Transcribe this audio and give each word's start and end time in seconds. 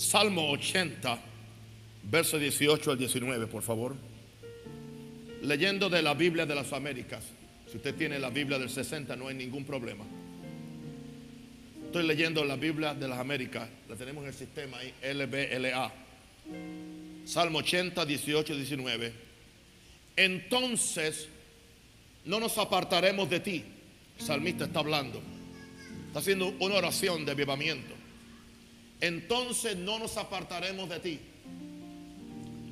Salmo 0.00 0.48
80, 0.52 1.20
verso 2.04 2.38
18 2.38 2.92
al 2.92 2.96
19, 2.96 3.46
por 3.48 3.62
favor. 3.62 3.94
Leyendo 5.42 5.90
de 5.90 6.00
la 6.00 6.14
Biblia 6.14 6.46
de 6.46 6.54
las 6.54 6.72
Américas. 6.72 7.22
Si 7.70 7.76
usted 7.76 7.94
tiene 7.94 8.18
la 8.18 8.30
Biblia 8.30 8.58
del 8.58 8.70
60, 8.70 9.14
no 9.16 9.28
hay 9.28 9.34
ningún 9.34 9.66
problema. 9.66 10.06
Estoy 11.84 12.06
leyendo 12.06 12.42
la 12.46 12.56
Biblia 12.56 12.94
de 12.94 13.08
las 13.08 13.18
Américas. 13.18 13.68
La 13.90 13.94
tenemos 13.94 14.22
en 14.22 14.28
el 14.28 14.34
sistema 14.34 14.78
ahí, 14.78 14.94
LBLA. 15.02 15.92
Salmo 17.26 17.58
80, 17.58 18.06
18, 18.06 18.56
19. 18.56 19.12
Entonces, 20.16 21.28
no 22.24 22.40
nos 22.40 22.56
apartaremos 22.56 23.28
de 23.28 23.40
ti. 23.40 23.64
El 24.18 24.24
salmista 24.24 24.64
está 24.64 24.80
hablando. 24.80 25.20
Está 26.06 26.20
haciendo 26.20 26.54
una 26.58 26.76
oración 26.76 27.26
de 27.26 27.32
avivamiento. 27.32 27.99
Entonces 29.00 29.76
no 29.76 29.98
nos 29.98 30.16
apartaremos 30.16 30.88
de 30.88 31.00
ti. 31.00 31.20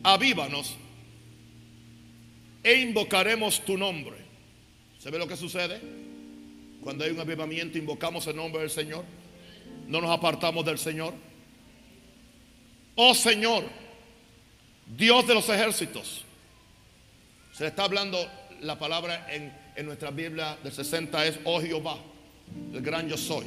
Avívanos 0.02 0.76
e 2.62 2.74
invocaremos 2.74 3.64
tu 3.64 3.76
nombre. 3.76 4.16
¿Se 4.98 5.10
ve 5.10 5.18
lo 5.18 5.26
que 5.26 5.36
sucede? 5.36 5.80
Cuando 6.82 7.04
hay 7.04 7.10
un 7.10 7.20
avivamiento, 7.20 7.78
invocamos 7.78 8.26
el 8.26 8.36
nombre 8.36 8.60
del 8.60 8.70
Señor. 8.70 9.04
No 9.86 10.00
nos 10.00 10.10
apartamos 10.10 10.64
del 10.64 10.78
Señor. 10.78 11.14
Oh 12.94 13.14
Señor, 13.14 13.64
Dios 14.96 15.26
de 15.26 15.34
los 15.34 15.48
ejércitos. 15.48 16.24
Se 17.52 17.64
le 17.64 17.70
está 17.70 17.84
hablando 17.84 18.18
la 18.60 18.78
palabra 18.78 19.32
en, 19.32 19.52
en 19.76 19.86
nuestra 19.86 20.10
Biblia 20.10 20.58
del 20.62 20.72
60 20.72 21.26
es, 21.26 21.40
oh 21.44 21.60
Jehová, 21.60 21.98
el 22.72 22.82
gran 22.82 23.08
yo 23.08 23.16
soy. 23.16 23.46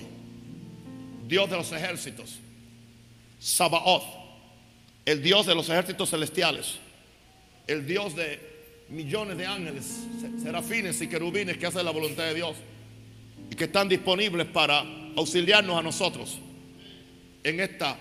Dios 1.27 1.49
de 1.49 1.57
los 1.57 1.71
ejércitos. 1.71 2.39
Sabaoth, 3.41 4.03
el 5.03 5.23
Dios 5.23 5.47
de 5.47 5.55
los 5.55 5.67
ejércitos 5.67 6.11
celestiales. 6.11 6.75
El 7.65 7.87
Dios 7.87 8.15
de 8.15 8.85
millones 8.89 9.37
de 9.37 9.47
ángeles, 9.47 10.03
serafines 10.43 11.01
y 11.01 11.07
querubines 11.07 11.57
que 11.57 11.65
hacen 11.65 11.83
la 11.83 11.91
voluntad 11.91 12.25
de 12.25 12.35
Dios 12.35 12.55
y 13.49 13.55
que 13.55 13.63
están 13.63 13.89
disponibles 13.89 14.45
para 14.47 14.83
auxiliarnos 15.15 15.77
a 15.77 15.81
nosotros 15.81 16.37
en 17.43 17.59
esta 17.59 17.97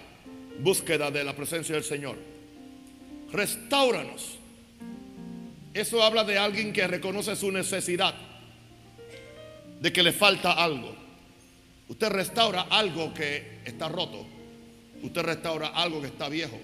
búsqueda 0.59 1.11
de 1.11 1.25
la 1.25 1.35
presencia 1.35 1.75
del 1.75 1.85
Señor. 1.85 2.19
Restauranos. 3.33 4.37
Eso 5.73 6.03
habla 6.03 6.25
de 6.25 6.37
alguien 6.37 6.73
que 6.73 6.87
reconoce 6.87 7.35
su 7.37 7.51
necesidad, 7.51 8.15
de 9.81 9.93
que 9.93 10.03
le 10.03 10.13
falta 10.13 10.53
algo. 10.53 10.95
Usted 11.89 12.09
restaura 12.09 12.63
algo 12.63 13.15
que 13.15 13.61
está 13.65 13.89
roto. 13.89 14.40
Usted 15.03 15.23
restaura 15.23 15.69
algo 15.69 16.01
que 16.01 16.09
está 16.09 16.29
viejo. 16.29 16.59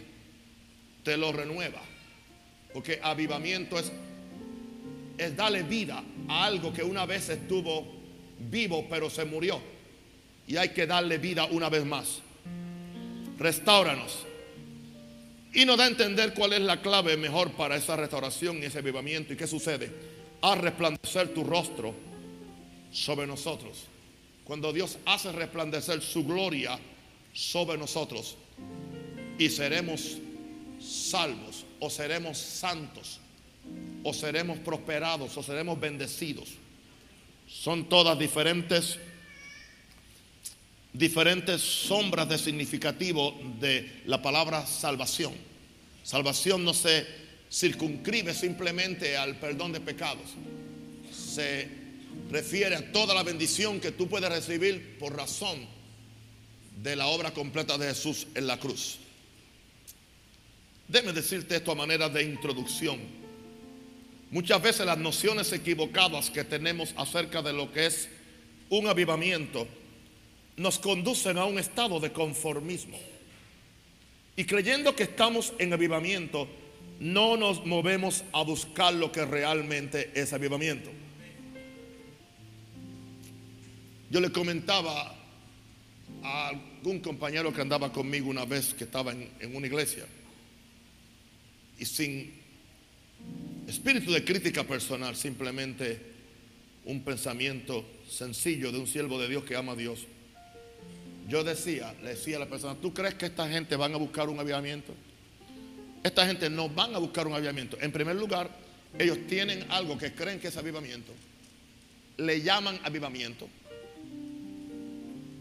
Usted 0.98 1.18
lo 1.18 1.32
renueva. 1.32 1.80
Porque 2.72 3.00
avivamiento 3.02 3.78
es 3.78 3.90
es 5.18 5.36
darle 5.36 5.62
vida 5.62 6.02
a 6.28 6.44
algo 6.44 6.72
que 6.72 6.82
una 6.82 7.06
vez 7.06 7.28
estuvo 7.28 7.86
vivo 8.38 8.86
pero 8.88 9.08
se 9.10 9.24
murió. 9.24 9.60
Y 10.46 10.56
hay 10.56 10.68
que 10.70 10.86
darle 10.86 11.18
vida 11.18 11.46
una 11.46 11.68
vez 11.68 11.84
más. 11.84 12.20
Restauranos. 13.38 14.24
Y 15.52 15.64
nos 15.64 15.78
da 15.78 15.84
a 15.84 15.88
entender 15.88 16.34
cuál 16.34 16.52
es 16.52 16.60
la 16.60 16.80
clave 16.82 17.16
mejor 17.16 17.50
para 17.52 17.76
esa 17.76 17.96
restauración 17.96 18.58
y 18.58 18.66
ese 18.66 18.78
avivamiento. 18.78 19.32
¿Y 19.32 19.36
qué 19.36 19.46
sucede? 19.46 19.90
A 20.42 20.54
resplandecer 20.54 21.32
tu 21.32 21.42
rostro 21.42 21.94
sobre 22.92 23.26
nosotros. 23.26 23.84
Cuando 24.44 24.72
Dios 24.72 24.98
hace 25.06 25.32
resplandecer 25.32 26.00
su 26.02 26.24
gloria 26.24 26.78
sobre 27.36 27.76
nosotros 27.76 28.34
y 29.38 29.50
seremos 29.50 30.16
salvos 30.80 31.66
o 31.78 31.90
seremos 31.90 32.38
santos 32.38 33.20
o 34.02 34.14
seremos 34.14 34.58
prosperados 34.60 35.36
o 35.36 35.42
seremos 35.42 35.78
bendecidos. 35.78 36.48
Son 37.46 37.88
todas 37.88 38.18
diferentes 38.18 38.98
diferentes 40.94 41.60
sombras 41.60 42.26
de 42.26 42.38
significativo 42.38 43.38
de 43.60 44.00
la 44.06 44.22
palabra 44.22 44.64
salvación. 44.64 45.34
Salvación 46.02 46.64
no 46.64 46.72
se 46.72 47.06
circunscribe 47.52 48.32
simplemente 48.32 49.14
al 49.14 49.36
perdón 49.38 49.72
de 49.72 49.80
pecados. 49.80 50.24
Se 51.12 51.68
refiere 52.30 52.76
a 52.76 52.92
toda 52.92 53.14
la 53.14 53.22
bendición 53.22 53.78
que 53.78 53.92
tú 53.92 54.08
puedes 54.08 54.30
recibir 54.30 54.96
por 54.98 55.14
razón 55.14 55.75
de 56.76 56.94
la 56.94 57.06
obra 57.06 57.32
completa 57.32 57.78
de 57.78 57.88
Jesús 57.88 58.26
en 58.34 58.46
la 58.46 58.58
cruz. 58.58 58.98
Déjame 60.88 61.12
decirte 61.12 61.56
esto 61.56 61.72
a 61.72 61.74
manera 61.74 62.08
de 62.08 62.22
introducción. 62.22 63.00
Muchas 64.30 64.62
veces 64.62 64.86
las 64.86 64.98
nociones 64.98 65.52
equivocadas 65.52 66.30
que 66.30 66.44
tenemos 66.44 66.94
acerca 66.96 67.42
de 67.42 67.52
lo 67.52 67.72
que 67.72 67.86
es 67.86 68.08
un 68.70 68.86
avivamiento 68.86 69.66
nos 70.56 70.78
conducen 70.78 71.38
a 71.38 71.44
un 71.44 71.58
estado 71.58 72.00
de 72.00 72.12
conformismo. 72.12 72.98
Y 74.36 74.44
creyendo 74.44 74.94
que 74.94 75.04
estamos 75.04 75.52
en 75.58 75.72
avivamiento, 75.72 76.46
no 77.00 77.36
nos 77.36 77.64
movemos 77.64 78.24
a 78.32 78.42
buscar 78.42 78.94
lo 78.94 79.12
que 79.12 79.24
realmente 79.24 80.10
es 80.14 80.32
avivamiento. 80.32 80.90
Yo 84.10 84.20
le 84.20 84.30
comentaba 84.30 85.15
a 86.22 86.48
algún 86.48 87.00
compañero 87.00 87.52
que 87.52 87.60
andaba 87.60 87.92
conmigo 87.92 88.28
una 88.28 88.44
vez 88.44 88.74
que 88.74 88.84
estaba 88.84 89.12
en, 89.12 89.54
una 89.54 89.66
iglesia 89.66 90.04
y 91.78 91.84
sin 91.84 92.46
Espíritu 93.66 94.12
de 94.12 94.24
crítica 94.24 94.62
personal, 94.62 95.16
simplemente 95.16 96.00
un 96.84 97.02
pensamiento 97.02 97.84
sencillo 98.08 98.70
de 98.70 98.78
un 98.78 98.86
siervo 98.86 99.18
de 99.18 99.28
Dios 99.28 99.42
que 99.42 99.56
ama 99.56 99.72
a 99.72 99.76
Dios. 99.76 100.06
Yo 101.28 101.42
decía, 101.42 101.92
le 102.02 102.10
decía 102.10 102.36
a 102.36 102.40
la 102.40 102.46
persona, 102.46 102.76
¿tú 102.76 102.94
crees 102.94 103.14
que 103.14 103.26
esta 103.26 103.48
gente 103.48 103.74
van 103.74 103.92
a 103.92 103.96
buscar 103.96 104.28
un 104.28 104.38
avivamiento? 104.38 104.94
Esta 106.04 106.24
gente 106.24 106.48
no 106.48 106.68
van 106.68 106.94
a 106.94 106.98
buscar 106.98 107.26
un 107.26 107.34
avivamiento. 107.34 107.76
En 107.80 107.90
primer 107.90 108.14
lugar, 108.14 108.48
ellos 108.96 109.18
tienen 109.26 109.66
algo 109.70 109.98
que 109.98 110.12
creen 110.12 110.38
que 110.38 110.48
es 110.48 110.56
avivamiento. 110.56 111.12
Le 112.18 112.42
llaman 112.42 112.78
avivamiento. 112.84 113.48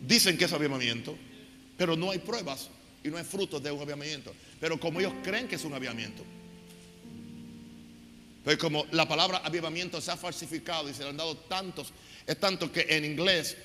Dicen 0.07 0.37
que 0.37 0.45
es 0.45 0.53
avivamiento, 0.53 1.17
pero 1.77 1.95
no 1.95 2.11
hay 2.11 2.19
pruebas 2.19 2.69
y 3.03 3.09
no 3.09 3.17
hay 3.17 3.23
frutos 3.23 3.61
de 3.61 3.71
un 3.71 3.81
avivamiento. 3.81 4.33
Pero 4.59 4.79
como 4.79 4.99
ellos 4.99 5.13
creen 5.23 5.47
que 5.47 5.55
es 5.55 5.63
un 5.63 5.73
avivamiento, 5.73 6.23
pero 8.43 8.59
como 8.59 8.85
la 8.91 9.07
palabra 9.07 9.39
avivamiento 9.39 9.99
se 9.99 10.11
ha 10.11 10.17
falsificado 10.17 10.87
y 10.87 10.93
se 10.93 11.03
le 11.03 11.09
han 11.09 11.17
dado 11.17 11.35
tantos, 11.35 11.91
es 12.27 12.39
tanto 12.39 12.71
que 12.71 12.85
en 12.89 13.03
inglés 13.03 13.57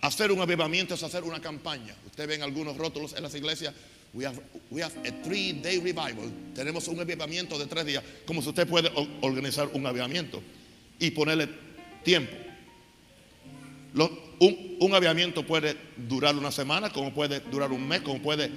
hacer 0.00 0.30
un 0.30 0.40
avivamiento 0.40 0.94
es 0.94 1.02
hacer 1.02 1.24
una 1.24 1.40
campaña. 1.40 1.94
Usted 2.06 2.28
ven 2.28 2.42
algunos 2.42 2.76
rótulos 2.76 3.14
en 3.14 3.24
las 3.24 3.34
iglesias. 3.34 3.74
We 4.12 4.24
have, 4.24 4.40
we 4.70 4.80
have 4.80 4.96
a 5.04 5.10
three 5.24 5.52
day 5.54 5.78
revival. 5.78 6.30
Tenemos 6.54 6.86
un 6.86 7.00
avivamiento 7.00 7.58
de 7.58 7.66
tres 7.66 7.84
días. 7.84 8.04
Como 8.26 8.40
si 8.42 8.50
usted 8.50 8.68
puede 8.68 8.92
organizar 9.22 9.68
un 9.72 9.84
avivamiento 9.86 10.40
y 11.00 11.10
ponerle 11.10 11.48
tiempo. 12.04 12.36
Un, 14.40 14.94
avivamiento 14.94 15.46
puede 15.46 15.76
durar 15.96 16.36
una 16.36 16.50
semana, 16.50 16.90
como 16.90 17.12
puede 17.12 17.40
durar 17.40 17.72
un 17.72 17.86
mes, 17.86 18.02
como 18.02 18.20
puede 18.20 18.50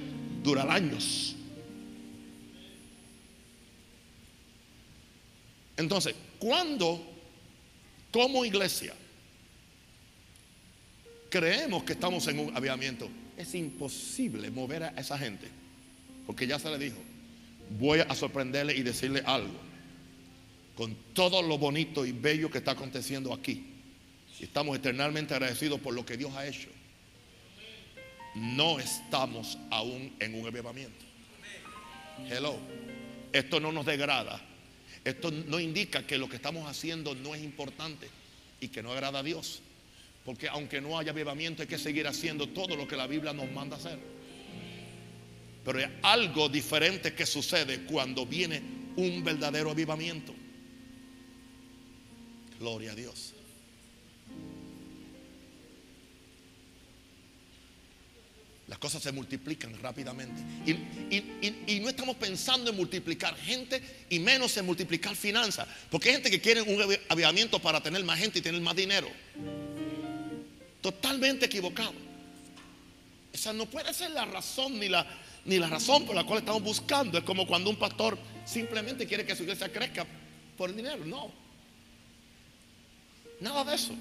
durar 0.43 0.69
años. 0.69 1.35
Entonces, 5.77 6.15
cuando 6.39 7.01
como 8.11 8.43
iglesia 8.43 8.93
creemos 11.29 11.83
que 11.83 11.93
estamos 11.93 12.27
en 12.27 12.39
un 12.39 12.57
avivamiento, 12.57 13.09
es 13.37 13.53
imposible 13.53 14.49
mover 14.49 14.83
a 14.83 14.89
esa 14.97 15.17
gente, 15.17 15.47
porque 16.25 16.47
ya 16.47 16.57
se 16.57 16.69
le 16.69 16.79
dijo, 16.79 16.97
voy 17.79 17.99
a 17.99 18.15
sorprenderle 18.15 18.75
y 18.75 18.81
decirle 18.81 19.21
algo, 19.25 19.53
con 20.75 20.95
todo 21.13 21.41
lo 21.41 21.57
bonito 21.57 22.05
y 22.05 22.11
bello 22.11 22.49
que 22.49 22.57
está 22.57 22.71
aconteciendo 22.71 23.33
aquí. 23.33 23.76
Y 24.39 24.43
estamos 24.43 24.77
eternamente 24.77 25.33
agradecidos 25.33 25.79
por 25.79 25.93
lo 25.93 26.05
que 26.05 26.17
Dios 26.17 26.33
ha 26.35 26.47
hecho. 26.47 26.69
No 28.35 28.79
estamos 28.79 29.57
aún 29.71 30.15
en 30.19 30.39
un 30.39 30.47
avivamiento. 30.47 31.05
Hello. 32.29 32.57
Esto 33.33 33.59
no 33.59 33.71
nos 33.71 33.85
degrada 33.85 34.41
esto 35.07 35.31
no 35.31 35.57
indica 35.57 36.05
que 36.05 36.17
lo 36.17 36.27
que 36.27 36.35
estamos 36.35 36.69
haciendo 36.69 37.15
no 37.15 37.33
es 37.33 37.41
importante 37.41 38.09
y 38.59 38.67
que 38.67 38.83
no 38.83 38.91
agrada 38.91 39.19
a 39.19 39.23
Dios. 39.23 39.61
Porque 40.25 40.49
aunque 40.49 40.81
no 40.81 40.99
haya 40.99 41.11
avivamiento 41.11 41.61
hay 41.61 41.67
que 41.69 41.77
seguir 41.77 42.05
haciendo 42.07 42.49
todo 42.49 42.75
lo 42.75 42.85
que 42.89 42.97
la 42.97 43.07
Biblia 43.07 43.31
nos 43.31 43.49
manda 43.49 43.77
hacer. 43.77 43.97
Pero 45.63 45.79
hay 45.79 45.97
algo 46.01 46.49
diferente 46.49 47.13
que 47.13 47.25
sucede 47.25 47.83
cuando 47.83 48.25
viene 48.25 48.61
un 48.97 49.23
verdadero 49.23 49.71
avivamiento. 49.71 50.35
Gloria 52.59 52.91
a 52.91 52.95
Dios. 52.95 53.33
Las 58.67 58.79
cosas 58.79 59.01
se 59.01 59.11
multiplican 59.13 59.73
rápidamente. 59.81 60.41
Y, 60.65 61.79
no 61.79 61.89
estamos 61.89 62.17
pensando 62.17 62.69
en 62.69 62.75
multiplicar 62.75 63.35
gente 63.37 63.81
y 64.09 64.19
menos 64.19 64.57
en 64.57 64.65
multiplicar 64.65 65.15
finanzas. 65.15 65.67
Porque 65.89 66.09
hay 66.09 66.15
gente 66.15 66.29
que 66.29 66.41
quiere 66.41 66.61
un 66.61 66.77
avivamiento 67.07 67.59
para 67.59 67.81
tener 67.81 68.03
más 68.03 68.19
gente 68.19 68.39
y 68.39 68.41
tener 68.41 68.59
más 68.61 68.75
dinero. 68.75 69.07
Totalmente 70.81 71.45
equivocado. 71.45 71.93
Esa 73.31 73.53
no 73.53 73.67
puede 73.67 73.93
ser 73.93 74.11
la 74.11 74.25
razón 74.25 74.79
ni 74.79 74.89
la, 74.89 75.07
ni 75.45 75.59
la 75.59 75.67
razón 75.67 76.05
por 76.05 76.15
la 76.15 76.25
cual 76.25 76.39
estamos 76.39 76.61
buscando. 76.61 77.17
Es 77.17 77.23
como 77.23 77.47
cuando 77.47 77.69
un 77.69 77.77
pastor 77.77 78.17
simplemente 78.45 79.07
quiere 79.07 79.25
que 79.25 79.35
su 79.35 79.43
iglesia 79.43 79.71
crezca 79.71 80.05
por 80.57 80.69
el 80.69 80.75
dinero. 80.75 81.05
No. 81.05 81.31
Nada 83.39 83.63
de 83.63 83.75
eso. 83.75 83.93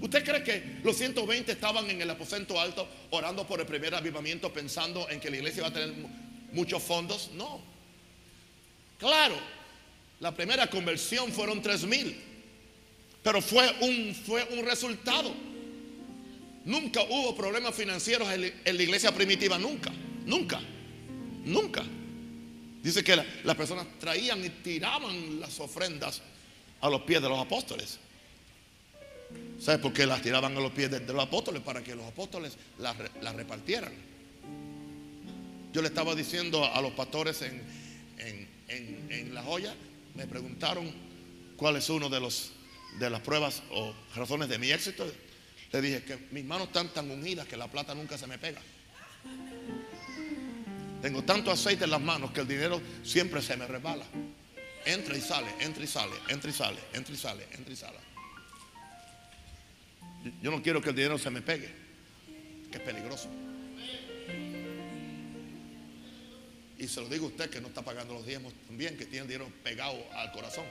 ¿Usted 0.00 0.24
cree 0.24 0.42
que 0.44 0.80
los 0.84 0.96
120 0.96 1.50
estaban 1.50 1.90
en 1.90 2.00
el 2.00 2.10
aposento 2.10 2.60
alto 2.60 2.88
orando 3.10 3.46
por 3.46 3.60
el 3.60 3.66
primer 3.66 3.94
avivamiento 3.94 4.52
pensando 4.52 5.08
en 5.10 5.18
que 5.18 5.30
la 5.30 5.36
iglesia 5.38 5.60
iba 5.60 5.68
a 5.68 5.72
tener 5.72 5.92
muchos 6.52 6.82
fondos? 6.82 7.30
No. 7.34 7.60
Claro, 8.98 9.34
la 10.20 10.34
primera 10.34 10.68
conversión 10.68 11.32
fueron 11.32 11.60
3 11.60 11.84
mil, 11.84 12.16
pero 13.22 13.42
fue 13.42 13.68
un, 13.80 14.14
fue 14.14 14.44
un 14.52 14.64
resultado. 14.64 15.34
Nunca 16.64 17.02
hubo 17.02 17.34
problemas 17.34 17.74
financieros 17.74 18.28
en 18.30 18.76
la 18.76 18.82
iglesia 18.82 19.12
primitiva, 19.12 19.58
nunca, 19.58 19.90
nunca, 20.26 20.60
nunca. 21.44 21.82
Dice 22.82 23.02
que 23.02 23.16
las 23.16 23.56
personas 23.56 23.86
traían 23.98 24.44
y 24.44 24.50
tiraban 24.50 25.40
las 25.40 25.58
ofrendas 25.58 26.22
a 26.80 26.88
los 26.88 27.02
pies 27.02 27.20
de 27.20 27.28
los 27.28 27.38
apóstoles. 27.38 27.98
¿Sabes 29.58 29.80
por 29.80 29.92
qué 29.92 30.06
las 30.06 30.22
tiraban 30.22 30.56
a 30.56 30.60
los 30.60 30.72
pies 30.72 30.90
de, 30.90 31.00
los 31.00 31.22
apóstoles? 31.22 31.62
Para 31.62 31.82
que 31.82 31.94
los 31.94 32.06
apóstoles 32.06 32.56
las, 32.78 32.96
repartieran. 33.34 33.92
Yo 35.72 35.82
le 35.82 35.88
estaba 35.88 36.14
diciendo 36.14 36.64
a 36.64 36.80
los 36.80 36.92
pastores 36.92 37.42
en, 37.42 37.60
en, 38.68 39.34
La 39.34 39.42
Joya, 39.42 39.74
me 40.14 40.26
preguntaron 40.26 40.90
cuál 41.56 41.76
es 41.76 41.90
uno 41.90 42.08
de 42.08 42.20
de 42.98 43.10
las 43.10 43.20
pruebas 43.20 43.62
o 43.70 43.92
razones 44.14 44.48
de 44.48 44.58
mi 44.58 44.70
éxito. 44.70 45.10
Le 45.72 45.80
dije 45.82 46.02
que 46.02 46.18
mis 46.30 46.44
manos 46.44 46.68
están 46.68 46.88
tan 46.88 47.10
ungidas 47.10 47.46
que 47.46 47.56
la 47.56 47.68
plata 47.68 47.94
nunca 47.94 48.16
se 48.16 48.26
me 48.26 48.38
pega. 48.38 48.60
Tengo 51.02 51.22
tanto 51.22 51.50
aceite 51.50 51.84
en 51.84 51.90
las 51.90 52.00
manos 52.00 52.30
que 52.32 52.40
el 52.40 52.48
dinero 52.48 52.80
siempre 53.04 53.42
se 53.42 53.56
me 53.56 53.66
resbala. 53.66 54.04
Entra 54.84 55.16
y 55.16 55.20
sale, 55.20 55.48
entra 55.60 55.84
y 55.84 55.86
sale, 55.86 56.14
entra 56.28 56.50
y 56.50 56.54
sale, 56.54 56.78
entra 56.92 57.14
y 57.14 57.18
sale, 57.18 57.46
entra 57.52 57.72
y 57.72 57.76
sale. 57.76 58.07
Yo 60.42 60.50
no 60.50 60.62
quiero 60.62 60.80
que 60.80 60.90
el 60.90 60.96
dinero 60.96 61.18
se 61.18 61.30
me 61.30 61.42
pegue, 61.42 61.68
que 62.70 62.78
es 62.78 62.82
peligroso. 62.82 63.28
Y 66.78 66.86
se 66.86 67.00
lo 67.00 67.08
digo 67.08 67.26
a 67.26 67.28
usted 67.28 67.50
que 67.50 67.60
no 67.60 67.68
está 67.68 67.82
pagando 67.82 68.14
los 68.14 68.24
diezmos 68.24 68.52
también, 68.66 68.96
que 68.96 69.04
tiene 69.04 69.22
el 69.22 69.28
dinero 69.28 69.52
pegado 69.64 69.96
al 70.14 70.30
corazón. 70.30 70.64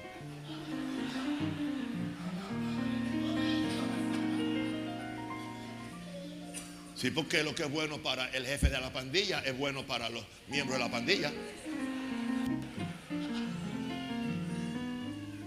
Sí, 6.95 7.11
porque 7.11 7.43
lo 7.43 7.53
que 7.53 7.63
es 7.63 7.69
bueno 7.69 8.01
para 8.01 8.27
el 8.29 8.45
jefe 8.45 8.69
de 8.69 8.79
la 8.79 8.91
pandilla 8.91 9.41
es 9.41 9.55
bueno 9.55 9.85
para 9.85 10.09
los 10.09 10.23
miembros 10.47 10.79
de 10.79 10.83
la 10.85 10.89
pandilla. 10.89 11.31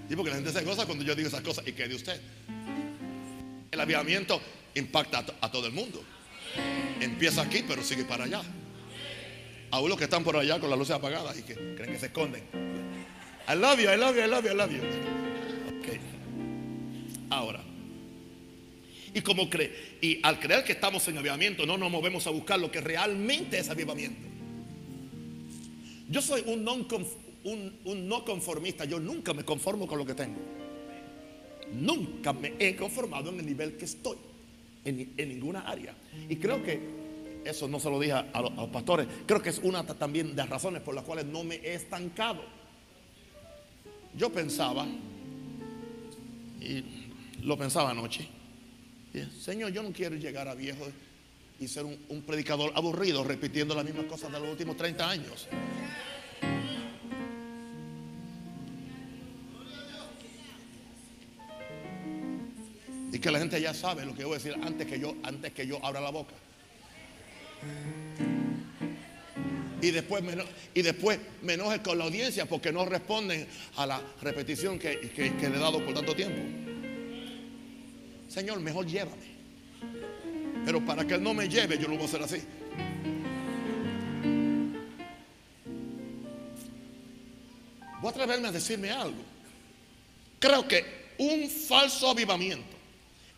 Y 0.09 0.17
porque 0.17 0.31
la 0.31 0.37
gente 0.37 0.53
se 0.53 0.65
goza 0.65 0.87
cuando 0.87 1.05
yo 1.05 1.15
digo 1.15 1.29
esas 1.29 1.41
cosas. 1.41 1.67
¿Y 1.67 1.73
qué 1.73 1.89
de 1.89 1.95
usted? 1.95 2.21
El 3.81 3.85
avivamiento 3.85 4.39
impacta 4.75 5.25
a, 5.41 5.51
todo 5.51 5.67
el 5.67 5.73
mundo. 5.73 6.05
Empieza 7.01 7.41
aquí, 7.41 7.65
pero 7.67 7.83
sigue 7.83 8.05
para 8.05 8.25
allá. 8.25 8.43
A 9.71 9.81
los 9.81 9.97
que 9.97 10.05
están 10.05 10.23
por 10.23 10.37
allá 10.37 10.61
con 10.61 10.69
las 10.69 10.79
luces 10.79 10.95
apagadas 10.95 11.39
y 11.39 11.43
que 11.45 11.55
creen 11.55 11.93
que 11.93 11.99
se 11.99 12.07
esconden. 12.07 12.43
I 13.49 13.57
love 13.57 13.81
you, 13.81 13.89
I 13.91 13.97
love 13.97 14.15
you, 14.15 14.23
I 14.23 14.29
love 14.29 14.45
you, 14.45 14.51
I 14.51 14.55
love 14.55 14.71
you. 14.71 14.83
Okay. 15.81 15.99
Ahora, 17.31 17.63
y 19.15 19.23
como 19.23 19.49
cree, 19.49 19.97
y 20.03 20.21
al 20.25 20.39
creer 20.39 20.63
que 20.63 20.73
estamos 20.73 21.09
en 21.09 21.17
avivamiento, 21.17 21.65
no 21.65 21.79
nos 21.79 21.91
movemos 21.91 22.27
a 22.27 22.31
buscar 22.31 22.61
lo 22.61 22.71
que 22.71 22.83
realmente 22.83 23.59
es 23.59 23.71
avivamiento. 23.71 24.29
Yo 26.07 26.21
soy 26.21 26.43
un 26.45 26.65
no 28.09 28.25
conformista, 28.27 28.85
yo 28.85 29.01
nunca 29.01 29.33
me 29.33 29.43
conformo 29.43 29.87
con 29.87 29.97
lo 29.97 30.05
que 30.05 30.13
tengo. 30.13 30.60
Nunca 31.73 32.33
me 32.33 32.55
he 32.59 32.75
conformado 32.77 33.31
en 33.31 33.41
el 33.41 33.47
nivel 33.47 33.77
que 33.77 33.85
estoy, 33.85 34.17
en, 34.85 35.15
ninguna 35.17 35.61
área. 35.61 35.95
Y 36.29 36.37
creo 36.37 36.63
que 36.63 36.81
eso 37.45 37.69
no 37.69 37.81
se 37.81 37.91
lo 37.91 37.99
dije 37.99 38.13
a, 38.13 38.41
los, 38.41 38.69
pastores, 38.71 39.07
creo 39.27 39.41
que 39.41 39.51
es 39.51 39.59
una 39.59 39.85
también 39.87 40.31
de 40.31 40.37
las 40.37 40.49
razones 40.49 40.83
por 40.83 40.95
las 40.95 41.05
cuales 41.05 41.27
no 41.27 41.45
me 41.45 41.57
he 41.57 41.75
estancado. 41.75 42.43
Yo 44.17 44.31
pensaba, 44.31 44.87
y 46.61 46.85
lo 47.43 47.57
pensaba 47.57 47.91
anoche, 47.91 48.29
Señor, 49.41 49.73
yo 49.73 49.83
no 49.83 49.93
quiero 49.93 50.17
llegar 50.17 50.49
a 50.49 50.55
viejo 50.55 50.87
y 51.59 51.69
ser 51.69 51.85
un, 51.85 51.97
un 52.09 52.23
predicador 52.23 52.73
aburrido 52.75 53.23
repitiendo 53.25 53.75
las 53.75 53.85
mismas 53.85 54.07
cosas 54.07 54.33
de 54.33 54.41
los 54.41 54.49
últimos 54.49 54.77
30 54.77 55.09
años. 55.09 55.49
Y 63.13 63.19
que 63.19 63.31
la 63.31 63.39
gente 63.39 63.61
ya 63.61 63.75
sabe 63.75 64.05
lo 64.05 64.15
que 64.15 64.25
voy 64.25 64.35
a 64.35 64.39
decir 64.39 64.57
antes 64.63 64.87
que 64.87 64.99
yo, 64.99 65.17
antes 65.23 65.53
que 65.53 65.67
yo 65.67 65.85
abra 65.85 66.01
la 66.01 66.11
boca. 66.11 66.35
Y 69.83 69.91
después, 69.91 70.23
me, 70.23 70.35
y 70.75 70.83
después 70.83 71.19
me 71.43 71.55
enoje 71.55 71.81
con 71.81 71.99
la 71.99 72.05
audiencia 72.05 72.47
porque 72.47 72.71
no 72.71 72.85
responden 72.85 73.47
a 73.77 73.87
la 73.87 74.03
repetición 74.21 74.79
que, 74.79 75.01
que 75.11 75.49
le 75.49 75.57
he 75.57 75.59
dado 75.59 75.85
por 75.85 75.95
tanto 75.95 76.15
tiempo. 76.15 76.41
Señor, 78.29 78.61
mejor 78.61 78.87
llévame. 78.87 79.31
Pero 80.65 80.85
para 80.85 81.05
que 81.07 81.15
Él 81.15 81.23
no 81.23 81.35
me 81.35 81.49
lleve, 81.49 81.79
yo 81.79 81.89
lo 81.89 81.95
voy 81.95 82.03
a 82.03 82.07
hacer 82.07 82.23
así. 82.23 82.43
Voy 88.01 88.09
a 88.09 88.11
atreverme 88.11 88.49
a 88.49 88.53
decirme 88.53 88.91
algo. 88.91 89.23
Creo 90.39 90.67
que 90.69 90.85
un 91.19 91.49
falso 91.49 92.11
avivamiento 92.11 92.70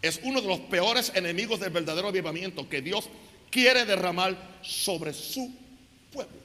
es 0.02 0.20
uno 0.24 0.40
de 0.40 0.48
los 0.48 0.58
peores 0.60 1.12
enemigos 1.14 1.60
del 1.60 1.70
verdadero 1.70 2.08
avivamiento 2.08 2.68
que 2.68 2.82
Dios 2.82 3.08
quiere 3.50 3.84
derramar 3.84 4.58
sobre 4.60 5.14
su 5.14 5.54
pueblo. 6.12 6.42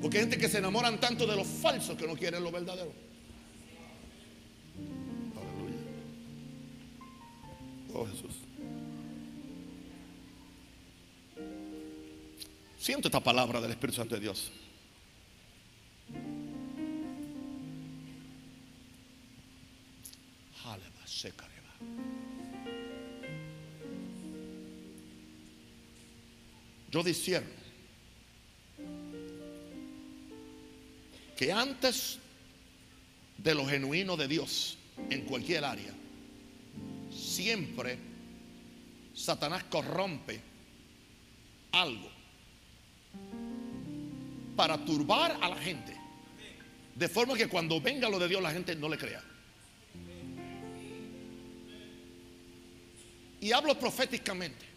Porque 0.00 0.18
hay 0.18 0.22
gente 0.22 0.38
que 0.38 0.48
se 0.48 0.58
enamoran 0.58 1.00
tanto 1.00 1.26
de 1.26 1.34
lo 1.34 1.44
falso 1.44 1.96
que 1.96 2.06
no 2.06 2.14
quieren 2.14 2.44
lo 2.44 2.52
verdadero. 2.52 2.92
Aleluya. 5.36 5.80
Oh 7.92 8.06
Jesús. 8.06 8.34
Siento 12.78 13.08
esta 13.08 13.20
palabra 13.20 13.60
del 13.60 13.72
Espíritu 13.72 13.96
Santo 13.96 14.14
de 14.14 14.20
Dios. 14.20 14.52
Yo 26.94 27.02
discierno 27.02 27.50
que 31.36 31.50
antes 31.50 32.20
de 33.36 33.52
lo 33.52 33.66
genuino 33.66 34.16
de 34.16 34.28
Dios 34.28 34.78
en 35.10 35.22
cualquier 35.22 35.64
área, 35.64 35.92
siempre 37.10 37.98
Satanás 39.12 39.64
corrompe 39.64 40.40
algo 41.72 42.08
para 44.54 44.78
turbar 44.84 45.36
a 45.42 45.48
la 45.48 45.56
gente. 45.56 45.96
De 46.94 47.08
forma 47.08 47.34
que 47.34 47.48
cuando 47.48 47.80
venga 47.80 48.08
lo 48.08 48.20
de 48.20 48.28
Dios 48.28 48.40
la 48.40 48.52
gente 48.52 48.76
no 48.76 48.88
le 48.88 48.98
crea. 48.98 49.24
Y 53.40 53.50
hablo 53.50 53.76
proféticamente. 53.76 54.73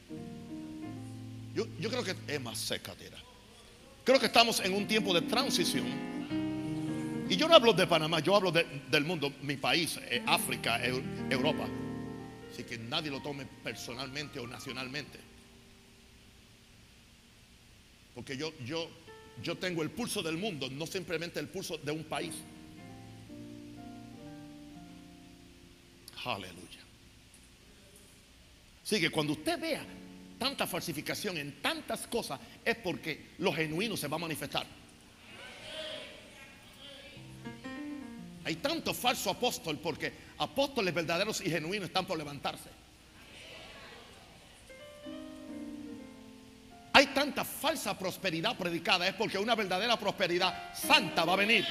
Yo, 1.58 1.90
creo 1.90 2.04
que 2.04 2.16
es 2.28 2.40
más 2.40 2.60
seca, 2.60 2.94
tira. 2.94 3.18
Creo 4.04 4.20
que 4.20 4.28
estamos 4.28 4.60
en 4.60 4.74
un 4.74 4.88
tiempo 4.88 5.12
de 5.12 5.22
transición. 5.24 5.88
Y 7.28 7.36
yo 7.36 7.48
no 7.48 7.56
hablo 7.56 7.74
de 7.74 7.88
Panamá, 7.88 8.20
yo 8.20 8.36
hablo 8.36 8.52
del 8.52 9.04
mundo, 9.04 9.34
mi 9.42 9.58
país, 9.58 10.00
África, 10.28 10.80
Europa. 10.86 11.68
Así 12.54 12.64
que 12.64 12.78
nadie 12.78 13.10
lo 13.10 13.22
tome 13.22 13.48
personalmente 13.64 14.40
o 14.40 14.46
nacionalmente. 14.46 15.20
Porque 18.14 18.38
yo, 18.38 18.54
yo, 18.64 18.88
yo 19.42 19.58
tengo 19.58 19.82
el 19.82 19.90
pulso 19.90 20.22
del 20.22 20.38
mundo, 20.38 20.70
no 20.70 20.86
simplemente 20.86 21.40
el 21.40 21.48
pulso 21.48 21.80
de 21.80 21.92
un 21.92 22.04
país. 22.04 22.36
Aleluya. 26.24 26.82
Así 28.84 29.00
que 29.02 29.10
cuando 29.10 29.34
usted 29.34 29.60
vea 29.60 29.86
tanta 30.38 30.68
falsificación 30.68 31.38
en 31.38 31.62
tantas 31.62 32.08
cosas 32.08 32.40
es 32.64 32.76
porque 32.78 33.32
lo 33.40 33.54
genuino 33.54 33.98
se 33.98 34.08
va 34.08 34.16
a 34.16 34.20
manifestar. 34.20 34.66
Hay 38.46 38.56
tanto 38.56 38.94
falso 38.94 39.30
apóstol 39.30 39.78
porque 39.80 40.14
apóstoles 40.38 40.94
verdaderos 40.94 41.42
y 41.42 41.50
genuinos 41.50 41.88
están 41.88 42.06
por 42.06 42.18
levantarse. 42.18 42.70
Hay 46.94 47.08
tanta 47.08 47.44
falsa 47.44 47.98
prosperidad 48.00 48.58
predicada 48.58 49.08
es 49.08 49.14
porque 49.14 49.38
una 49.38 49.54
verdadera 49.54 50.00
prosperidad 50.00 50.74
santa 50.74 51.26
va 51.26 51.34
a 51.34 51.36
venir. 51.36 51.66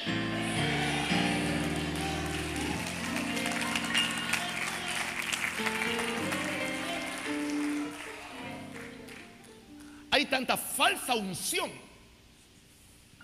Tanta 10.37 10.59
falsa 10.59 11.15
unción 11.15 11.71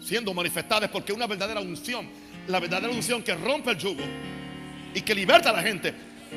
siendo 0.00 0.32
manifestada 0.32 0.86
es 0.86 0.90
porque 0.90 1.12
una 1.12 1.26
verdadera 1.26 1.60
unción, 1.60 2.08
la 2.48 2.58
verdadera 2.58 2.90
unción 2.90 3.22
que 3.22 3.34
rompe 3.34 3.72
el 3.72 3.76
yugo 3.76 4.02
y 4.94 5.02
que 5.02 5.14
liberta 5.14 5.50
a 5.50 5.52
la 5.52 5.62
gente, 5.62 5.92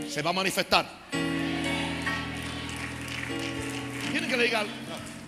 se 0.09 0.21
va 0.21 0.31
a 0.31 0.33
manifestar. 0.33 0.85
Tienen 4.11 4.29
que 4.29 4.35
le 4.35 4.43
diga, 4.43 4.65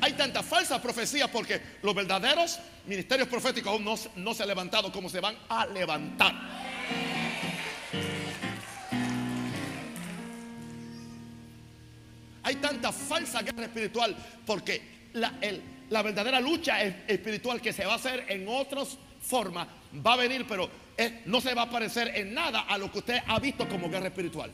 hay 0.02 0.14
tanta 0.14 0.44
falsa 0.44 0.82
profecía 0.82 1.32
porque 1.32 1.62
los 1.82 1.96
verdaderos 1.96 2.60
ministerios 2.86 3.30
proféticos 3.30 3.72
aún 3.72 3.86
no, 3.86 3.96
no 4.18 4.34
se 4.34 4.44
han 4.44 4.50
levantado 4.50 4.92
como 4.92 5.10
se 5.10 5.22
van 5.22 5.38
a 5.48 5.66
levantar. 5.66 6.36
Hay 12.44 12.56
tanta 12.58 12.92
falsa 12.92 13.42
guerra 13.42 13.64
espiritual 13.64 14.14
porque 14.46 14.97
la, 15.20 16.02
verdadera 16.02 16.40
lucha 16.40 16.82
espiritual 16.82 17.62
que 17.62 17.74
se 17.74 17.86
va 17.86 17.94
a 17.94 17.96
hacer 17.96 18.26
en 18.30 18.48
otras 18.48 18.98
formas 19.22 19.68
va 20.06 20.14
a 20.14 20.18
venir, 20.18 20.46
pero 20.48 20.70
no 21.26 21.42
se 21.42 21.54
va 21.54 21.64
a 21.64 21.70
parecer 21.70 22.12
en 22.16 22.34
nada 22.34 22.62
a 22.62 22.78
lo 22.78 22.92
que 22.92 23.00
usted 23.00 23.20
ha 23.26 23.40
visto 23.40 23.68
como 23.68 23.90
guerra 23.90 24.08
espiritual. 24.08 24.52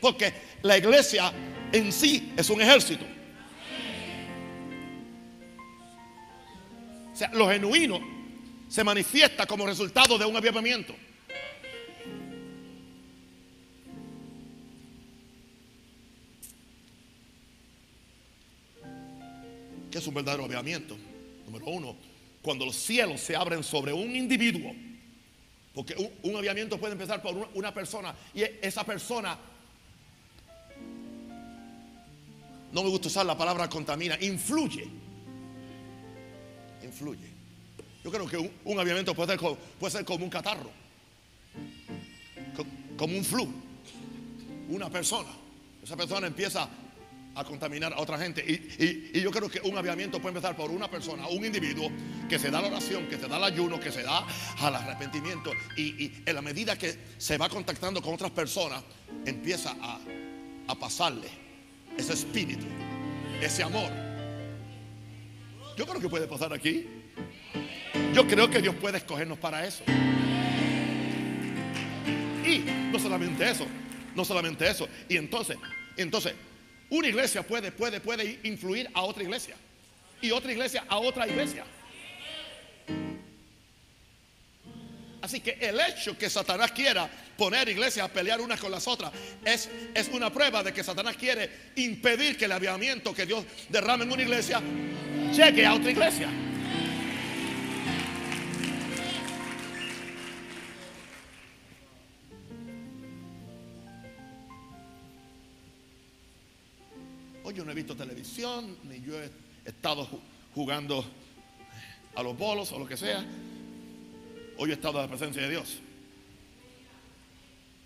Porque 0.00 0.32
la 0.62 0.78
iglesia 0.78 1.32
en 1.72 1.92
sí 1.92 2.32
es 2.36 2.48
un 2.50 2.60
ejército. 2.60 3.04
O 7.12 7.16
sea, 7.16 7.30
lo 7.32 7.48
genuino 7.48 8.00
se 8.68 8.84
manifiesta 8.84 9.46
como 9.46 9.66
resultado 9.66 10.18
de 10.18 10.24
un 10.24 10.36
avivamiento. 10.36 10.94
Que 19.90 19.98
es 19.98 20.06
un 20.06 20.14
verdadero 20.14 20.44
avivamiento? 20.44 20.96
Número 21.46 21.66
uno, 21.66 21.96
cuando 22.42 22.64
los 22.66 22.76
cielos 22.76 23.20
se 23.20 23.34
abren 23.34 23.62
sobre 23.62 23.92
un 23.92 24.14
individuo. 24.14 24.72
Porque 25.74 25.94
un, 25.94 26.30
un 26.30 26.36
aviamiento 26.36 26.78
puede 26.78 26.92
empezar 26.92 27.22
por 27.22 27.50
una, 27.54 27.72
persona 27.72 28.14
y 28.34 28.42
esa 28.42 28.84
persona, 28.84 29.38
no 32.72 32.82
me 32.82 32.88
gusta 32.88 33.08
usar 33.08 33.26
la 33.26 33.36
palabra 33.36 33.68
contamina, 33.68 34.18
influye. 34.20 34.88
Influye. 36.82 37.28
Yo 38.02 38.10
creo 38.10 38.26
que 38.26 38.38
un, 38.38 38.50
un 38.64 38.80
aviamiento 38.80 39.14
puede 39.14 39.36
ser, 39.36 39.56
puede 39.78 39.92
ser 39.92 40.04
como 40.04 40.24
un 40.24 40.30
catarro, 40.30 40.70
como 42.96 43.16
un 43.16 43.24
flu. 43.24 43.48
Una 44.68 44.90
persona. 44.90 45.30
Esa 45.82 45.96
persona 45.96 46.26
empieza 46.26 46.68
a 47.38 47.44
contaminar 47.44 47.92
a 47.92 48.00
otra 48.00 48.18
gente. 48.18 48.44
Y, 48.46 49.20
yo 49.20 49.30
creo 49.30 49.48
que 49.48 49.60
un 49.60 49.76
aviamiento 49.76 50.20
puede 50.20 50.36
empezar 50.36 50.56
por 50.56 50.70
una 50.70 50.90
persona, 50.90 51.28
un 51.28 51.44
individuo 51.44 51.90
que 52.28 52.38
se 52.38 52.50
da 52.50 52.60
la 52.60 52.68
oración, 52.68 53.06
que 53.06 53.16
se 53.16 53.28
da 53.28 53.36
el 53.36 53.44
ayuno, 53.44 53.78
que 53.78 53.92
se 53.92 54.02
da 54.02 54.26
al 54.58 54.74
arrepentimiento. 54.74 55.52
Y, 55.76 56.12
en 56.26 56.34
la 56.34 56.42
medida 56.42 56.76
que 56.76 56.96
se 57.16 57.38
va 57.38 57.48
contactando 57.48 58.02
con 58.02 58.14
otras 58.14 58.32
personas, 58.32 58.82
empieza 59.24 59.76
a, 59.80 60.00
a 60.66 60.74
pasarle 60.74 61.28
ese 61.96 62.12
espíritu, 62.12 62.66
ese 63.40 63.62
amor. 63.62 63.90
Yo 65.76 65.86
creo 65.86 66.00
que 66.00 66.08
puede 66.08 66.26
pasar 66.26 66.52
aquí. 66.52 66.86
Yo 68.12 68.26
creo 68.26 68.50
que 68.50 68.60
Dios 68.60 68.74
puede 68.74 68.98
escogernos 68.98 69.38
para 69.38 69.64
eso. 69.64 69.84
Y 72.44 72.64
no 72.90 72.98
solamente 72.98 73.48
eso, 73.48 73.66
no 74.16 74.24
solamente 74.24 74.68
eso. 74.68 74.88
Y 75.08 75.16
entonces, 75.16 75.56
entonces, 75.96 76.34
una 76.90 77.08
iglesia 77.08 77.42
puede, 77.42 77.72
puede, 77.72 78.00
puede 78.00 78.40
influir 78.44 78.88
a 78.94 79.02
otra 79.02 79.22
iglesia. 79.22 79.56
Y 80.20 80.30
otra 80.30 80.52
iglesia 80.52 80.84
a 80.88 80.98
otra 80.98 81.26
iglesia. 81.26 81.64
Así 85.20 85.40
que 85.40 85.58
el 85.60 85.78
hecho 85.80 86.16
que 86.16 86.30
Satanás 86.30 86.72
quiera 86.72 87.08
poner 87.36 87.68
iglesias 87.68 88.08
a 88.08 88.12
pelear 88.12 88.40
unas 88.40 88.58
con 88.58 88.70
las 88.70 88.86
otras 88.86 89.12
es, 89.44 89.68
es 89.94 90.08
una 90.08 90.32
prueba 90.32 90.62
de 90.62 90.72
que 90.72 90.82
Satanás 90.82 91.16
quiere 91.16 91.50
impedir 91.76 92.36
que 92.36 92.46
el 92.46 92.52
avivamiento 92.52 93.12
que 93.12 93.26
Dios 93.26 93.44
derrame 93.68 94.04
en 94.04 94.12
una 94.12 94.22
iglesia 94.22 94.62
llegue 95.34 95.66
a 95.66 95.74
otra 95.74 95.90
iglesia. 95.90 96.47
Yo 107.58 107.64
no 107.64 107.72
he 107.72 107.74
visto 107.74 107.96
televisión, 107.96 108.78
ni 108.84 109.00
yo 109.00 109.20
he 109.20 109.28
estado 109.64 110.08
jugando 110.54 111.04
a 112.14 112.22
los 112.22 112.38
bolos 112.38 112.70
o 112.70 112.78
lo 112.78 112.86
que 112.86 112.96
sea. 112.96 113.26
Hoy 114.58 114.70
he 114.70 114.74
estado 114.74 114.98
en 114.98 115.02
la 115.02 115.08
presencia 115.08 115.42
de 115.42 115.50
Dios. 115.50 115.78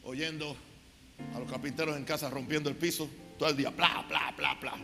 Oyendo 0.05 0.55
a 1.35 1.39
los 1.39 1.51
carpinteros 1.51 1.97
en 1.97 2.05
casa 2.05 2.29
rompiendo 2.29 2.69
el 2.69 2.77
piso 2.77 3.09
todo 3.39 3.49
el 3.49 3.57
día. 3.57 3.71
Bla, 3.71 4.05
bla, 4.07 4.35
bla, 4.37 4.55
bla. 4.61 4.75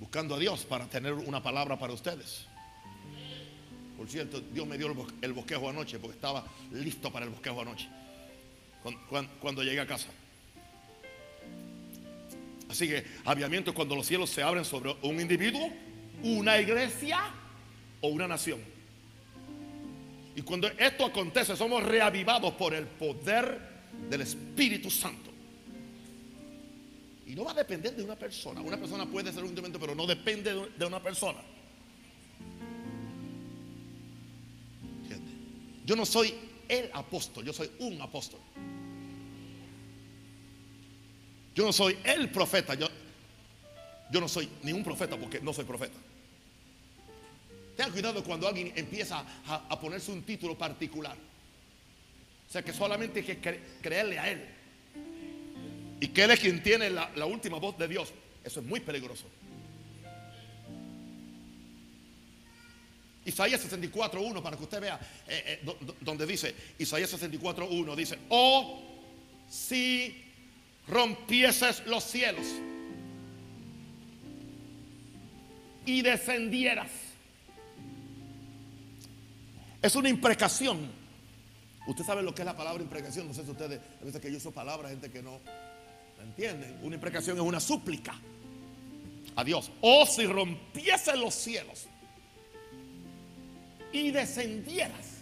Buscando 0.00 0.36
a 0.36 0.38
Dios 0.38 0.64
para 0.64 0.86
tener 0.86 1.12
una 1.12 1.42
palabra 1.42 1.78
para 1.78 1.92
ustedes. 1.92 2.46
Por 3.98 4.08
cierto, 4.08 4.40
Dios 4.40 4.66
me 4.66 4.78
dio 4.78 4.90
el 5.20 5.32
bosquejo 5.34 5.68
anoche 5.68 5.98
porque 5.98 6.14
estaba 6.14 6.42
listo 6.72 7.12
para 7.12 7.26
el 7.26 7.32
bosquejo 7.32 7.60
anoche. 7.60 7.86
cuando 9.42 9.62
llegué 9.62 9.80
a 9.80 9.86
casa. 9.86 10.08
Así 12.74 12.88
que 12.88 13.04
aviamiento 13.24 13.72
cuando 13.72 13.94
los 13.94 14.04
cielos 14.04 14.30
se 14.30 14.42
abren 14.42 14.64
sobre 14.64 14.96
un 15.02 15.20
individuo, 15.20 15.70
una 16.24 16.60
iglesia 16.60 17.20
o 18.00 18.08
una 18.08 18.26
nación. 18.26 18.58
Y 20.34 20.42
cuando 20.42 20.66
esto 20.66 21.04
acontece, 21.04 21.54
somos 21.54 21.84
reavivados 21.84 22.52
por 22.54 22.74
el 22.74 22.84
poder 22.88 23.60
del 24.10 24.22
Espíritu 24.22 24.90
Santo. 24.90 25.30
Y 27.24 27.36
no 27.36 27.44
va 27.44 27.52
a 27.52 27.54
depender 27.54 27.94
de 27.94 28.02
una 28.02 28.16
persona. 28.16 28.60
Una 28.60 28.76
persona 28.76 29.06
puede 29.06 29.30
ser 29.30 29.42
un 29.42 29.50
instrumento, 29.50 29.78
pero 29.78 29.94
no 29.94 30.04
depende 30.04 30.52
de 30.76 30.84
una 30.84 31.00
persona. 31.00 31.38
Yo 35.86 35.94
no 35.94 36.04
soy 36.04 36.34
el 36.68 36.90
apóstol, 36.92 37.44
yo 37.44 37.52
soy 37.52 37.70
un 37.78 38.02
apóstol. 38.02 38.40
Yo 41.54 41.64
no 41.64 41.72
soy 41.72 41.96
el 42.04 42.30
profeta. 42.30 42.74
Yo, 42.74 42.88
yo 44.10 44.20
no 44.20 44.28
soy 44.28 44.48
ningún 44.62 44.82
profeta 44.82 45.16
porque 45.16 45.40
no 45.40 45.52
soy 45.52 45.64
profeta. 45.64 45.96
Tengan 47.76 47.92
cuidado 47.92 48.22
cuando 48.22 48.46
alguien 48.46 48.72
empieza 48.76 49.24
a, 49.46 49.80
ponerse 49.80 50.12
un 50.12 50.22
título 50.22 50.56
particular. 50.56 51.16
O 52.48 52.52
sea 52.52 52.62
que 52.62 52.72
solamente 52.72 53.20
hay 53.20 53.36
que 53.36 53.60
creerle 53.80 54.18
a 54.18 54.30
Él. 54.30 54.44
Y 56.00 56.08
que 56.08 56.24
Él 56.24 56.30
es 56.30 56.40
quien 56.40 56.62
tiene 56.62 56.90
la, 56.90 57.26
última 57.26 57.58
voz 57.58 57.76
de 57.78 57.88
Dios. 57.88 58.12
Eso 58.44 58.60
es 58.60 58.66
muy 58.66 58.80
peligroso. 58.80 59.24
Isaías 63.24 63.64
64.1, 63.64 64.42
para 64.42 64.56
que 64.56 64.62
usted 64.62 64.80
vea 64.82 65.00
eh, 65.26 65.62
eh, 65.64 65.94
donde 66.02 66.26
dice, 66.26 66.54
Isaías 66.78 67.10
64.1 67.10 67.96
dice, 67.96 68.18
oh, 68.28 68.82
si 69.48 70.23
rompieses 70.88 71.86
los 71.86 72.04
cielos 72.04 72.46
y 75.86 76.02
descendieras. 76.02 76.90
Es 79.82 79.96
una 79.96 80.08
imprecación. 80.08 80.90
Usted 81.86 82.04
sabe 82.04 82.22
lo 82.22 82.34
que 82.34 82.42
es 82.42 82.46
la 82.46 82.56
palabra 82.56 82.82
imprecación. 82.82 83.28
No 83.28 83.34
sé 83.34 83.44
si 83.44 83.50
ustedes, 83.50 83.80
a 84.00 84.04
veces 84.04 84.20
que 84.20 84.30
yo 84.30 84.38
uso 84.38 84.50
palabras, 84.50 84.90
gente 84.90 85.10
que 85.10 85.22
no 85.22 85.40
entienden. 86.22 86.78
Una 86.82 86.94
imprecación 86.94 87.36
es 87.36 87.42
una 87.42 87.60
súplica 87.60 88.14
a 89.36 89.44
Dios. 89.44 89.70
O 89.82 90.06
si 90.06 90.26
rompiese 90.26 91.16
los 91.16 91.34
cielos 91.34 91.86
y 93.92 94.10
descendieras. 94.10 95.13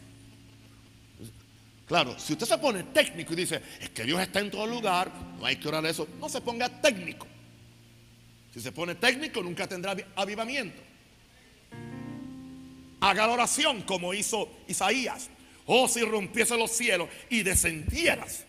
Claro, 1.93 2.19
si 2.19 2.33
usted 2.33 2.47
se 2.47 2.57
pone 2.57 2.85
técnico 2.85 3.35
y 3.35 3.37
dice, 3.37 3.61
es 3.79 3.91
que 3.91 4.05
Dios 4.05 4.19
está 4.19 4.41
en 4.41 4.51
todo 4.51 4.67
lugar, 4.67 5.13
no 5.39 5.45
hay 5.45 5.57
que 5.57 5.69
orar 5.69 5.85
eso, 5.85 6.09
no 6.19 6.27
se 6.27 6.41
ponga 6.41 6.67
técnico. 6.81 7.27
Si 8.51 8.61
se 8.61 8.73
pone 8.73 8.95
técnico, 8.95 9.43
nunca 9.43 9.67
tendrá 9.67 9.95
avivamiento. 10.17 10.81
Haga 12.99 13.27
la 13.27 13.35
oración 13.35 13.83
como 13.83 14.15
hizo 14.15 14.49
Isaías. 14.69 15.29
Oh, 15.67 15.87
si 15.87 16.01
rompiese 16.01 16.57
los 16.57 16.71
cielos 16.71 17.11
y 17.29 17.43
descendieras. 17.43 18.47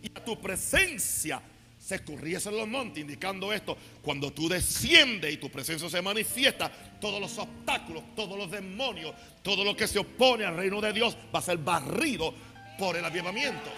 Y 0.00 0.16
a 0.16 0.24
tu 0.24 0.40
presencia 0.40 1.42
se 1.82 1.96
escurriesen 1.96 2.56
los 2.56 2.68
montes, 2.68 3.00
indicando 3.00 3.52
esto. 3.52 3.76
Cuando 4.02 4.32
tú 4.32 4.48
desciendes 4.48 5.32
y 5.32 5.36
tu 5.36 5.50
presencia 5.50 5.90
se 5.90 6.00
manifiesta, 6.00 6.70
todos 7.00 7.20
los 7.20 7.36
obstáculos, 7.38 8.04
todos 8.14 8.38
los 8.38 8.48
demonios, 8.50 9.12
todo 9.42 9.64
lo 9.64 9.76
que 9.76 9.88
se 9.88 9.98
opone 9.98 10.44
al 10.44 10.56
reino 10.56 10.80
de 10.80 10.92
Dios 10.92 11.16
va 11.34 11.40
a 11.40 11.42
ser 11.42 11.58
barrido 11.58 12.32
por 12.78 12.96
el 12.96 13.04
avivamiento. 13.04 13.68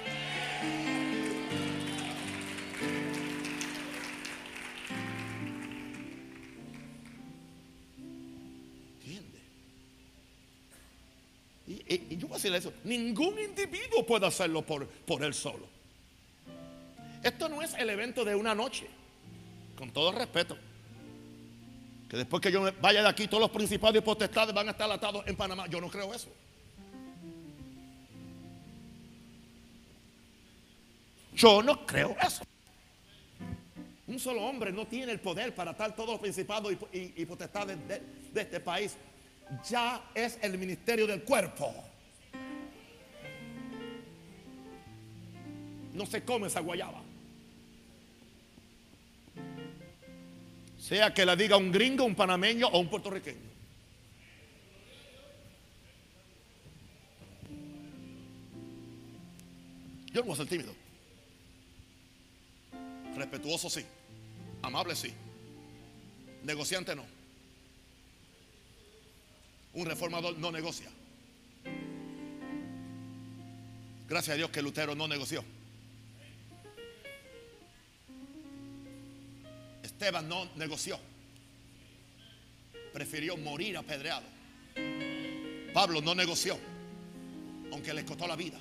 Y, 11.67 12.17
yo 12.17 12.29
voy 12.29 12.35
a 12.35 12.37
decirle 12.37 12.59
eso, 12.59 12.75
ningún 12.85 13.39
individuo 13.39 14.05
puede 14.05 14.27
hacerlo 14.27 14.61
por, 14.61 14.87
por 14.87 15.25
él 15.25 15.33
solo. 15.33 15.74
Esto 17.25 17.49
no 17.49 17.63
es 17.63 17.73
el 17.75 17.89
evento 17.89 18.23
de 18.23 18.35
una 18.35 18.55
noche, 18.55 18.87
con 19.77 19.91
todo 19.91 20.13
respeto. 20.13 20.59
Que 22.09 22.19
después 22.19 22.43
que 22.43 22.53
yo 22.53 22.71
vaya 22.83 23.03
de 23.03 23.09
aquí, 23.09 23.27
todos 23.27 23.41
los 23.41 23.51
principados 23.51 23.97
y 23.97 24.03
potestades 24.03 24.55
van 24.55 24.69
a 24.69 24.73
estar 24.73 24.91
atados 24.91 25.27
en 25.27 25.35
Panamá. 25.35 25.67
Yo 25.67 25.81
no 25.81 25.89
creo 25.89 26.13
eso. 26.13 26.29
Yo 31.35 31.63
no 31.63 31.87
creo 31.87 32.15
eso. 32.23 32.45
Un 34.07 34.21
solo 34.21 34.43
hombre 34.43 34.71
no 34.71 34.87
tiene 34.87 35.13
el 35.13 35.21
poder 35.21 35.55
para 35.55 35.71
atar 35.71 35.97
todos 35.97 36.11
los 36.11 36.21
principados 36.21 36.75
y, 36.93 37.25
potestades 37.25 37.79
de 37.89 38.41
este 38.41 38.61
país 38.61 38.97
ya 39.69 40.11
es 40.15 40.39
el 40.43 40.59
ministerio 40.59 41.07
del 41.07 41.23
cuerpo. 41.23 41.73
No 45.93 46.07
se 46.07 46.25
come 46.25 46.49
esa 46.49 46.61
guayaba. 46.61 47.04
Sea 50.85 51.15
que 51.15 51.25
la 51.25 51.35
diga 51.35 51.57
un 51.57 51.73
gringo, 51.73 52.05
un 52.05 52.15
panameño 52.15 52.69
o 52.69 52.79
un 52.79 52.91
puertorriqueño. 52.91 53.41
Yo 60.13 60.21
no 60.21 60.25
voy 60.25 60.35
a 60.35 60.37
ser 60.37 60.47
tímido. 60.47 60.75
Respetuoso 63.17 63.71
sí. 63.71 63.83
Amable 64.61 64.95
sí. 64.95 65.11
Negociante 66.43 66.95
no. 66.95 67.07
Un 69.73 69.87
reformador 69.87 70.37
no 70.37 70.53
negocia. 70.53 70.91
Gracias 74.07 74.35
a 74.35 74.37
Dios 74.37 74.51
que 74.51 74.61
Lutero 74.61 74.95
no 74.95 75.09
negoció. 75.09 75.43
Esteban 79.95 80.29
no 80.29 80.47
negoció. 80.57 80.99
Prefirió 82.93 83.37
morir 83.37 83.77
apedreado. 83.77 84.27
Pablo 85.73 86.01
no 86.03 86.15
negoció, 86.15 86.59
aunque 87.73 87.95
le 87.95 88.05
costó 88.05 88.27
la 88.27 88.37
vida. 88.37 88.59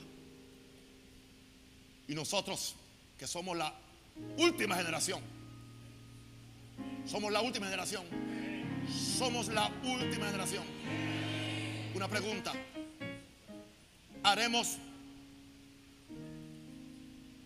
Y 2.08 2.14
nosotros, 2.14 2.76
que 3.18 3.26
somos 3.26 3.58
la 3.58 3.74
última 4.38 4.76
generación, 4.76 5.22
somos 7.06 7.32
la 7.32 7.42
última 7.42 7.66
generación, 7.66 8.06
somos 9.18 9.48
la 9.48 9.72
última 9.84 10.28
generación. 10.28 10.64
Una 11.96 12.08
pregunta. 12.08 12.54
¿Haremos 14.24 14.78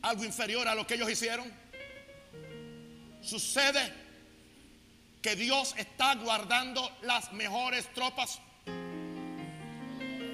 algo 0.02 0.26
inferior 0.26 0.68
a 0.68 0.76
lo 0.76 0.86
que 0.86 0.96
ellos 0.96 1.10
hicieron? 1.10 1.67
Sucede 3.28 3.92
que 5.22 5.36
Dios 5.36 5.76
está 5.78 6.16
guardando 6.16 6.90
las 7.02 7.34
mejores 7.34 7.94
tropas, 7.94 8.40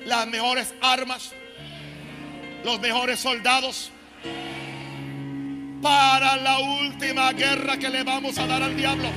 las 0.06 0.28
mejores 0.28 0.72
armas, 0.80 1.32
los 2.64 2.80
mejores 2.80 3.20
soldados 3.20 3.90
para 5.82 6.38
la 6.38 6.60
última 6.60 7.34
guerra 7.34 7.78
que 7.78 7.90
le 7.90 8.04
vamos 8.04 8.38
a 8.38 8.46
dar 8.46 8.62
al 8.62 8.78
diablo. 8.78 9.10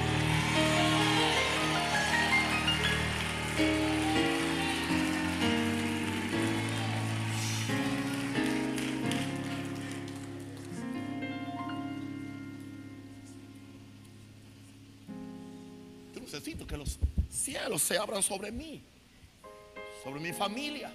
Cielos 17.66 17.82
se 17.82 17.98
abran 17.98 18.22
sobre 18.22 18.52
mí, 18.52 18.80
sobre 20.04 20.20
mi 20.20 20.32
familia. 20.32 20.92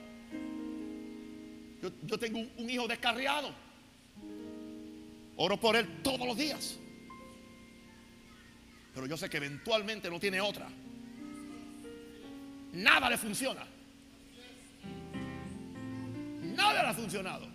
Yo, 1.81 2.17
tengo 2.17 2.39
un, 2.39 2.51
un 2.57 2.69
hijo 2.69 2.87
descarriado. 2.87 3.53
Oro 5.35 5.57
por 5.57 5.75
él 5.75 6.01
todos 6.01 6.25
los 6.25 6.37
días. 6.37 6.77
Pero 8.93 9.05
yo 9.05 9.17
sé 9.17 9.29
que 9.29 9.37
eventualmente 9.37 10.09
no 10.09 10.19
tiene 10.19 10.39
otra. 10.39 10.69
Nada 12.73 13.09
le 13.09 13.17
funciona. 13.17 13.65
Nada 16.55 16.83
le 16.83 16.89
ha 16.89 16.93
funcionado. 16.93 17.47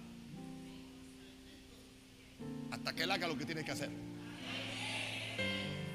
Hasta 2.70 2.92
que 2.92 3.05
él 3.05 3.11
haga 3.11 3.29
lo 3.29 3.38
que 3.38 3.46
tiene 3.46 3.64
que 3.64 3.70
hacer. 3.70 3.90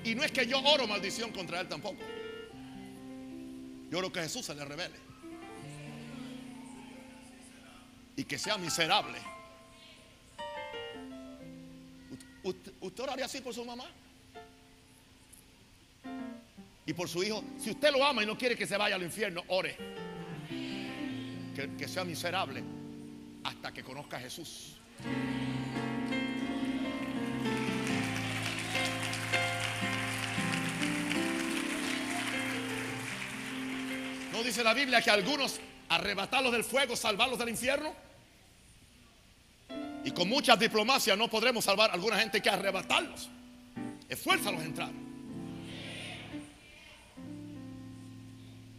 Y 0.04 0.16
no 0.16 0.24
es 0.24 0.32
que 0.32 0.48
yo 0.48 0.60
oro 0.60 0.88
maldición 0.88 1.32
contra 1.32 1.60
él 1.60 1.68
tampoco. 1.68 2.02
Yo 3.92 3.98
oro 3.98 4.10
que 4.10 4.22
Jesús 4.22 4.46
se 4.46 4.56
le 4.56 4.64
revele. 4.64 4.96
Y 8.16 8.24
que 8.24 8.40
sea 8.40 8.58
miserable. 8.58 9.20
¿Usted 12.42 13.04
oraría 13.04 13.26
así 13.26 13.42
por 13.42 13.54
su 13.54 13.66
mamá? 13.66 13.84
Y 16.86 16.94
por 16.94 17.10
su 17.10 17.22
hijo. 17.22 17.44
Si 17.60 17.72
usted 17.72 17.92
lo 17.92 18.06
ama 18.06 18.24
y 18.24 18.26
no 18.26 18.38
quiere 18.38 18.56
que 18.56 18.66
se 18.66 18.78
vaya 18.78 18.96
al 18.96 19.04
infierno, 19.04 19.44
ore. 19.50 19.76
Que, 21.54 21.76
que 21.78 21.88
sea 21.90 22.06
miserable 22.06 22.64
hasta 23.44 23.74
que 23.74 23.84
conozca 23.84 24.16
a 24.16 24.22
Jesús. 24.22 24.78
La 34.64 34.74
Biblia 34.74 35.02
que 35.02 35.10
algunos 35.10 35.60
arrebatarlos 35.90 36.52
del 36.52 36.64
fuego, 36.64 36.96
salvarlos 36.96 37.40
del 37.40 37.50
infierno? 37.50 37.94
Y 40.04 40.12
con 40.12 40.28
mucha 40.28 40.56
diplomacia 40.56 41.16
no 41.16 41.30
podremos 41.30 41.64
salvar 41.64 41.92
a 41.92 41.94
alguna 41.94 42.18
gente 42.18 42.42
que 42.42 42.50
arrebatarlos. 42.50 43.30
Esfuérzalos 44.10 44.62
a 44.62 44.66
entrar. 44.66 44.92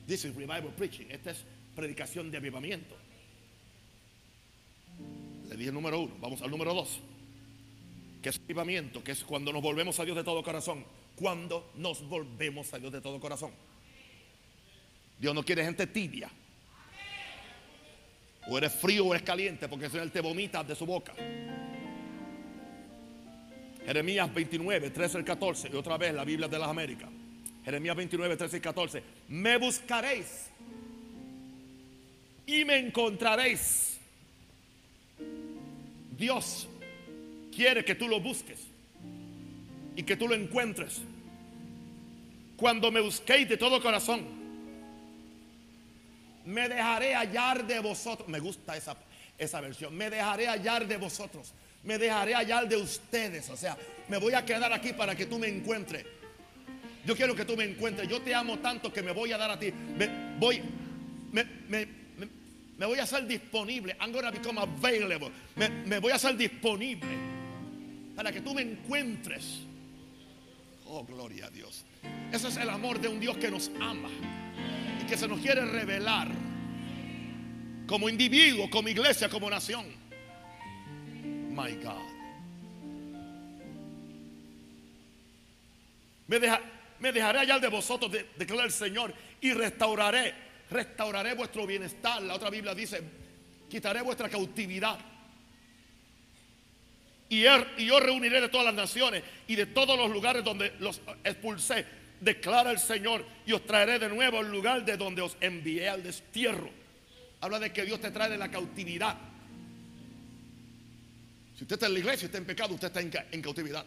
This 0.06 0.24
is 0.24 0.34
revival 0.34 0.72
preaching. 0.76 1.06
Esta 1.10 1.30
es 1.30 1.44
predicación 1.74 2.30
de 2.30 2.38
avivamiento. 2.38 2.96
Le 5.48 5.56
dije 5.56 5.68
el 5.68 5.74
número 5.74 6.00
uno. 6.00 6.14
Vamos 6.20 6.42
al 6.42 6.50
número 6.50 6.74
dos. 6.74 7.00
Que 8.20 8.30
es 8.30 8.40
avivamiento, 8.44 9.02
que 9.02 9.12
es 9.12 9.24
cuando 9.24 9.52
nos 9.52 9.62
volvemos 9.62 9.98
a 10.00 10.04
Dios 10.04 10.16
de 10.16 10.24
todo 10.24 10.42
corazón. 10.42 10.84
Cuando 11.16 11.70
nos 11.76 12.06
volvemos 12.08 12.72
a 12.74 12.78
Dios 12.78 12.92
de 12.92 13.00
todo 13.00 13.20
corazón. 13.20 13.52
Dios 15.22 15.36
no 15.36 15.44
quiere 15.44 15.64
gente 15.64 15.86
tibia. 15.86 16.28
O 18.48 18.58
eres 18.58 18.72
frío 18.72 19.06
o 19.06 19.14
eres 19.14 19.24
caliente, 19.24 19.68
porque 19.68 19.86
eso 19.86 20.02
Él 20.02 20.10
te 20.10 20.20
vomita 20.20 20.64
de 20.64 20.74
su 20.74 20.84
boca. 20.84 21.14
Jeremías 23.86 24.34
29, 24.34 24.90
13 24.90 25.18
al 25.18 25.24
14. 25.24 25.70
Y 25.72 25.76
otra 25.76 25.96
vez 25.96 26.12
la 26.12 26.24
Biblia 26.24 26.48
de 26.48 26.58
las 26.58 26.68
Américas. 26.68 27.08
Jeremías 27.64 27.94
29, 27.94 28.36
13 28.36 28.56
y 28.56 28.60
14. 28.60 29.02
Me 29.28 29.58
buscaréis 29.58 30.48
y 32.44 32.64
me 32.64 32.78
encontraréis. 32.78 34.00
Dios 36.18 36.68
quiere 37.54 37.84
que 37.84 37.94
tú 37.94 38.08
lo 38.08 38.18
busques 38.18 38.58
y 39.94 40.02
que 40.02 40.16
tú 40.16 40.26
lo 40.26 40.34
encuentres. 40.34 41.00
Cuando 42.56 42.90
me 42.90 43.00
busquéis 43.00 43.48
de 43.48 43.56
todo 43.56 43.80
corazón 43.80 44.41
me 46.44 46.68
dejaré 46.68 47.14
hallar 47.14 47.66
de 47.66 47.80
vosotros. 47.80 48.28
Me 48.28 48.40
gusta 48.40 48.76
esa. 48.76 48.96
esa 49.38 49.60
versión. 49.60 49.94
Me 49.94 50.10
dejaré 50.10 50.46
hallar 50.46 50.86
de 50.86 50.96
vosotros. 50.96 51.52
Me 51.84 51.98
dejaré 51.98 52.34
hallar 52.34 52.68
de 52.68 52.76
ustedes. 52.76 53.48
O 53.50 53.56
sea, 53.56 53.76
me 54.08 54.18
voy 54.18 54.34
a 54.34 54.44
quedar 54.44 54.72
aquí 54.72 54.92
para 54.92 55.14
que 55.14 55.26
tú 55.26 55.38
me 55.38 55.48
encuentres. 55.48 56.04
Yo 57.04 57.16
quiero 57.16 57.34
que 57.34 57.44
tú 57.44 57.56
me 57.56 57.64
encuentres. 57.64 58.08
Yo 58.08 58.20
te 58.22 58.34
amo 58.34 58.58
tanto 58.58 58.92
que 58.92 59.02
me 59.02 59.12
voy 59.12 59.32
a 59.32 59.38
dar 59.38 59.50
a 59.50 59.58
ti. 59.58 59.72
Me 59.72 60.36
voy, 60.38 60.62
me, 61.32 61.44
me, 61.68 62.02
me 62.82 62.86
voy 62.86 62.98
a 62.98 63.04
hacer 63.04 63.26
disponible. 63.28 63.96
I'm 64.00 64.12
gonna 64.12 64.32
become 64.32 64.58
available. 64.58 65.30
Me, 65.54 66.00
voy 66.00 66.10
a 66.10 66.16
hacer 66.16 66.36
disponible 66.36 67.16
para 68.16 68.32
que 68.32 68.40
tú 68.40 68.54
me 68.54 68.62
encuentres. 68.62 69.60
Oh, 70.86 71.04
gloria 71.04 71.46
a 71.46 71.50
Dios. 71.50 71.84
Ese 72.32 72.48
es 72.48 72.56
el 72.56 72.68
amor 72.68 73.00
de 73.00 73.06
un 73.06 73.20
Dios 73.20 73.36
que 73.36 73.52
nos 73.52 73.70
ama 73.80 74.08
que 75.12 75.18
se 75.18 75.28
nos 75.28 75.40
quiere 75.40 75.62
revelar 75.66 76.28
como 77.86 78.08
individuo, 78.08 78.70
como 78.70 78.88
iglesia, 78.88 79.28
como 79.28 79.50
nación. 79.50 79.84
My 81.50 81.74
God. 81.74 82.08
Me, 86.28 86.40
me 86.98 87.12
dejaré 87.12 87.40
allá 87.40 87.58
de 87.58 87.68
vosotros, 87.68 88.10
de, 88.10 88.26
declara 88.38 88.64
el 88.64 88.70
Señor, 88.72 89.12
y 89.42 89.52
restauraré, 89.52 90.32
restauraré 90.70 91.34
vuestro 91.34 91.66
bienestar. 91.66 92.22
La 92.22 92.36
otra 92.36 92.48
Biblia 92.48 92.74
dice, 92.74 93.02
quitaré 93.68 94.00
vuestra 94.00 94.30
cautividad. 94.30 94.98
Y 97.28 97.42
yo 97.42 98.00
reuniré 98.00 98.40
de 98.40 98.48
todas 98.48 98.64
las 98.64 98.74
naciones 98.74 99.22
y 99.46 99.56
de 99.56 99.66
todos 99.66 99.98
los 99.98 100.10
lugares 100.10 100.42
donde 100.42 100.72
los 100.78 101.02
expulsé, 101.22 101.84
declara 102.22 102.70
el 102.70 102.78
Señor, 102.78 103.24
y 103.44 103.52
os 103.52 103.66
traeré 103.66 103.98
de 103.98 104.08
nuevo 104.08 104.38
al 104.38 104.50
lugar 104.50 104.84
de 104.84 104.96
donde 104.96 105.22
os 105.22 105.36
envié 105.40 105.88
al 105.88 106.02
destierro. 106.02 106.70
Habla 107.40 107.58
de 107.58 107.72
que 107.72 107.84
Dios 107.84 108.00
te 108.00 108.10
trae 108.12 108.30
de 108.30 108.38
la 108.38 108.50
cautividad. 108.50 109.18
Si 111.56 111.64
usted 111.64 111.74
está 111.74 111.86
en 111.86 111.94
la 111.94 111.98
iglesia 111.98 112.24
y 112.24 112.26
está 112.26 112.38
en 112.38 112.46
pecado, 112.46 112.74
usted 112.74 112.88
está 112.88 113.00
en, 113.00 113.42
cautividad. 113.42 113.84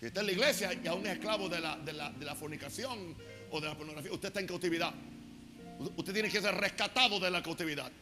Si 0.00 0.06
está 0.06 0.20
en 0.20 0.26
la 0.26 0.32
iglesia 0.32 0.70
y 0.72 0.86
aún 0.86 1.06
es 1.06 1.12
esclavo 1.14 1.48
de 1.48 1.60
la, 1.60 1.76
de, 1.76 1.92
la, 1.92 2.34
fornicación 2.34 3.14
o 3.50 3.60
de 3.60 3.68
la 3.68 3.76
pornografía, 3.76 4.12
usted 4.12 4.28
está 4.28 4.40
en 4.40 4.46
cautividad. 4.46 4.94
Usted 5.96 6.14
tiene 6.14 6.30
que 6.30 6.40
ser 6.40 6.54
rescatado 6.54 7.20
de 7.20 7.30
la 7.30 7.42
cautividad. 7.42 7.92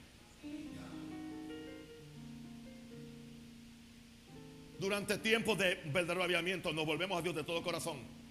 Durante 4.79 5.19
tiempos 5.19 5.59
de 5.59 5.81
verdadero 5.87 6.23
aviamiento 6.23 6.73
nos 6.73 6.87
volvemos 6.87 7.19
a 7.19 7.23
Dios 7.23 7.35
de 7.35 7.43
todo 7.43 7.63
corazón. 7.63 8.24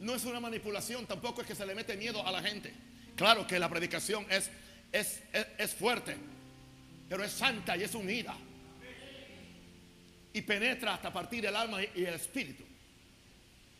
No 0.00 0.14
es 0.14 0.24
una 0.24 0.40
manipulación, 0.40 1.06
tampoco 1.06 1.40
es 1.40 1.46
que 1.46 1.54
se 1.54 1.66
le 1.66 1.74
mete 1.74 1.96
miedo 1.96 2.24
a 2.26 2.30
la 2.30 2.42
gente. 2.42 2.72
Claro 3.16 3.46
que 3.46 3.58
la 3.58 3.68
predicación 3.68 4.24
es, 4.30 4.50
es, 4.92 5.22
es, 5.32 5.74
fuerte, 5.74 6.16
pero 7.08 7.24
es 7.24 7.32
santa 7.32 7.76
y 7.76 7.82
es 7.82 7.94
unida. 7.94 8.36
Y 10.32 10.42
penetra 10.42 10.94
hasta 10.94 11.12
partir 11.12 11.46
el 11.46 11.56
alma 11.56 11.82
y 11.82 12.04
el 12.04 12.14
espíritu. 12.14 12.62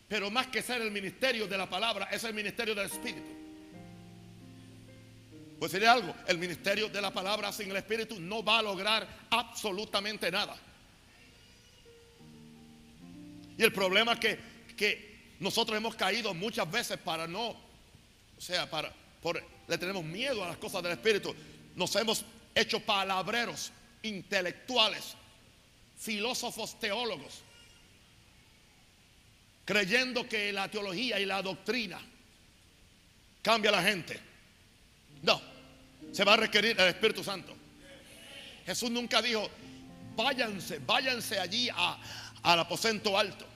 Pero 0.09 0.29
más 0.29 0.47
que 0.47 0.61
ser 0.61 0.81
el 0.81 0.91
ministerio 0.91 1.47
de 1.47 1.57
la 1.57 1.69
palabra, 1.69 2.09
es 2.11 2.23
el 2.25 2.33
ministerio 2.33 2.75
del 2.75 2.87
espíritu. 2.87 3.39
Pues 5.57 5.71
diré 5.71 5.87
algo, 5.87 6.15
el 6.27 6.37
ministerio 6.37 6.89
de 6.89 7.01
la 7.01 7.11
palabra 7.11 7.51
sin 7.51 7.69
el 7.69 7.77
espíritu 7.77 8.19
no 8.19 8.43
va 8.43 8.59
a 8.59 8.63
lograr 8.63 9.07
absolutamente 9.29 10.31
nada. 10.31 10.57
Y 13.57 13.63
el 13.63 13.71
problema 13.71 14.19
que, 14.19 14.39
que 14.75 15.08
nosotros 15.39 15.77
hemos 15.77 15.95
caído 15.95 16.33
muchas 16.33 16.69
veces 16.69 16.97
para 16.97 17.25
no, 17.25 17.49
o 17.49 18.41
sea, 18.41 18.69
para, 18.69 18.93
le 19.67 19.77
tenemos 19.77 20.03
miedo 20.03 20.43
a 20.43 20.49
las 20.49 20.57
cosas 20.57 20.83
del 20.83 20.93
Espíritu. 20.93 21.33
Nos 21.75 21.95
hemos 21.95 22.25
hecho 22.53 22.81
palabreros, 22.81 23.71
intelectuales, 24.03 25.15
filósofos, 25.97 26.77
teólogos, 26.79 27.41
creyendo 29.63 30.27
que 30.27 30.51
la 30.51 30.69
teología 30.69 31.19
y 31.19 31.25
la 31.25 31.41
doctrina 31.41 32.01
cambia 33.41 33.71
a 33.71 33.75
la 33.75 33.83
gente. 33.83 34.19
No, 35.21 35.41
se 36.11 36.25
va 36.25 36.33
a 36.33 36.37
requerir 36.37 36.79
el 36.79 36.89
Espíritu 36.89 37.23
Santo. 37.23 37.55
Jesús 38.65 38.91
nunca 38.91 39.21
dijo, 39.21 39.49
váyanse, 40.17 40.79
váyanse 40.79 41.39
allí 41.39 41.69
al 42.43 42.59
aposento 42.59 43.17
alto 43.17 43.48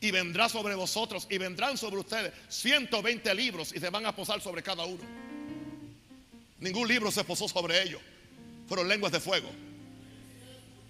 y 0.00 0.10
vendrá 0.10 0.48
sobre 0.48 0.74
vosotros 0.74 1.26
y 1.30 1.38
vendrán 1.38 1.76
sobre 1.76 1.96
ustedes 1.98 2.32
120 2.48 3.34
libros 3.34 3.72
y 3.74 3.80
se 3.80 3.90
van 3.90 4.06
a 4.06 4.14
posar 4.14 4.40
sobre 4.40 4.62
cada 4.62 4.84
uno. 4.84 5.02
Ningún 6.60 6.88
libro 6.88 7.10
se 7.10 7.24
posó 7.24 7.48
sobre 7.48 7.82
ellos. 7.82 8.00
Fueron 8.68 8.88
lenguas 8.88 9.12
de 9.12 9.20
fuego. 9.20 9.48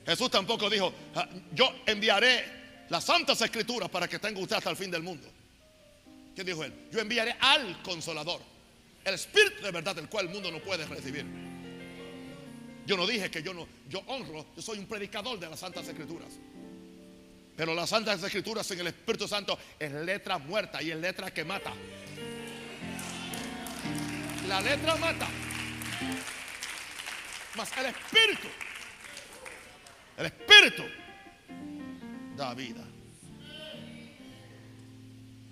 Jesús 0.06 0.30
tampoco 0.30 0.70
dijo, 0.70 0.92
ah, 1.14 1.28
yo 1.52 1.70
enviaré 1.86 2.86
las 2.88 3.04
santas 3.04 3.40
escrituras 3.42 3.90
para 3.90 4.08
que 4.08 4.18
tenga 4.18 4.40
usted 4.40 4.56
hasta 4.56 4.70
el 4.70 4.76
fin 4.76 4.90
del 4.90 5.02
mundo. 5.02 5.26
¿Qué 6.34 6.44
dijo 6.44 6.64
él? 6.64 6.72
Yo 6.90 7.00
enviaré 7.00 7.36
al 7.40 7.82
consolador, 7.82 8.40
el 9.04 9.14
espíritu 9.14 9.62
de 9.62 9.70
verdad 9.70 9.94
del 9.94 10.08
cual 10.08 10.26
el 10.26 10.32
mundo 10.32 10.50
no 10.50 10.60
puede 10.60 10.86
recibir. 10.86 11.26
Yo 12.86 12.96
no 12.96 13.06
dije 13.06 13.30
que 13.30 13.42
yo 13.42 13.52
no, 13.52 13.68
yo 13.88 14.00
honro, 14.06 14.46
yo 14.56 14.62
soy 14.62 14.78
un 14.78 14.86
predicador 14.86 15.38
de 15.38 15.50
las 15.50 15.60
santas 15.60 15.86
escrituras. 15.86 16.30
Pero 17.58 17.74
las 17.74 17.90
Santas 17.90 18.22
Escrituras 18.22 18.70
en 18.70 18.78
el 18.78 18.86
Espíritu 18.86 19.26
Santo 19.26 19.58
es 19.80 19.90
letra 19.90 20.38
muerta 20.38 20.80
y 20.80 20.92
es 20.92 20.96
letra 20.96 21.32
que 21.32 21.42
mata. 21.42 21.72
La 24.46 24.60
letra 24.60 24.94
mata. 24.94 25.26
Mas 27.56 27.76
el 27.78 27.86
Espíritu, 27.86 28.46
el 30.18 30.26
Espíritu 30.26 30.84
da 32.36 32.54
vida. 32.54 32.84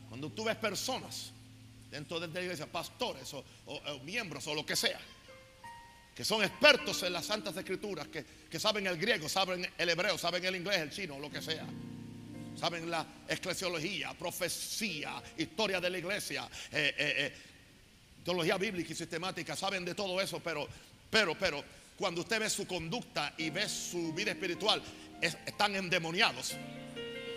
Cuando 0.08 0.30
tú 0.30 0.44
ves 0.44 0.54
personas 0.54 1.32
dentro 1.90 2.20
de 2.20 2.28
la 2.28 2.40
iglesia, 2.40 2.66
pastores 2.70 3.34
o, 3.34 3.44
miembros 4.04 4.46
o 4.46 4.54
lo 4.54 4.64
que 4.64 4.76
sea, 4.76 5.00
que 6.14 6.24
son 6.24 6.44
expertos 6.44 7.02
en 7.02 7.14
las 7.14 7.26
Santas 7.26 7.56
Escrituras, 7.56 8.06
que, 8.06 8.24
que 8.48 8.60
saben 8.60 8.86
el 8.86 8.96
griego, 8.96 9.28
saben 9.28 9.68
el 9.76 9.88
hebreo, 9.88 10.16
saben 10.16 10.44
el 10.44 10.54
inglés, 10.54 10.78
el 10.78 10.90
chino, 10.90 11.18
lo 11.18 11.28
que 11.28 11.42
sea 11.42 11.66
saben 12.58 12.90
la 12.90 13.06
eclesiología, 13.28 14.14
profecía, 14.14 15.22
historia 15.36 15.80
de 15.80 15.90
la 15.90 15.98
iglesia, 15.98 16.48
eh, 16.72 16.94
eh, 16.96 17.14
eh, 17.18 17.32
teología 18.24 18.56
bíblica 18.56 18.92
y 18.92 18.96
sistemática, 18.96 19.54
saben 19.54 19.84
de 19.84 19.94
todo 19.94 20.20
eso, 20.20 20.40
pero, 20.40 20.66
pero, 21.10 21.34
pero, 21.38 21.62
cuando 21.96 22.22
usted 22.22 22.40
ve 22.40 22.50
su 22.50 22.66
conducta 22.66 23.34
y 23.38 23.50
ve 23.50 23.68
su 23.68 24.12
vida 24.12 24.32
espiritual, 24.32 24.82
están 25.20 25.76
endemoniados. 25.76 26.54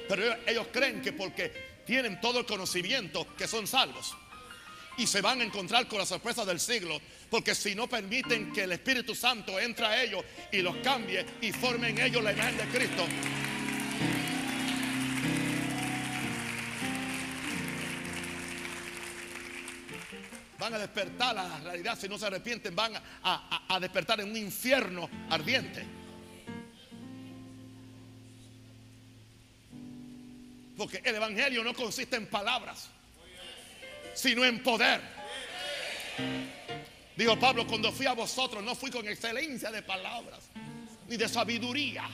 Pero 0.07 0.35
ellos 0.45 0.67
creen 0.71 1.01
que 1.01 1.13
porque 1.13 1.81
tienen 1.85 2.19
todo 2.19 2.39
el 2.39 2.45
conocimiento, 2.45 3.25
que 3.37 3.47
son 3.47 3.67
salvos. 3.67 4.15
Y 4.97 5.07
se 5.07 5.21
van 5.21 5.39
a 5.39 5.45
encontrar 5.45 5.87
con 5.87 5.99
la 5.99 6.05
sorpresa 6.05 6.43
del 6.43 6.59
siglo, 6.59 6.99
porque 7.29 7.55
si 7.55 7.73
no 7.73 7.87
permiten 7.87 8.51
que 8.51 8.63
el 8.63 8.73
Espíritu 8.73 9.15
Santo 9.15 9.57
entre 9.59 9.85
a 9.85 10.03
ellos 10.03 10.25
y 10.51 10.61
los 10.61 10.75
cambie 10.77 11.25
y 11.41 11.53
forme 11.53 11.89
en 11.89 11.99
ellos 11.99 12.21
la 12.21 12.33
imagen 12.33 12.57
de 12.57 12.65
Cristo, 12.65 13.05
van 20.69 20.79
a 20.79 20.85
despertar 20.85 21.35
a 21.37 21.47
la 21.47 21.59
realidad, 21.59 21.97
si 21.99 22.07
no 22.07 22.17
se 22.17 22.27
arrepienten, 22.27 22.75
van 22.75 22.93
a, 23.23 23.79
despertar 23.79 24.19
en 24.21 24.29
un 24.29 24.37
infierno 24.37 25.09
ardiente. 25.29 25.83
Porque 30.77 31.01
el 31.03 31.15
Evangelio 31.15 31.63
no 31.63 31.73
consiste 31.73 32.15
en 32.15 32.27
palabras, 32.27 32.87
sino 34.13 34.45
en 34.45 34.61
poder. 34.61 35.01
Dijo 37.15 37.37
Pablo, 37.39 37.65
cuando 37.67 37.91
fui 37.91 38.05
a 38.05 38.13
vosotros 38.13 38.63
no 38.63 38.75
fui 38.75 38.91
con 38.91 39.07
excelencia 39.07 39.71
de 39.71 39.81
palabras, 39.81 40.39
ni 41.07 41.17
de 41.17 41.27
sabiduría, 41.27 42.07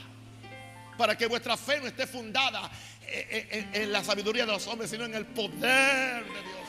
para 0.97 1.17
que 1.17 1.27
vuestra 1.27 1.57
fe 1.57 1.79
no 1.79 1.87
esté 1.87 2.07
fundada 2.07 2.71
en 3.05 3.91
la 3.91 4.03
sabiduría 4.03 4.45
de 4.45 4.53
los 4.53 4.65
hombres, 4.67 4.89
sino 4.89 5.03
en 5.05 5.13
el 5.13 5.25
poder 5.25 6.23
de 6.23 6.41
Dios. 6.41 6.64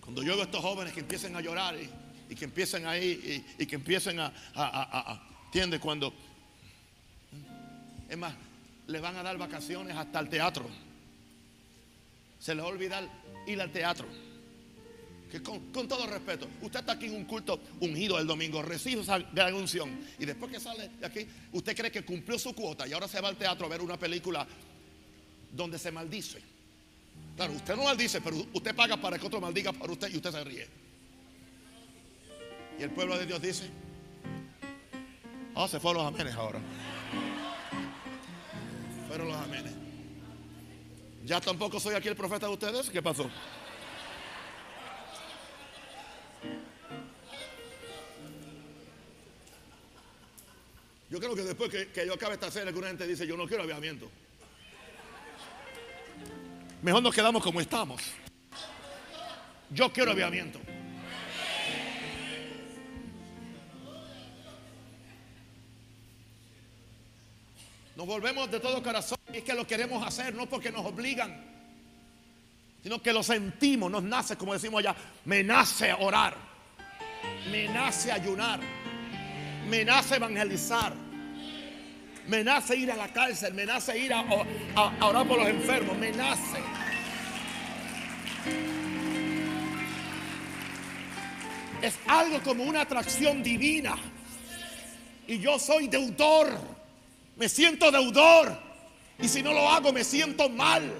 Cuando 0.00 0.22
yo 0.22 0.32
veo 0.32 0.42
a 0.42 0.44
estos 0.46 0.60
jóvenes 0.60 0.92
que 0.92 1.00
empiecen 1.00 1.36
a 1.36 1.40
llorar 1.40 1.76
y, 2.28 2.34
que 2.34 2.46
empiecen 2.46 2.86
ahí 2.86 3.44
y, 3.56 3.66
que 3.66 3.76
empiecen 3.76 4.18
a, 4.18 4.32
a, 4.56 5.22
¿entiendes? 5.44 5.78
Cuando, 5.78 6.12
es 8.08 8.18
más, 8.18 8.34
le 8.88 8.98
van 8.98 9.16
a 9.16 9.22
dar 9.22 9.38
vacaciones 9.38 9.96
hasta 9.96 10.18
el 10.18 10.28
teatro. 10.28 10.68
Se 12.40 12.52
les 12.52 12.64
va 12.64 12.68
a 12.68 12.72
olvidar 12.72 13.08
ir 13.46 13.60
al 13.60 13.70
teatro. 13.70 14.08
Con, 15.42 15.88
todo 15.88 16.06
respeto, 16.06 16.46
usted 16.62 16.80
está 16.80 16.92
aquí 16.92 17.06
en 17.06 17.16
un 17.16 17.24
culto 17.24 17.60
ungido 17.80 18.18
el 18.18 18.26
domingo, 18.26 18.62
recibe 18.62 19.02
esa 19.02 19.18
gran 19.18 19.54
unción 19.54 19.98
y 20.18 20.24
después 20.24 20.52
que 20.52 20.60
sale 20.60 20.90
de 21.00 21.06
aquí, 21.06 21.26
usted 21.52 21.76
cree 21.76 21.90
que 21.90 22.04
cumplió 22.04 22.38
su 22.38 22.54
cuota 22.54 22.86
y 22.86 22.92
ahora 22.92 23.08
se 23.08 23.20
va 23.20 23.28
al 23.28 23.36
teatro 23.36 23.66
a 23.66 23.68
ver 23.68 23.80
una 23.80 23.98
película 23.98 24.46
donde 25.50 25.78
se 25.78 25.90
maldice. 25.90 26.40
Claro, 27.36 27.52
usted 27.54 27.74
no 27.74 27.84
maldice, 27.84 28.20
pero 28.20 28.36
usted 28.52 28.74
paga 28.74 28.96
para 28.96 29.18
que 29.18 29.26
otro 29.26 29.40
maldiga 29.40 29.72
por 29.72 29.90
usted 29.90 30.12
y 30.12 30.16
usted 30.16 30.30
se 30.30 30.44
ríe. 30.44 30.68
Y 32.78 32.82
el 32.82 32.90
pueblo 32.90 33.18
de 33.18 33.26
Dios 33.26 33.40
dice, 33.40 33.70
ah, 35.54 35.66
se 35.68 35.80
fueron 35.80 36.04
los 36.04 36.14
amenes 36.14 36.34
ahora. 36.34 36.60
Fueron 39.08 39.28
los 39.28 39.36
amenes. 39.36 39.72
Ya 41.24 41.40
tampoco 41.40 41.80
soy 41.80 41.94
aquí 41.94 42.08
el 42.08 42.16
profeta 42.16 42.46
de 42.46 42.52
ustedes. 42.52 42.90
¿Qué 42.90 43.00
pasó? 43.00 43.30
Yo 51.14 51.20
creo 51.20 51.36
que 51.36 51.42
después 51.42 51.70
que, 51.70 52.06
yo 52.08 52.14
acabe 52.14 52.34
esta 52.34 52.50
serie, 52.50 52.72
que 52.72 52.78
una 52.80 52.88
gente 52.88 53.06
dice, 53.06 53.24
yo 53.24 53.36
no 53.36 53.46
quiero 53.46 53.62
aviamiento. 53.62 54.10
Mejor 56.82 57.04
nos 57.04 57.14
quedamos 57.14 57.40
como 57.40 57.60
estamos. 57.60 58.02
Yo 59.70 59.92
quiero 59.92 60.10
aviamiento. 60.10 60.58
Nos 67.94 68.06
volvemos 68.08 68.50
de 68.50 68.58
todo 68.58 68.82
corazón 68.82 69.18
y 69.32 69.36
es 69.36 69.44
que 69.44 69.54
lo 69.54 69.64
queremos 69.68 70.04
hacer, 70.04 70.34
no 70.34 70.48
porque 70.48 70.72
nos 70.72 70.84
obligan, 70.84 71.44
sino 72.82 73.00
que 73.00 73.12
lo 73.12 73.22
sentimos, 73.22 73.88
nos 73.88 74.02
nace, 74.02 74.36
como 74.36 74.52
decimos 74.52 74.80
allá, 74.80 74.96
me 75.26 75.44
nace 75.44 75.92
orar, 75.92 76.36
me 77.52 77.68
nace 77.68 78.10
ayunar, 78.10 78.58
me 79.68 79.84
nace 79.84 80.16
evangelizar, 80.16 81.03
me 82.26 82.42
nace 82.42 82.76
ir 82.76 82.90
a 82.90 82.96
la 82.96 83.08
cárcel, 83.08 83.54
me 83.54 83.66
nace 83.66 83.98
ir 83.98 84.12
a, 84.12 84.22
orar 85.00 85.26
por 85.26 85.38
los 85.38 85.48
enfermos, 85.48 85.96
me 85.98 86.10
nace. 86.12 86.58
Es 91.82 91.98
algo 92.06 92.40
como 92.42 92.64
una 92.64 92.82
atracción 92.82 93.42
divina. 93.42 93.96
Y 95.26 95.38
yo 95.38 95.58
soy 95.58 95.88
deudor. 95.88 96.58
Me 97.36 97.48
siento 97.48 97.90
deudor. 97.90 98.58
Y 99.18 99.28
si 99.28 99.42
no 99.42 99.52
lo 99.52 99.68
hago, 99.68 99.92
me 99.92 100.02
siento 100.02 100.48
mal. 100.48 100.90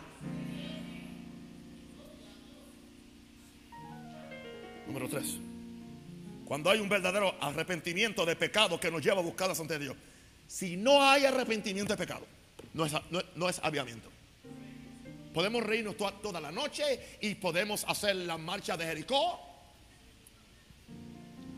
Número 4.86 5.08
tres. 5.08 5.38
Cuando 6.44 6.70
hay 6.70 6.80
un 6.80 6.88
verdadero 6.88 7.34
arrepentimiento 7.40 8.26
de 8.26 8.36
pecado 8.36 8.78
que 8.78 8.90
nos 8.90 9.02
lleva 9.02 9.20
a 9.20 9.22
buscar 9.22 9.48
la 9.48 9.54
santidad 9.54 9.78
de 9.78 9.86
Dios. 9.86 9.96
Si 10.54 10.76
no 10.76 11.02
hay 11.02 11.24
arrepentimiento 11.24 11.94
de 11.94 11.96
pecado, 11.96 12.24
no 12.74 13.48
es, 13.48 13.58
aviamiento. 13.60 14.08
Podemos 15.32 15.64
reírnos 15.64 15.96
toda, 15.96 16.40
la 16.40 16.52
noche 16.52 17.18
y 17.20 17.34
podemos 17.34 17.84
hacer 17.88 18.14
la 18.14 18.38
marcha 18.38 18.76
de 18.76 18.84
Jericó. 18.84 19.40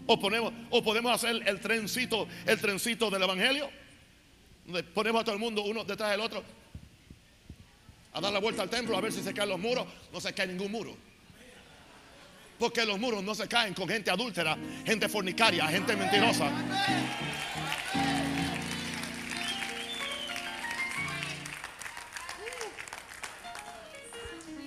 O, 0.06 0.14
o 0.70 0.82
podemos 0.82 1.12
hacer 1.12 1.46
el 1.46 1.60
trencito, 1.60 2.26
el 2.46 2.58
trencito 2.58 3.10
del 3.10 3.22
Evangelio. 3.22 3.68
Donde 4.64 4.82
ponemos 4.82 5.20
a 5.20 5.24
todo 5.24 5.34
el 5.34 5.42
mundo 5.42 5.60
uno 5.60 5.84
detrás 5.84 6.12
del 6.12 6.20
otro 6.22 6.42
a 8.14 8.20
dar 8.22 8.32
la 8.32 8.38
vuelta 8.38 8.62
al 8.62 8.70
templo 8.70 8.96
a 8.96 9.02
ver 9.02 9.12
si 9.12 9.22
se 9.22 9.34
caen 9.34 9.50
los 9.50 9.60
muros. 9.60 9.86
No 10.10 10.22
se 10.22 10.32
cae 10.32 10.46
ningún 10.46 10.72
muro. 10.72 10.96
Porque 12.58 12.86
los 12.86 12.98
muros 12.98 13.22
no 13.22 13.34
se 13.34 13.46
caen 13.46 13.74
con 13.74 13.86
gente 13.86 14.10
adúltera, 14.10 14.56
gente 14.86 15.06
fornicaria, 15.06 15.66
gente 15.66 15.94
mentirosa. 15.94 16.50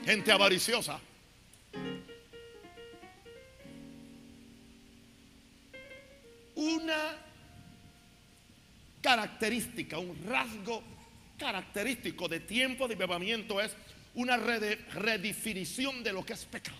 Gente 0.09 0.31
avariciosa. 0.31 0.99
Una 6.55 7.15
característica, 9.03 9.99
un 9.99 10.19
rasgo 10.27 10.81
característico 11.37 12.27
de 12.27 12.39
tiempo 12.39 12.87
de 12.87 12.95
bebamiento 12.95 13.61
es 13.61 13.71
una 14.15 14.35
redefinición 14.35 16.01
de 16.01 16.11
lo 16.11 16.25
que 16.25 16.33
es 16.33 16.43
pecado. 16.45 16.77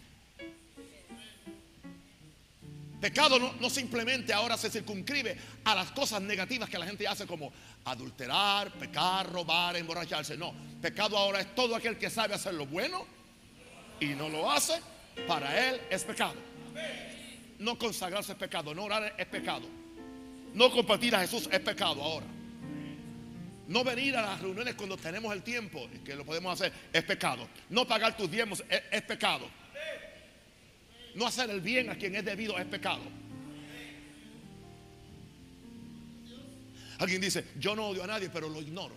Pecado 2.99 3.53
no, 3.61 3.69
simplemente 3.69 4.33
ahora 4.33 4.57
se 4.57 4.71
circunscribe 4.71 5.37
a 5.65 5.75
las 5.75 5.91
cosas 5.91 6.19
negativas 6.23 6.67
que 6.67 6.79
la 6.79 6.87
gente 6.87 7.07
hace 7.07 7.27
como 7.27 7.53
adulterar, 7.85 8.73
pecar, 8.73 9.31
robar, 9.31 9.75
emborracharse. 9.75 10.35
No, 10.35 10.51
pecado 10.81 11.15
ahora 11.15 11.41
es 11.41 11.53
todo 11.53 11.75
aquel 11.75 11.95
que 11.95 12.09
sabe 12.09 12.33
hacer 12.33 12.55
lo 12.55 12.65
bueno 12.65 13.18
y 13.99 14.07
no 14.07 14.29
lo 14.29 14.51
hace, 14.51 14.81
para 15.27 15.69
él 15.69 15.81
es 15.89 16.03
pecado. 16.03 16.35
No 17.59 17.77
consagrarse 17.77 18.31
es 18.31 18.37
pecado, 18.37 18.73
no 18.73 18.85
orar 18.85 19.15
es 19.17 19.25
pecado. 19.25 19.67
No 20.53 20.71
compartir 20.71 21.15
a 21.15 21.19
Jesús 21.19 21.47
es 21.51 21.59
pecado 21.59 22.01
ahora. 22.01 22.25
No 23.67 23.83
venir 23.83 24.15
a 24.17 24.21
las 24.21 24.41
reuniones 24.41 24.73
cuando 24.75 24.97
tenemos 24.97 25.31
el 25.33 25.43
tiempo, 25.43 25.87
que 26.03 26.15
lo 26.15 26.25
podemos 26.25 26.53
hacer, 26.53 26.73
es 26.91 27.03
pecado. 27.03 27.47
No 27.69 27.87
pagar 27.87 28.17
tus 28.17 28.31
diezmos 28.31 28.63
es, 28.69 28.81
es 28.91 29.01
pecado. 29.03 29.47
No 31.15 31.27
hacer 31.27 31.49
el 31.49 31.61
bien 31.61 31.89
a 31.89 31.95
quien 31.95 32.15
es 32.15 32.25
debido 32.25 32.57
es 32.57 32.65
pecado. 32.65 33.01
Alguien 36.97 37.21
dice, 37.21 37.45
yo 37.57 37.75
no 37.75 37.87
odio 37.87 38.03
a 38.03 38.07
nadie, 38.07 38.29
pero 38.29 38.49
lo 38.49 38.61
ignoro. 38.61 38.95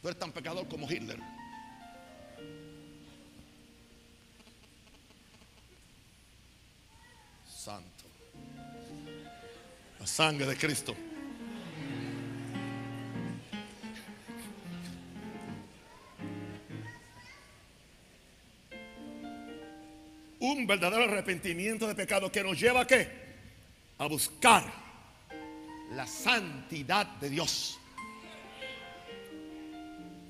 Tú 0.00 0.08
eres 0.08 0.18
tan 0.18 0.32
pecador 0.32 0.68
como 0.68 0.90
Hitler. 0.90 1.18
Santo. 7.60 8.04
La 9.98 10.06
sangre 10.06 10.46
de 10.46 10.56
Cristo. 10.56 10.96
un 20.42 20.66
verdadero 20.66 21.04
arrepentimiento 21.04 21.86
de 21.86 21.94
pecado 21.94 22.32
que 22.32 22.42
nos 22.42 22.58
lleva 22.58 22.80
a 22.80 22.86
qué? 22.86 23.06
A 23.98 24.06
buscar 24.06 24.64
la 25.92 26.06
santidad 26.06 27.04
de 27.18 27.28
Dios. 27.28 27.78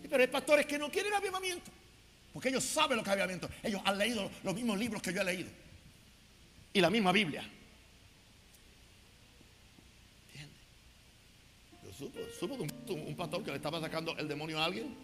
Pero 0.02 0.20
hay 0.20 0.26
pastores 0.26 0.66
que 0.66 0.80
no 0.80 0.90
quieren 0.90 1.14
avivamiento, 1.14 1.70
porque 2.32 2.48
ellos 2.48 2.64
saben 2.64 2.96
lo 2.96 3.04
que 3.04 3.10
es 3.10 3.12
avivamiento. 3.12 3.48
Ellos 3.62 3.80
han 3.84 3.98
leído 3.98 4.28
los 4.42 4.52
mismos 4.52 4.76
libros 4.76 5.00
que 5.00 5.12
yo 5.12 5.20
he 5.20 5.24
leído 5.24 5.69
y 6.72 6.80
la 6.80 6.90
misma 6.90 7.12
Biblia. 7.12 7.42
Yo 11.85 11.92
supo, 11.92 12.18
supo 12.38 12.56
de 12.56 12.92
un, 12.92 13.16
pastor 13.16 13.42
que 13.44 13.50
le 13.50 13.56
estaba 13.56 13.80
sacando 13.80 14.16
el 14.16 14.28
demonio 14.28 14.59
a 14.61 14.64
alguien 14.64 14.94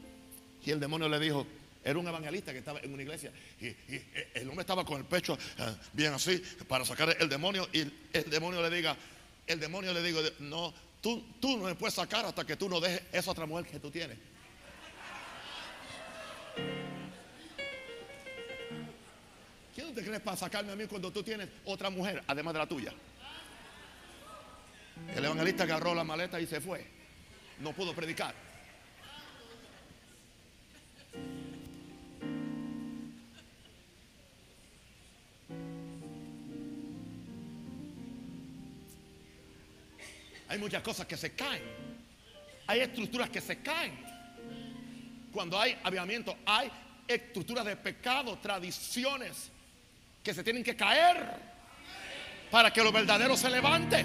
y 0.65 0.71
el 0.71 0.81
demonio 0.81 1.09
le 1.09 1.19
dijo, 1.19 1.47
era 1.85 1.99
un 1.99 2.07
evangelista 2.07 2.53
que 2.53 2.59
estaba 2.59 2.81
en 2.81 2.93
una 2.93 3.03
iglesia 3.03 3.33
y, 3.61 3.67
el 4.35 4.49
hombre 4.49 4.63
estaba 4.63 4.85
con 4.85 4.99
el 4.99 5.05
pecho 5.05 5.35
uh, 5.35 5.63
bien 5.93 6.13
así 6.13 6.43
para 6.67 6.85
sacar 6.85 7.17
el 7.21 7.29
demonio 7.29 7.69
y 7.73 7.81
el, 8.13 8.31
demonio 8.31 8.61
le 8.63 8.75
diga, 8.75 8.97
el 9.47 9.61
demonio 9.61 9.93
le 9.93 10.03
digo, 10.03 10.21
no, 10.41 10.75
tú, 11.01 11.25
tú 11.41 11.57
no 11.57 11.65
me 11.65 11.75
puedes 11.75 11.95
sacar 11.95 12.25
hasta 12.25 12.45
que 12.45 12.57
tú 12.57 12.69
no 12.69 12.81
dejes 12.81 13.03
esa 13.13 13.31
otra 13.31 13.47
mujer 13.47 13.67
que 13.67 13.79
tú 13.79 13.91
tienes. 13.91 14.19
Te 19.97 20.05
crees 20.05 20.21
para 20.21 20.37
sacarme 20.37 20.73
a 20.73 20.77
mí 20.77 20.87
cuando 20.87 21.11
tú 21.11 21.23
tienes 21.23 21.49
otra 21.65 21.89
mujer 21.89 22.23
además 22.27 22.53
de 22.53 22.59
la 22.59 22.67
tuya? 22.67 22.93
El 25.15 25.25
evangelista 25.25 25.65
agarró 25.65 25.95
la 25.95 26.05
maleta 26.05 26.39
y 26.39 26.47
se 26.47 26.61
fue. 26.61 26.87
No 27.61 27.73
pudo 27.73 27.95
predicar. 27.95 28.35
Hay 40.49 40.59
muchas 40.59 40.83
cosas 40.83 41.07
que 41.07 41.17
se 41.17 41.35
caen. 41.35 41.63
Hay 42.67 42.81
estructuras 42.81 43.31
que 43.31 43.41
se 43.41 43.61
caen. 43.61 43.99
Cuando 45.33 45.59
hay 45.59 45.79
avivamiento, 45.83 46.37
hay 46.45 46.71
estructuras 47.09 47.65
de 47.65 47.77
pecado, 47.77 48.39
tradiciones 48.39 49.53
que 50.27 50.35
se 50.35 50.43
tienen 50.43 50.65
que 50.65 50.75
caer 50.75 51.25
para 52.51 52.73
que 52.73 52.83
lo 52.83 52.91
verdadero 52.91 53.37
se 53.37 53.49
levante. 53.49 54.05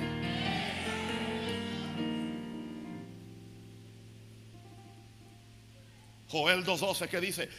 Joel 6.30 6.64
2.12 6.64 7.08
que 7.10 7.20
dice, 7.20 7.50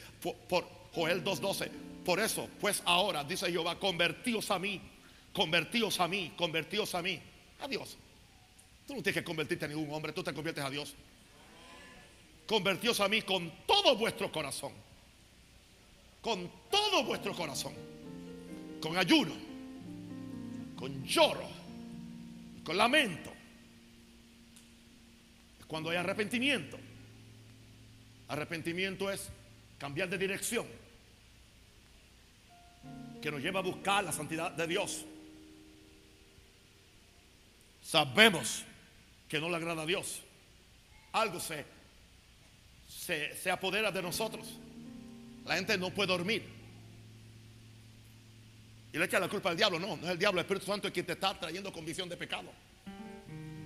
por, 0.49 0.65
Joel 0.95 1.25
2.12, 1.25 1.71
por 2.05 2.21
eso, 2.21 2.49
pues 2.61 2.85
ahora, 2.85 3.25
dice 3.25 3.51
Jehová, 3.51 3.81
convertíos 3.81 4.49
a 4.53 4.61
mí, 4.61 4.81
convertíos 5.33 5.99
a 5.99 6.07
mí, 6.07 6.33
convertíos 6.37 6.95
a 6.95 7.03
mí. 7.03 7.21
A 7.63 7.67
Dios. 7.67 7.97
Tú 8.87 8.95
no 8.95 9.03
tienes 9.03 9.21
que 9.23 9.25
convertirte 9.25 9.65
en 9.65 9.73
ningún 9.73 9.93
hombre, 9.93 10.13
tú 10.13 10.23
te 10.23 10.33
conviertes 10.33 10.65
a 10.65 10.71
Dios. 10.71 10.95
Convertíos 12.47 13.01
a 13.01 13.09
mí 13.09 13.23
con 13.23 13.51
todo 13.67 13.97
vuestro 13.97 14.31
corazón. 14.31 14.73
Con 16.21 16.49
todo 16.71 17.03
vuestro 17.03 17.35
corazón. 17.35 17.92
Con 18.83 18.99
ayuno. 18.99 19.33
Con 20.77 21.05
lloro. 21.05 21.49
Con 22.65 22.77
lamento. 22.77 23.33
Cuando 25.69 25.91
hay 25.91 25.97
arrepentimiento. 25.97 26.79
Arrepentimiento 28.27 29.11
es 29.11 29.31
cambiar 29.79 30.09
de 30.09 30.19
dirección. 30.19 30.67
Que 33.23 33.31
nos 33.31 33.41
lleva 33.41 33.61
a 33.61 33.63
buscar 33.63 34.03
la 34.03 34.13
santidad 34.13 34.51
de 34.51 34.67
Dios. 34.67 35.05
Sabemos 37.83 38.65
que 39.29 39.39
no 39.39 39.49
le 39.49 39.57
agrada 39.57 39.83
a 39.83 39.87
Dios. 39.87 40.23
Algo 41.13 41.39
se, 41.39 41.65
se, 42.89 43.37
se 43.37 43.51
apodera 43.51 43.93
de 43.93 44.03
nosotros. 44.03 44.59
La 45.45 45.55
gente 45.55 45.79
no 45.79 45.91
puede 45.91 46.09
dormir. 46.09 46.62
Y 48.93 48.99
le 48.99 49.05
echa 49.05 49.19
la 49.19 49.29
culpa 49.29 49.51
al 49.51 49.57
diablo. 49.57 49.79
No, 49.79 49.97
no 49.97 50.05
es 50.05 50.11
el 50.11 50.19
diablo, 50.19 50.41
el 50.41 50.45
Espíritu 50.45 50.67
Santo 50.67 50.89
es 50.89 50.95
quien 50.95 51.07
te 51.07 51.13
está 51.13 51.39
trayendo 51.39 51.73
convicción 51.73 52.09
de 52.09 52.17
pecado. 52.17 52.51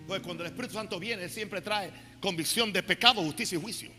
Pues 0.07 0.21
cuando 0.21 0.45
el 0.45 0.51
Espíritu 0.51 0.75
Santo 0.75 1.01
viene, 1.01 1.25
Él 1.25 1.31
siempre 1.31 1.61
trae 1.61 1.91
convicción 2.21 2.73
de 2.73 2.83
pecado, 2.83 3.23
justicia 3.23 3.59
y 3.59 3.61
juicio. 3.61 3.91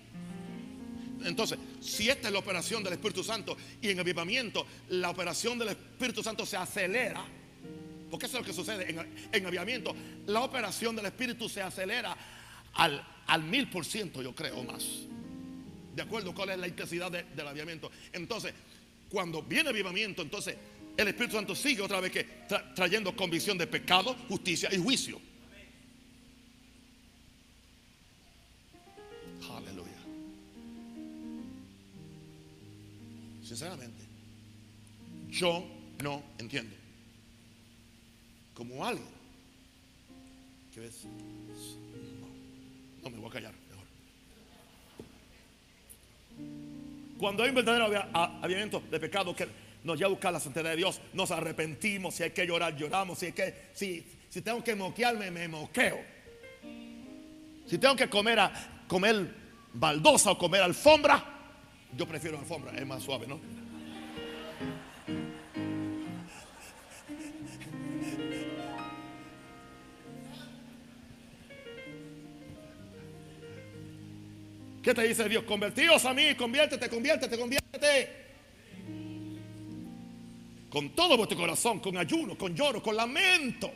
Entonces, 1.26 1.58
si 1.82 2.10
esta 2.10 2.28
es 2.28 2.34
la 2.34 2.40
operación 2.40 2.84
del 2.84 2.94
Espíritu 2.94 3.24
Santo 3.24 3.58
y 3.82 3.90
en 3.90 4.00
avivamiento, 4.00 4.66
la 4.90 5.10
operación 5.10 5.60
del 5.60 5.70
Espíritu 5.70 6.24
Santo 6.24 6.46
se 6.46 6.56
acelera. 6.56 7.26
Porque 8.10 8.28
eso 8.28 8.38
es 8.38 8.44
lo 8.44 8.48
que 8.48 8.54
sucede 8.54 8.90
en, 8.90 9.28
en 9.34 9.46
avivamiento. 9.46 9.94
La 10.28 10.42
operación 10.42 10.96
del 10.96 11.08
Espíritu 11.08 11.50
se 11.50 11.62
acelera 11.62 12.16
al, 12.78 13.44
mil 13.44 13.70
por 13.70 13.86
ciento, 13.86 14.22
yo 14.22 14.34
creo, 14.34 14.64
más. 14.64 14.84
De 15.96 16.02
acuerdo 16.02 16.34
cuál 16.34 16.52
es 16.52 16.60
la 16.60 16.68
intensidad 16.68 17.12
del 17.12 17.48
avivamiento. 17.48 17.92
Entonces, 18.14 18.54
cuando 19.10 19.42
viene 19.42 19.70
avivamiento, 19.70 20.22
entonces 20.22 20.56
el 20.98 21.08
Espíritu 21.08 21.36
Santo 21.36 21.56
sigue 21.56 21.82
otra 21.82 22.00
vez 22.02 22.12
que 22.12 22.26
trayendo 22.76 23.16
convicción 23.16 23.58
de 23.58 23.68
pecado, 23.68 24.16
justicia 24.28 24.70
y 24.74 24.78
juicio. 24.78 25.22
Sinceramente, 33.48 34.04
yo 35.30 35.66
no 36.04 36.22
entiendo. 36.38 36.76
Como 38.54 38.86
alguien 38.86 39.08
que 40.74 40.82
ves, 40.82 41.06
no, 43.02 43.10
me 43.10 43.18
voy 43.18 43.30
a 43.30 43.32
callar 43.32 43.54
mejor. 43.70 43.86
Cuando 47.18 47.44
hay 47.44 47.50
un 47.50 47.56
verdadero 47.56 47.86
avivamiento 48.14 48.84
de 48.92 49.00
pecado 49.00 49.34
que 49.34 49.48
nos 49.88 49.98
lleva 49.98 50.10
a 50.10 50.12
buscar 50.12 50.34
la 50.34 50.40
santidad 50.40 50.70
de 50.70 50.76
Dios, 50.76 51.00
nos 51.14 51.32
arrepentimos, 51.32 52.14
si 52.14 52.24
hay 52.24 52.32
que 52.32 52.46
llorar, 52.46 52.76
lloramos, 52.76 53.18
si 53.18 53.28
hay 53.28 53.32
que, 53.32 53.70
si, 53.74 54.06
si 54.30 54.42
tengo 54.42 54.62
que 54.62 54.76
moquearme, 54.76 55.32
me 55.32 55.48
moqueo. 55.48 55.98
Si 57.66 57.78
tengo 57.78 57.96
que 57.96 58.10
comer 58.10 58.38
a 58.40 58.52
comer 58.86 59.34
baldosa 59.74 60.32
o 60.32 60.38
comer 60.38 60.62
alfombra, 60.62 61.24
yo 61.96 62.06
prefiero 62.06 62.38
alfombra, 62.38 62.78
es 62.78 62.86
más 62.86 63.02
suave, 63.02 63.28
¿no? 63.28 63.40
¿Qué 74.84 74.94
te 74.94 75.08
dice 75.08 75.28
Dios? 75.30 75.44
Convertíos 75.44 76.04
a 76.06 76.14
mí, 76.14 76.36
conviértete, 76.36 76.90
conviértete, 76.90 77.38
conviértete. 77.38 78.27
Con 80.78 80.92
todo 80.92 81.18
vuestro 81.18 81.36
corazón, 81.36 81.80
con 81.80 81.98
ayuno, 81.98 82.38
con 82.38 82.54
lloro, 82.54 82.84
con 82.84 82.96
lamento. 82.96 83.74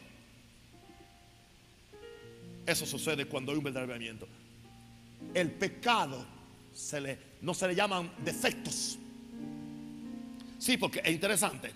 Eso 2.63 2.85
sucede 2.85 3.25
cuando 3.25 3.51
hay 3.51 3.57
un 3.57 3.63
verdadero 3.63 4.27
El 5.33 5.49
pecado 5.49 6.23
no 7.41 7.53
se 7.55 7.67
le 7.67 7.73
llaman 7.75 8.11
defectos. 8.23 8.99
Sí, 10.59 10.77
porque 10.77 11.01
es 11.03 11.11
interesante. 11.11 11.71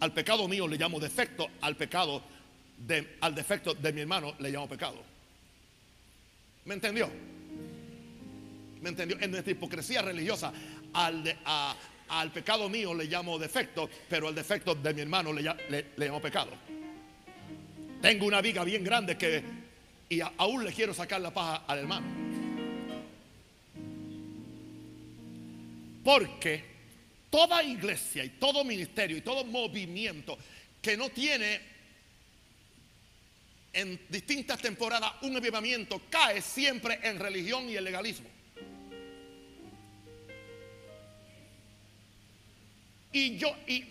Al 0.00 0.12
pecado 0.12 0.46
mío 0.46 0.68
le 0.68 0.76
llamo 0.76 1.00
defecto, 1.00 1.48
al 1.62 1.74
pecado 1.74 2.22
de, 2.76 3.16
al 3.22 3.34
defecto 3.34 3.72
de 3.72 3.94
mi 3.94 4.02
hermano 4.02 4.34
le 4.40 4.50
llamo 4.50 4.68
pecado. 4.68 5.02
¿Me 6.66 6.74
entendió? 6.74 7.08
¿Me 8.82 8.90
entendió? 8.90 9.18
En 9.22 9.30
nuestra 9.30 9.52
hipocresía 9.52 10.02
religiosa, 10.02 10.52
al, 10.92 11.24
al 12.08 12.32
pecado 12.32 12.68
mío 12.68 12.94
le 12.94 13.04
llamo 13.04 13.38
defecto, 13.38 13.88
pero 14.08 14.28
al 14.28 14.34
defecto 14.34 14.74
de 14.74 14.94
mi 14.94 15.00
hermano 15.00 15.32
le, 15.32 15.42
le, 15.68 16.06
llamo 16.06 16.20
pecado. 16.20 16.52
Tengo 18.00 18.26
una 18.26 18.40
viga 18.40 18.64
bien 18.64 18.84
grande 18.84 19.16
que 19.16 19.42
y 20.08 20.20
aún 20.20 20.64
le 20.64 20.72
quiero 20.72 20.92
sacar 20.92 21.20
la 21.20 21.32
paja 21.32 21.64
al 21.66 21.78
hermano. 21.78 22.06
Porque 26.04 26.64
toda 27.30 27.62
iglesia 27.62 28.24
y 28.24 28.30
todo 28.30 28.62
ministerio 28.64 29.16
y 29.16 29.22
todo 29.22 29.44
movimiento 29.44 30.38
que 30.80 30.96
no 30.96 31.08
tiene 31.08 31.60
en 33.72 34.00
distintas 34.08 34.60
temporadas 34.60 35.14
un 35.22 35.36
avivamiento 35.36 36.02
cae 36.08 36.40
siempre 36.40 37.00
en 37.02 37.18
religión 37.18 37.68
y 37.68 37.76
el 37.76 37.84
legalismo. 37.84 38.28
Y 43.14 43.38
yo, 43.38 43.56
y, 43.66 43.84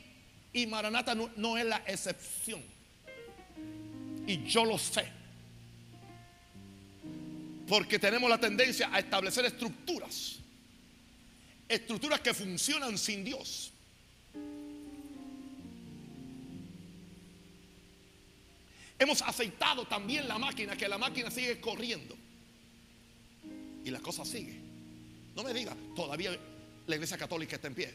y 0.54 0.68
Maranata 0.68 1.16
no, 1.16 1.32
no 1.36 1.58
es 1.58 1.66
la 1.66 1.78
excepción. 1.88 2.62
Y 4.28 4.44
yo 4.44 4.64
lo 4.66 4.78
sé. 4.78 5.08
Porque 7.68 7.98
tenemos 7.98 8.30
la 8.30 8.38
tendencia 8.38 8.94
a 8.94 9.00
establecer 9.00 9.46
estructuras 9.46 10.44
estructuras 11.74 12.22
que 12.22 12.34
funcionan 12.34 12.98
sin 12.98 13.24
Dios. 13.24 13.72
Hemos 19.00 19.22
aceitado 19.22 19.86
también 19.86 20.28
la 20.28 20.38
máquina, 20.38 20.78
que 20.78 20.88
la 20.88 20.98
máquina 20.98 21.30
sigue 21.30 21.60
corriendo. 21.60 22.16
Y 23.84 23.90
la 23.90 24.00
cosa 24.00 24.24
sigue. 24.24 24.60
No 25.36 25.44
me 25.44 25.54
diga, 25.54 25.76
todavía 25.96 26.38
la 26.88 26.96
iglesia 26.96 27.18
católica 27.18 27.56
está 27.56 27.68
en 27.68 27.76
pie. 27.76 27.94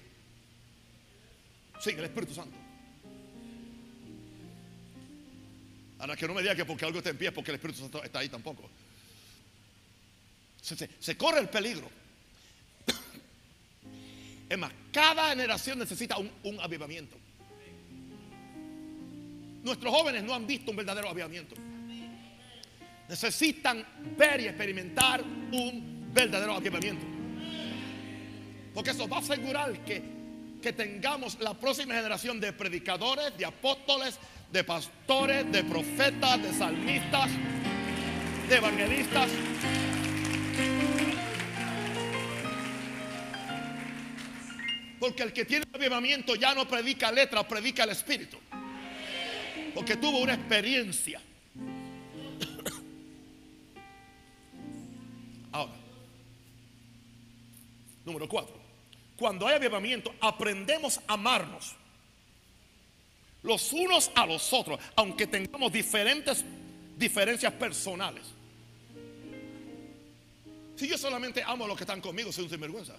Sigue 1.80 1.98
el 1.98 2.04
Espíritu 2.04 2.34
Santo. 2.34 2.56
Ahora 5.98 6.16
que 6.16 6.26
no 6.28 6.34
me 6.34 6.42
diga 6.42 6.54
que 6.54 6.64
porque 6.64 6.84
algo 6.84 6.98
está 6.98 7.10
en 7.10 7.18
pie, 7.18 7.32
porque 7.32 7.50
el 7.50 7.56
Espíritu 7.56 7.80
Santo 7.80 8.02
está 8.02 8.20
ahí 8.20 8.28
tampoco. 8.28 8.68
se 10.60 11.16
corre 11.16 11.40
el 11.40 11.48
peligro 11.48 11.90
es 14.48 14.58
más, 14.58 14.72
cada 14.92 15.30
generación 15.30 15.78
necesita 15.78 16.16
un, 16.18 16.60
avivamiento. 16.60 17.16
Nuestros 19.62 19.92
jóvenes 19.92 20.22
no 20.22 20.34
han 20.34 20.46
visto 20.46 20.70
un 20.70 20.76
verdadero 20.76 21.08
avivamiento. 21.08 21.54
Necesitan 23.08 23.84
ver 24.16 24.40
y 24.40 24.46
experimentar 24.46 25.22
un 25.22 26.10
verdadero 26.12 26.54
avivamiento. 26.54 27.04
Porque 28.72 28.90
eso 28.90 29.08
va 29.08 29.16
a 29.16 29.20
asegurar 29.20 29.84
que, 29.84 30.17
que 30.62 30.72
tengamos 30.72 31.38
la 31.40 31.54
próxima 31.54 31.94
generación 31.94 32.40
de 32.40 32.52
predicadores, 32.52 33.36
de 33.36 33.44
apóstoles, 33.44 34.18
de 34.52 34.64
pastores, 34.64 35.50
de 35.52 35.62
profetas, 35.64 36.42
de 36.42 36.52
salmistas, 36.52 37.30
de 38.48 38.56
evangelistas. 38.56 39.30
Porque 44.98 45.22
el 45.22 45.32
que 45.32 45.44
tiene 45.44 45.64
avivamiento 45.72 46.34
ya 46.34 46.54
no 46.54 46.66
predica 46.66 47.12
letra, 47.12 47.46
predica 47.46 47.84
el 47.84 47.90
espíritu. 47.90 48.36
Porque 49.74 49.96
tuvo 49.96 50.18
una 50.18 50.34
experiencia. 50.34 51.20
Ahora, 55.52 55.72
número 58.04 58.28
cuatro. 58.28 58.57
Cuando 59.18 59.48
hay 59.48 59.56
avivamiento, 59.56 60.14
aprendemos 60.20 60.98
a 61.08 61.14
amarnos 61.14 61.74
los 63.42 63.72
unos 63.72 64.10
a 64.14 64.26
los 64.26 64.52
otros, 64.52 64.78
aunque 64.94 65.26
tengamos 65.26 65.72
diferentes 65.72 66.44
diferencias 66.96 67.52
personales. 67.54 68.22
Si 70.76 70.86
yo 70.86 70.96
solamente 70.96 71.42
amo 71.42 71.64
a 71.64 71.68
los 71.68 71.76
que 71.76 71.82
están 71.82 72.00
conmigo, 72.00 72.30
soy 72.30 72.44
un 72.44 72.50
sinvergüenza. 72.50 72.94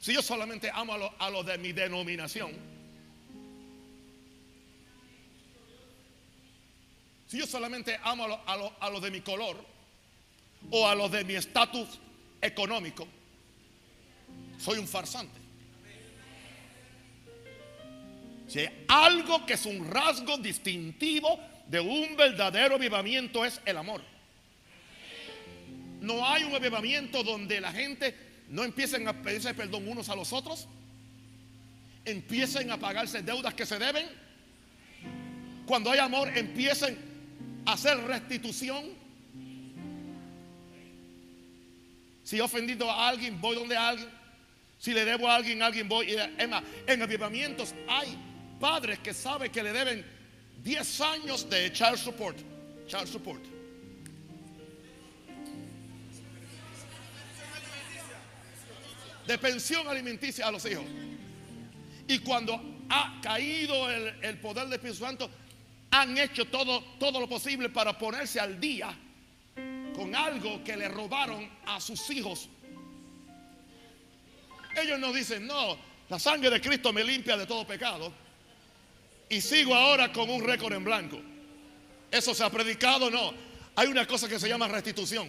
Si 0.00 0.14
yo 0.14 0.22
solamente 0.22 0.70
amo 0.72 0.94
a 1.18 1.30
los 1.30 1.44
de 1.44 1.58
mi 1.58 1.72
denominación, 1.72 2.52
si 7.26 7.38
yo 7.38 7.46
solamente 7.46 7.98
amo 8.02 8.40
a 8.46 8.90
los 8.90 9.02
de 9.02 9.10
mi 9.10 9.20
color 9.20 9.62
o 10.70 10.88
a 10.88 10.94
los 10.94 11.10
de 11.10 11.24
mi 11.24 11.34
estatus 11.34 11.86
económico, 12.40 13.06
soy 14.60 14.78
un 14.78 14.86
farsante. 14.86 15.40
Si 18.46 18.66
algo 18.88 19.46
que 19.46 19.54
es 19.54 19.64
un 19.64 19.88
rasgo 19.90 20.36
distintivo 20.38 21.38
de 21.68 21.80
un 21.80 22.16
verdadero 22.16 22.74
avivamiento 22.74 23.44
es 23.44 23.60
el 23.64 23.76
amor. 23.76 24.02
No 26.00 26.26
hay 26.26 26.44
un 26.44 26.54
avivamiento 26.54 27.22
donde 27.22 27.60
la 27.60 27.72
gente 27.72 28.14
no 28.48 28.64
empiecen 28.64 29.06
a 29.06 29.22
pedirse 29.22 29.54
perdón 29.54 29.86
unos 29.86 30.08
a 30.08 30.16
los 30.16 30.32
otros, 30.32 30.66
empiecen 32.04 32.72
a 32.72 32.78
pagarse 32.78 33.22
deudas 33.22 33.54
que 33.54 33.64
se 33.64 33.78
deben. 33.78 34.06
Cuando 35.64 35.92
hay 35.92 36.00
amor, 36.00 36.36
empiecen 36.36 36.98
a 37.64 37.74
hacer 37.74 37.96
restitución. 37.98 38.84
Si 42.24 42.38
he 42.38 42.42
ofendido 42.42 42.90
a 42.90 43.08
alguien, 43.08 43.40
voy 43.40 43.54
donde 43.54 43.76
alguien. 43.76 44.19
Si 44.80 44.92
le 44.92 45.04
debo 45.04 45.28
a 45.28 45.36
alguien, 45.36 45.62
alguien 45.62 45.88
voy. 45.88 46.16
Emma, 46.38 46.62
en 46.86 47.02
avivamientos 47.02 47.74
hay 47.86 48.16
padres 48.58 48.98
que 48.98 49.14
saben 49.14 49.52
que 49.52 49.62
le 49.62 49.72
deben 49.72 50.04
10 50.62 51.00
años 51.02 51.48
de 51.48 51.70
child 51.70 51.98
support. 51.98 52.38
Child 52.88 53.06
support. 53.06 53.60
de 59.30 59.38
pensión 59.38 59.86
alimenticia 59.86 60.48
a 60.48 60.50
los 60.50 60.64
hijos. 60.66 60.84
Y 62.08 62.18
cuando 62.18 62.60
ha 62.88 63.20
caído 63.22 63.88
el, 63.88 64.38
poder 64.38 64.64
del 64.64 64.72
Espíritu 64.72 64.98
Santo, 64.98 65.30
han 65.92 66.18
hecho 66.18 66.46
todo, 66.46 66.82
todo 66.98 67.20
lo 67.20 67.28
posible 67.28 67.68
para 67.68 67.96
ponerse 67.96 68.40
al 68.40 68.60
día 68.60 68.92
con 69.94 70.16
algo 70.16 70.64
que 70.64 70.76
le 70.76 70.88
robaron 70.88 71.48
a 71.66 71.80
sus 71.80 72.10
hijos. 72.10 72.48
Ellos 74.76 74.98
no 74.98 75.12
dicen, 75.12 75.46
no, 75.46 75.78
la 76.08 76.18
sangre 76.18 76.50
de 76.50 76.60
Cristo 76.60 76.92
me 76.92 77.04
limpia 77.04 77.36
de 77.36 77.46
todo 77.46 77.66
pecado. 77.66 78.12
Y 79.28 79.40
sigo 79.40 79.74
ahora 79.74 80.12
con 80.12 80.28
un 80.28 80.42
récord 80.42 80.72
en 80.72 80.84
blanco. 80.84 81.20
Eso 82.10 82.34
se 82.34 82.42
ha 82.42 82.50
predicado, 82.50 83.10
no. 83.10 83.32
Hay 83.76 83.86
una 83.88 84.06
cosa 84.06 84.28
que 84.28 84.38
se 84.38 84.48
llama 84.48 84.66
restitución. 84.68 85.28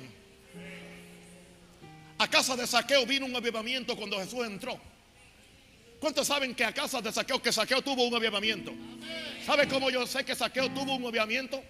A 2.18 2.28
casa 2.28 2.56
de 2.56 2.68
saqueo 2.68 3.06
vino 3.06 3.26
un 3.26 3.36
avivamiento 3.36 3.96
cuando 3.96 4.20
Jesús 4.20 4.46
entró. 4.46 4.80
¿Cuántos 6.00 6.26
saben 6.26 6.56
que 6.56 6.66
a 6.66 6.74
casa 6.74 7.00
de 7.00 7.12
saqueo, 7.12 7.40
que 7.42 7.52
saqueo 7.52 7.82
tuvo 7.84 8.04
un 8.04 8.16
avivamiento? 8.16 8.74
¿Sabe 9.46 9.68
cómo 9.68 9.92
yo 9.92 10.08
sé 10.08 10.24
que 10.24 10.34
saqueo 10.34 10.70
tuvo 10.72 10.96
un 10.96 11.06
avivamiento? 11.06 11.64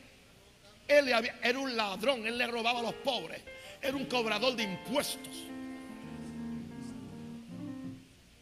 Él 0.87 1.09
era 1.43 1.59
un 1.59 1.75
ladrón, 1.75 2.25
él 2.25 2.37
le 2.37 2.47
robaba 2.47 2.79
a 2.79 2.83
los 2.83 2.93
pobres, 2.95 3.41
era 3.81 3.95
un 3.95 4.05
cobrador 4.05 4.55
de 4.55 4.63
impuestos. 4.63 5.35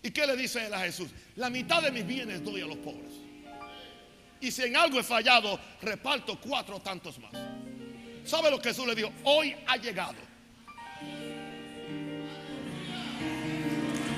¿Y 0.09 0.11
qué 0.11 0.25
le 0.25 0.35
dice 0.35 0.65
él 0.65 0.73
a 0.73 0.79
Jesús? 0.79 1.11
La 1.35 1.51
mitad 1.51 1.83
de 1.83 1.91
mis 1.91 2.03
bienes 2.03 2.43
doy 2.43 2.61
a 2.61 2.65
los 2.65 2.77
pobres. 2.77 3.11
Y 4.41 4.49
si 4.49 4.63
en 4.63 4.75
algo 4.75 4.99
he 4.99 5.03
fallado, 5.03 5.59
reparto 5.83 6.41
cuatro 6.41 6.79
tantos 6.79 7.19
más. 7.19 7.31
¿Sabe 8.25 8.49
lo 8.49 8.59
que 8.59 8.69
Jesús 8.69 8.87
le 8.87 8.95
dijo? 8.95 9.11
Hoy 9.23 9.55
ha 9.67 9.77
llegado 9.77 10.15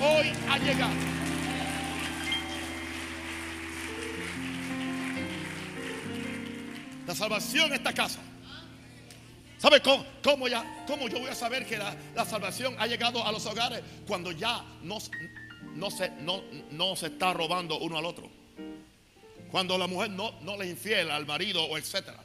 hoy 0.02 0.32
ha 0.50 0.58
llegado. 0.60 0.94
La 7.06 7.16
salvación 7.16 7.68
en 7.68 7.74
esta 7.74 7.94
casa. 7.94 8.20
¿Sabe 9.58 9.82
cómo, 10.24 10.48
ya, 10.48 10.86
cómo 10.88 11.08
yo 11.08 11.20
voy 11.20 11.30
a 11.30 11.36
saber 11.36 11.68
que 11.68 11.78
la, 11.78 12.26
salvación 12.26 12.76
ha 12.80 12.88
llegado 12.88 13.24
a 13.26 13.32
los 13.32 13.46
hogares? 13.46 13.82
Cuando 14.08 14.32
ya 14.32 14.64
no, 14.82 14.98
no, 15.76 15.92
se, 15.92 16.10
no, 16.10 16.42
no 16.72 16.96
se 16.96 17.08
está 17.08 17.34
robando 17.34 17.80
uno 17.80 17.98
al 17.98 18.06
otro. 18.06 18.30
Cuando 19.52 19.78
la 19.78 19.88
mujer 19.88 20.12
no, 20.12 20.32
no 20.42 20.58
le 20.58 20.68
infiel 20.68 21.12
al 21.12 21.26
marido 21.26 21.64
o 21.64 21.78
etcétera. 21.78 22.24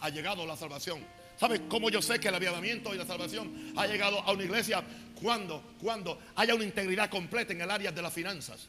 Ha 0.00 0.08
llegado 0.08 0.46
la 0.46 0.56
salvación. 0.56 1.04
¿Sabe 1.38 1.68
cómo 1.68 1.90
yo 1.90 2.02
sé 2.02 2.18
que 2.18 2.28
el 2.28 2.34
avivamiento 2.34 2.94
y 2.94 2.98
la 2.98 3.06
salvación 3.06 3.72
ha 3.76 3.86
llegado 3.86 4.20
a 4.20 4.32
una 4.32 4.42
iglesia? 4.42 4.82
Cuando, 5.20 5.62
cuando 5.80 6.18
haya 6.36 6.54
una 6.54 6.64
integridad 6.64 7.10
completa 7.10 7.52
en 7.52 7.60
el 7.60 7.70
área 7.70 7.92
de 7.92 8.02
las 8.02 8.12
finanzas. 8.12 8.68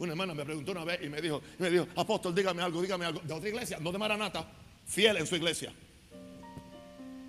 Una 0.00 0.12
hermana 0.12 0.32
me 0.32 0.46
preguntó 0.46 0.72
una 0.72 0.82
vez 0.82 0.98
y 1.02 1.10
me 1.10 1.20
dijo, 1.20 1.42
me 1.58 1.70
dijo, 1.70 1.86
apóstol, 1.94 2.34
dígame 2.34 2.62
algo, 2.62 2.80
dígame 2.80 3.04
algo. 3.04 3.20
De 3.20 3.34
otra 3.34 3.48
iglesia, 3.50 3.78
no 3.80 3.92
de 3.92 3.98
Maranata, 3.98 4.50
fiel 4.86 5.18
en 5.18 5.26
su 5.26 5.36
iglesia. 5.36 5.74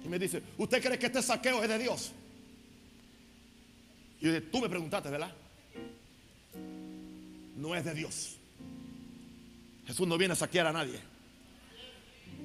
Y 0.05 0.07
me 0.07 0.17
dice, 0.17 0.41
¿usted 0.57 0.81
cree 0.81 0.97
que 0.97 1.07
este 1.07 1.21
saqueo 1.21 1.61
es 1.61 1.67
de 1.67 1.77
Dios? 1.77 2.13
Y 4.21 4.25
yo 4.25 4.31
dije, 4.31 4.47
tú 4.49 4.61
me 4.61 4.69
preguntaste, 4.69 5.09
¿verdad? 5.09 5.35
No 7.57 7.75
es 7.75 7.83
de 7.83 7.93
Dios. 7.93 8.37
Jesús 9.85 10.07
no 10.07 10.17
viene 10.17 10.31
a 10.31 10.37
saquear 10.37 10.67
a 10.67 10.71
nadie. 10.71 10.99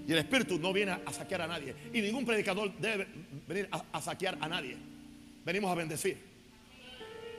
Y 0.09 0.13
el 0.13 0.19
Espíritu 0.19 0.59
no 0.59 0.73
viene 0.73 0.91
a 0.91 1.13
saquear 1.13 1.43
a 1.43 1.47
nadie. 1.47 1.73
Y 1.95 2.01
ningún 2.01 2.27
predicador 2.27 2.77
debe 2.79 3.07
venir 3.47 3.69
a, 3.71 4.03
saquear 4.03 4.37
a 4.41 4.49
nadie. 4.49 4.77
Venimos 5.45 5.71
a 5.71 5.77
bendecir. 5.77 6.19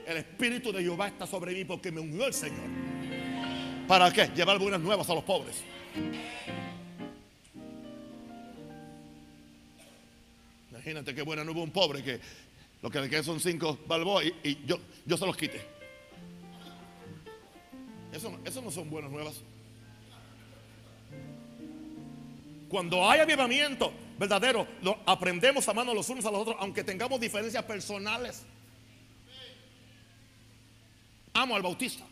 El 0.08 0.16
Espíritu 0.16 0.72
de 0.72 0.82
Jehová 0.82 1.08
está 1.08 1.26
sobre 1.26 1.52
mí 1.52 1.66
porque 1.66 1.92
me 1.92 2.00
unió 2.00 2.26
el 2.26 2.32
Señor. 2.32 2.64
¿Para 3.86 4.10
qué? 4.10 4.26
Llevar 4.34 4.58
buenas 4.58 4.80
nuevas 4.80 5.10
a 5.10 5.14
los 5.14 5.22
pobres. 5.22 5.62
Imagínate 10.70 11.14
qué 11.14 11.20
buena 11.20 11.44
nueva 11.44 11.60
un 11.60 11.70
pobre 11.70 12.02
que 12.02 12.18
lo 12.80 12.90
que 12.90 13.02
le 13.02 13.10
queda 13.10 13.22
son 13.22 13.38
cinco 13.38 13.78
balboas 13.86 14.24
y, 14.42 14.64
yo, 14.64 14.78
yo 15.04 15.18
se 15.18 15.26
los 15.26 15.36
quite. 15.36 15.60
Eso, 18.10 18.34
eso 18.46 18.62
no 18.62 18.70
son 18.70 18.88
buenas 18.88 19.10
nuevas. 19.10 19.42
Cuando 22.70 23.06
hay 23.10 23.20
avivamiento 23.20 23.92
verdadero, 24.18 24.66
aprendemos 25.04 25.68
a 25.68 25.74
mano 25.74 25.92
los 25.92 26.08
unos 26.08 26.24
a 26.24 26.30
los 26.30 26.40
otros, 26.40 26.56
aunque 26.60 26.82
tengamos 26.82 27.20
diferencias 27.20 27.62
personales. 27.64 28.46
Amo 31.38 31.54
al 31.54 31.62
bautista, 31.62 32.02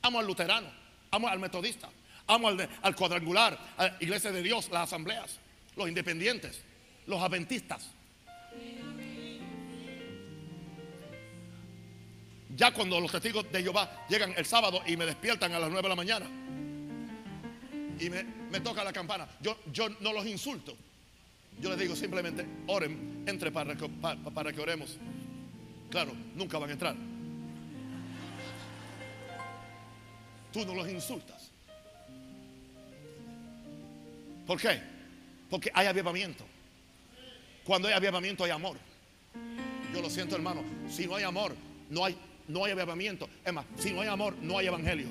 amo 0.00 0.20
al 0.20 0.26
luterano, 0.26 0.66
amo 1.10 1.28
al 1.28 1.38
metodista, 1.38 1.90
amo 2.26 2.48
al, 2.48 2.96
cuadrangular, 2.96 3.58
a 3.76 3.84
la 3.84 3.96
iglesia 4.00 4.32
de 4.32 4.42
Dios, 4.42 4.70
las 4.70 4.84
asambleas, 4.84 5.38
los 5.76 5.86
independientes, 5.86 6.62
los 7.06 7.20
adventistas. 7.20 7.90
Ya 12.56 12.72
cuando 12.72 12.98
los 13.00 13.12
testigos 13.12 13.52
de 13.52 13.62
Jehová 13.62 14.06
llegan 14.08 14.32
el 14.34 14.46
sábado 14.46 14.80
y 14.86 14.96
me 14.96 15.04
despiertan 15.04 15.52
a 15.52 15.58
las 15.58 15.68
9 15.68 15.82
de 15.82 15.88
la 15.90 15.96
mañana 15.96 16.26
y 18.00 18.08
me, 18.08 18.60
toca 18.60 18.82
la 18.82 18.94
campana, 18.94 19.28
yo, 19.42 19.58
no 20.00 20.14
los 20.14 20.24
insulto. 20.24 20.74
Yo 21.60 21.68
les 21.68 21.78
digo 21.78 21.94
simplemente, 21.94 22.46
oren, 22.66 23.24
entre 23.26 23.52
para, 23.52 23.74
que 23.76 24.60
oremos. 24.62 24.96
Claro, 25.90 26.12
nunca 26.34 26.58
van 26.58 26.70
a 26.70 26.72
entrar. 26.72 27.09
Tú 30.52 30.64
no 30.66 30.74
los 30.74 30.88
insultas. 30.88 31.50
¿Por 34.46 34.60
qué? 34.60 34.80
Porque 35.48 35.70
hay 35.72 35.86
avivamiento. 35.86 36.44
Cuando 37.64 37.88
hay 37.88 37.94
avivamiento 37.94 38.44
hay 38.44 38.50
amor. 38.50 38.76
Yo 39.94 40.02
lo 40.02 40.10
siento, 40.10 40.34
hermano. 40.34 40.64
Si 40.88 41.06
no 41.06 41.16
hay 41.16 41.24
amor, 41.24 41.54
no 41.88 42.04
hay 42.04 42.16
no 42.50 42.64
hay 42.64 42.72
avivamiento. 42.72 43.28
Es 43.44 43.52
más, 43.52 43.64
si 43.78 43.92
no 43.92 44.00
hay 44.00 44.08
amor, 44.08 44.34
no 44.42 44.58
hay 44.58 44.66
evangelio. 44.66 45.06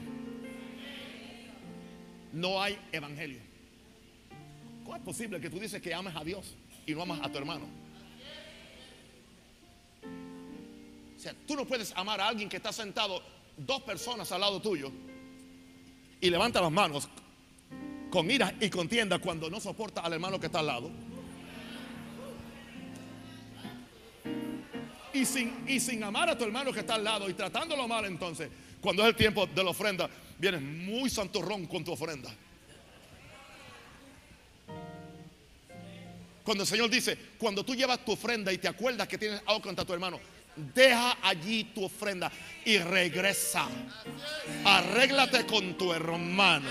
No 2.33 2.61
hay 2.61 2.77
evangelio. 2.91 3.39
¿Cómo 4.83 4.95
es 4.95 5.01
posible 5.01 5.39
que 5.39 5.49
tú 5.49 5.59
dices 5.59 5.81
que 5.81 5.93
amas 5.93 6.15
a 6.15 6.23
Dios 6.23 6.55
y 6.85 6.93
no 6.93 7.01
amas 7.03 7.21
a 7.23 7.31
tu 7.31 7.37
hermano? 7.37 7.65
O 11.15 11.19
sea, 11.19 11.33
tú 11.47 11.55
no 11.55 11.65
puedes 11.65 11.95
amar 11.95 12.19
a 12.19 12.27
alguien 12.27 12.49
que 12.49 12.57
está 12.57 12.73
sentado 12.73 13.21
dos 13.57 13.81
personas 13.83 14.31
al 14.31 14.41
lado 14.41 14.61
tuyo 14.61 14.91
y 16.21 16.29
levanta 16.29 16.61
las 16.61 16.71
manos 16.71 17.09
con 18.09 18.29
ira 18.29 18.53
y 18.59 18.69
contienda 18.69 19.19
cuando 19.19 19.49
no 19.49 19.59
soporta 19.59 20.01
al 20.01 20.13
hermano 20.13 20.39
que 20.39 20.47
está 20.47 20.59
al 20.59 20.67
lado. 20.67 20.91
Y 25.13 25.25
sin, 25.25 25.65
y 25.67 25.79
sin 25.79 26.03
amar 26.03 26.29
a 26.29 26.37
tu 26.37 26.43
hermano 26.43 26.71
que 26.71 26.79
está 26.81 26.95
al 26.95 27.03
lado 27.03 27.29
y 27.29 27.33
tratándolo 27.33 27.87
mal 27.87 28.05
entonces, 28.05 28.49
Cuando 28.81 29.03
es 29.03 29.09
el 29.09 29.15
tiempo 29.15 29.45
de 29.45 29.63
la 29.63 29.71
ofrenda, 29.71 30.09
vienes 30.37 30.61
muy 30.61 31.09
santurrón 31.09 31.65
con 31.65 31.83
tu 31.83 31.91
ofrenda. 31.91 32.33
Cuando 36.43 36.63
el 36.63 36.67
Señor 36.67 36.89
dice, 36.89 37.17
cuando 37.37 37.63
tú 37.63 37.75
llevas 37.75 38.03
tu 38.05 38.13
ofrenda 38.13 38.51
y 38.53 38.57
te 38.57 38.67
acuerdas 38.67 39.07
que 39.07 39.17
tienes 39.17 39.41
algo 39.45 39.61
contra 39.61 39.85
tu 39.85 39.93
hermano, 39.93 40.19
deja 40.73 41.17
allí 41.21 41.65
tu 41.65 41.85
ofrenda 41.85 42.31
y 42.65 42.77
regresa. 42.77 43.67
Arréglate 44.65 45.45
con 45.45 45.77
tu 45.77 45.93
hermano. 45.93 46.69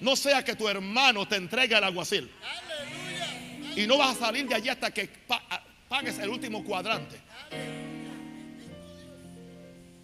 No 0.00 0.16
sea 0.16 0.44
que 0.44 0.54
tu 0.54 0.68
hermano 0.68 1.26
te 1.26 1.36
entregue 1.36 1.74
al 1.74 1.84
alguacil. 1.84 2.30
Y 3.76 3.86
no 3.86 3.98
vas 3.98 4.16
a 4.16 4.26
salir 4.26 4.46
de 4.48 4.54
allí 4.54 4.68
hasta 4.68 4.90
que 4.90 5.08
pagues 5.88 6.18
el 6.18 6.28
último 6.28 6.64
cuadrante. 6.64 7.20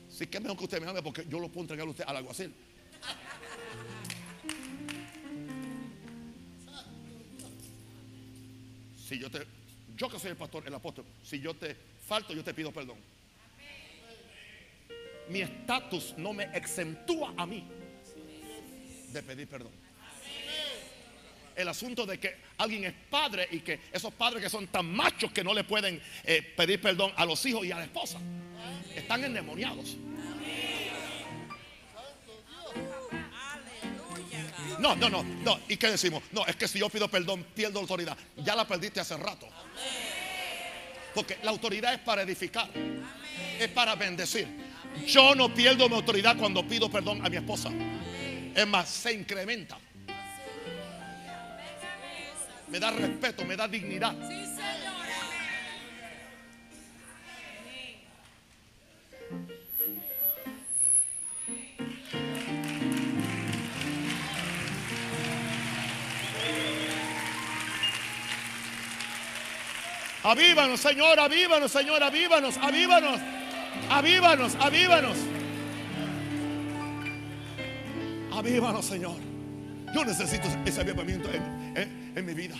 Sí 0.09 0.28
que 0.28 0.37
es 0.37 0.43
mejor 0.43 0.59
que 0.59 0.64
usted 0.64 0.80
me 0.80 0.89
ame 0.89 1.03
porque 1.03 1.26
yo 1.28 1.41
lo 1.41 1.49
puedo 1.49 1.62
entregar 1.62 1.87
a 1.87 1.91
usted 1.91 2.05
al 2.07 2.16
alguacil. 2.16 2.55
Si 9.09 9.18
yo 9.18 9.30
te, 9.30 9.47
yo 9.97 10.09
que 10.09 10.18
soy 10.18 10.30
el 10.30 10.37
pastor, 10.37 10.62
el 10.66 10.74
apóstol, 10.74 11.05
si 11.22 11.41
yo 11.41 11.55
te 11.55 11.76
falto, 12.07 12.33
yo 12.33 12.45
te 12.45 12.55
pido 12.55 12.73
perdón. 12.73 12.97
Mi 15.29 15.41
estatus 15.41 16.15
no 16.17 16.33
me 16.33 16.45
exentúa 16.57 17.33
a 17.37 17.47
mí 17.47 17.65
de 19.09 19.23
pedir 19.23 19.49
perdón. 19.49 19.73
El 21.57 21.69
asunto 21.69 22.05
de 22.05 22.19
que 22.19 22.37
alguien 22.59 22.85
es 22.85 22.95
padre 23.09 23.49
y 23.51 23.61
que 23.61 23.81
esos 23.93 24.13
padres 24.13 24.43
que 24.43 24.51
son 24.51 24.67
tan 24.67 24.87
machos 24.87 25.31
que 25.31 25.45
no 25.45 25.55
le 25.55 25.63
pueden 25.65 26.03
eh, 26.25 26.43
pedir 26.57 26.81
perdón 26.81 27.13
a 27.17 27.25
los 27.25 27.45
hijos 27.47 27.65
y 27.65 27.71
a 27.71 27.77
la 27.77 27.85
esposa, 27.85 28.19
están 28.95 29.25
endemoniados. 29.25 29.97
No, 34.79 34.97
no, 34.97 35.09
no, 35.09 35.23
no. 35.23 35.61
¿Y 35.69 35.77
qué 35.77 35.89
decimos? 35.89 36.23
No, 36.33 36.45
es 36.47 36.57
que 36.57 36.67
si 36.67 36.79
yo 36.79 36.89
pido 36.91 37.09
perdón, 37.09 37.47
pierdo 37.55 37.81
autoridad. 37.81 38.17
Ya 38.37 38.57
la 38.57 38.67
perdiste 38.67 39.01
hace 39.01 39.17
rato. 39.17 39.49
Porque 41.15 41.39
la 41.43 41.51
autoridad 41.51 41.95
es 41.95 42.01
para 42.01 42.23
edificar. 42.23 42.69
Es 43.59 43.69
para 43.69 43.95
bendecir. 43.95 44.49
Yo 45.07 45.35
no 45.35 45.53
pierdo 45.53 45.89
mi 45.89 45.95
autoridad 45.95 46.37
cuando 46.37 46.67
pido 46.67 46.91
perdón 46.91 47.25
a 47.25 47.29
mi 47.29 47.37
esposa. 47.37 47.71
Es 48.55 48.67
más, 48.67 48.89
se 48.89 49.12
incrementa. 49.12 49.79
Me 52.69 52.81
da 52.81 52.91
respeto, 52.91 53.45
me 53.45 53.57
da 53.57 53.69
dignidad. 53.69 54.15
Avívanos, 70.25 70.81
Señor, 70.81 71.20
avívanos, 71.20 71.70
Señor, 71.70 72.03
avívanos, 72.03 72.57
avívanos, 72.57 73.20
avívanos, 73.91 74.57
avívanos. 74.59 75.16
Avívanos, 78.33 78.85
Señor. 78.87 79.16
Yo 79.95 80.05
necesito 80.05 80.49
ese 80.64 80.81
avivamiento 80.81 81.29
en, 81.31 82.12
en 82.16 82.25
mi 82.25 82.33
vida. 82.33 82.57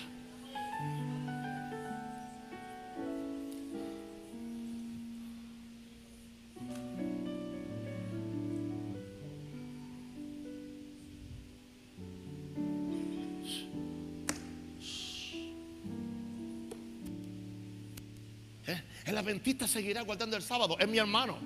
El 19.06 19.18
adventista 19.18 19.68
seguirá 19.68 20.02
guardando 20.02 20.36
el 20.36 20.42
sábado. 20.42 20.76
Es 20.78 20.88
mi 20.88 20.98
hermano. 20.98 21.38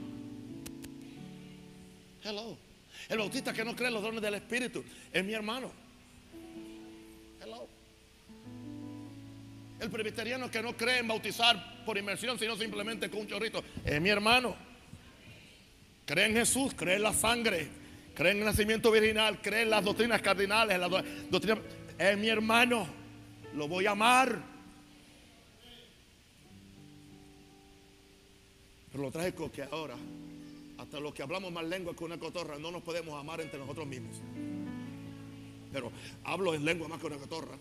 Hello. 2.22 2.56
El 3.08 3.18
bautista 3.18 3.52
que 3.52 3.64
no 3.64 3.74
cree 3.74 3.88
en 3.88 3.94
los 3.94 4.02
dones 4.02 4.20
del 4.20 4.34
Espíritu. 4.34 4.84
Es 5.12 5.24
mi 5.24 5.32
hermano. 5.32 5.72
Hello. 7.42 7.68
El 9.80 9.90
presbiteriano 9.90 10.50
que 10.50 10.62
no 10.62 10.76
cree 10.76 10.98
en 10.98 11.08
bautizar 11.08 11.84
por 11.84 11.96
inmersión, 11.96 12.38
sino 12.38 12.56
simplemente 12.56 13.08
con 13.08 13.20
un 13.20 13.28
chorrito. 13.28 13.62
Es 13.84 14.00
mi 14.00 14.10
hermano. 14.10 14.56
Cree 16.04 16.26
en 16.26 16.34
Jesús, 16.34 16.72
cree 16.74 16.96
en 16.96 17.02
la 17.02 17.12
sangre, 17.12 17.68
cree 18.14 18.32
en 18.32 18.38
el 18.38 18.44
nacimiento 18.46 18.90
virginal, 18.90 19.42
cree 19.42 19.62
en 19.62 19.70
las 19.70 19.84
doctrinas 19.84 20.22
cardinales, 20.22 20.80
es 21.98 22.16
mi 22.16 22.28
hermano. 22.28 22.86
Lo 23.54 23.68
voy 23.68 23.86
a 23.86 23.90
amar. 23.90 24.47
Lo 28.98 29.12
trágico 29.12 29.50
que 29.50 29.62
ahora, 29.62 29.94
hasta 30.76 30.98
los 30.98 31.14
que 31.14 31.22
hablamos 31.22 31.52
más 31.52 31.64
lengua 31.64 31.94
que 31.94 32.02
una 32.02 32.18
cotorra, 32.18 32.58
no 32.58 32.72
nos 32.72 32.82
podemos 32.82 33.18
amar 33.18 33.40
entre 33.40 33.58
nosotros 33.58 33.86
mismos. 33.86 34.16
Pero 35.72 35.92
hablo 36.24 36.52
en 36.52 36.64
lengua 36.64 36.88
más 36.88 36.98
que 37.00 37.06
una 37.06 37.16
cotorra. 37.16 37.56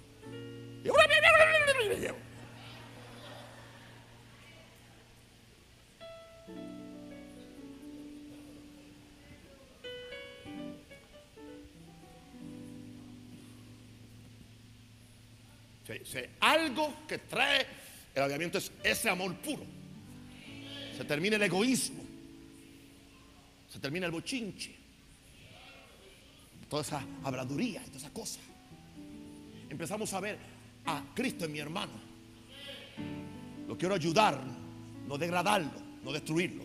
algo 16.40 16.94
que 17.08 17.18
trae 17.18 17.66
el 18.16 18.24
aviamiento 18.24 18.58
es 18.58 18.72
ese 18.84 19.10
amor 19.10 19.36
puro. 19.36 19.77
Se 20.98 21.06
termina 21.06 21.36
el 21.36 21.43
egoísmo. 21.43 22.04
Se 23.70 23.78
termina 23.78 24.08
el 24.08 24.12
bochinche. 24.12 24.76
Toda 26.68 26.82
esa 26.82 27.06
habladuría 27.24 27.84
toda 27.84 27.98
esa 27.98 28.10
cosa. 28.10 28.39
Empezamos 29.70 30.12
a 30.14 30.20
ver 30.20 30.39
a 30.86 31.04
Cristo 31.14 31.45
en 31.45 31.52
mi 31.52 31.60
hermano. 31.60 31.93
Lo 33.68 33.78
quiero 33.78 33.93
ayudar, 33.93 34.41
no 35.08 35.18
degradarlo, 35.20 35.80
no 36.04 36.12
destruirlo. 36.12 36.64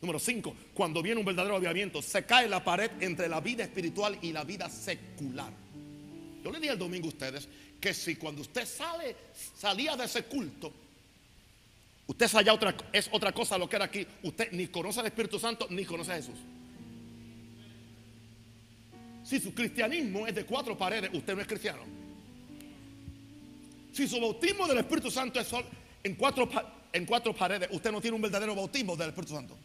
Número 0.00 0.18
5. 0.18 0.56
Cuando 0.74 1.02
viene 1.02 1.20
un 1.20 1.26
verdadero 1.26 1.54
avivamiento, 1.56 2.02
se 2.02 2.24
cae 2.24 2.48
la 2.48 2.64
pared 2.64 2.90
entre 3.00 3.28
la 3.28 3.40
vida 3.40 3.62
espiritual 3.62 4.18
y 4.20 4.32
la 4.32 4.42
vida 4.42 4.68
secular. 4.68 5.52
Yo 6.42 6.50
le 6.50 6.58
dije 6.58 6.72
el 6.72 6.78
domingo 6.78 7.06
a 7.06 7.10
ustedes 7.10 7.48
que 7.80 7.94
si 7.94 8.16
cuando 8.16 8.42
usted 8.42 8.66
sale, 8.66 9.16
salía 9.56 9.96
de 9.96 10.04
ese 10.04 10.24
culto, 10.24 10.72
Usted 12.06 12.34
allá 12.34 12.52
otra, 12.52 12.76
es 12.92 13.08
otra 13.10 13.32
cosa 13.32 13.58
lo 13.58 13.68
que 13.68 13.76
era 13.76 13.86
aquí. 13.86 14.06
Usted 14.22 14.52
ni 14.52 14.68
conoce 14.68 15.00
al 15.00 15.06
Espíritu 15.06 15.38
Santo 15.38 15.66
ni 15.70 15.84
conoce 15.84 16.12
a 16.12 16.16
Jesús. 16.16 16.38
Si 19.24 19.40
su 19.40 19.52
cristianismo 19.52 20.26
es 20.26 20.34
de 20.34 20.44
cuatro 20.44 20.78
paredes, 20.78 21.10
usted 21.12 21.34
no 21.34 21.40
es 21.40 21.48
cristiano. 21.48 21.82
Si 23.92 24.06
su 24.06 24.20
bautismo 24.20 24.68
del 24.68 24.78
Espíritu 24.78 25.10
Santo 25.10 25.40
es 25.40 25.50
en 26.04 26.14
cuatro, 26.14 26.48
en 26.92 27.06
cuatro 27.06 27.34
paredes, 27.34 27.68
usted 27.72 27.90
no 27.90 28.00
tiene 28.00 28.14
un 28.14 28.22
verdadero 28.22 28.54
bautismo 28.54 28.94
del 28.94 29.08
Espíritu 29.08 29.34
Santo. 29.34 29.56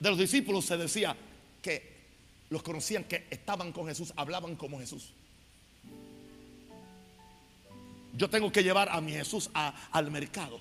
De 0.00 0.08
los 0.08 0.18
discípulos 0.18 0.64
se 0.64 0.76
decía 0.78 1.14
que 1.60 1.96
los 2.48 2.62
conocían 2.62 3.04
que 3.04 3.26
estaban 3.28 3.72
con 3.72 3.86
Jesús, 3.86 4.12
hablaban 4.16 4.56
como 4.56 4.78
Jesús. 4.78 5.12
Yo 8.16 8.30
tengo 8.30 8.50
que 8.50 8.62
llevar 8.62 8.88
a 8.88 9.00
mi 9.00 9.12
Jesús 9.12 9.50
al 9.54 10.10
mercado, 10.10 10.58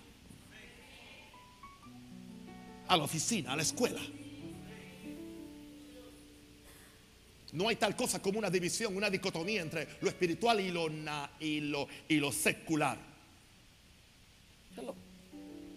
a 2.87 2.97
la 2.97 3.03
oficina, 3.03 3.53
a 3.53 3.55
la 3.55 3.61
escuela. 3.61 4.01
No 7.53 7.69
hay 7.69 7.77
tal 7.77 7.95
cosa 7.95 8.21
como 8.21 8.39
una 8.39 8.49
división, 8.49 8.97
una 8.97 9.09
dicotomía 9.09 9.61
entre 9.61 9.87
lo 10.01 10.09
espiritual 10.09 10.59
y 10.59 10.71
lo, 10.71 10.89
y 11.39 11.61
lo, 11.61 11.87
y 12.09 12.15
lo 12.17 12.31
secular. 12.33 12.97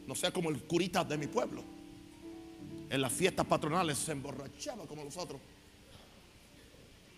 No 0.06 0.14
sea 0.16 0.32
como 0.32 0.50
el 0.50 0.60
curita 0.64 1.04
de 1.04 1.16
mi 1.16 1.28
pueblo. 1.28 1.62
En 2.90 3.00
las 3.00 3.12
fiestas 3.12 3.46
patronales 3.46 3.98
se 3.98 4.12
emborrachaba 4.12 4.86
como 4.86 5.04
los 5.04 5.16
otros. 5.16 5.40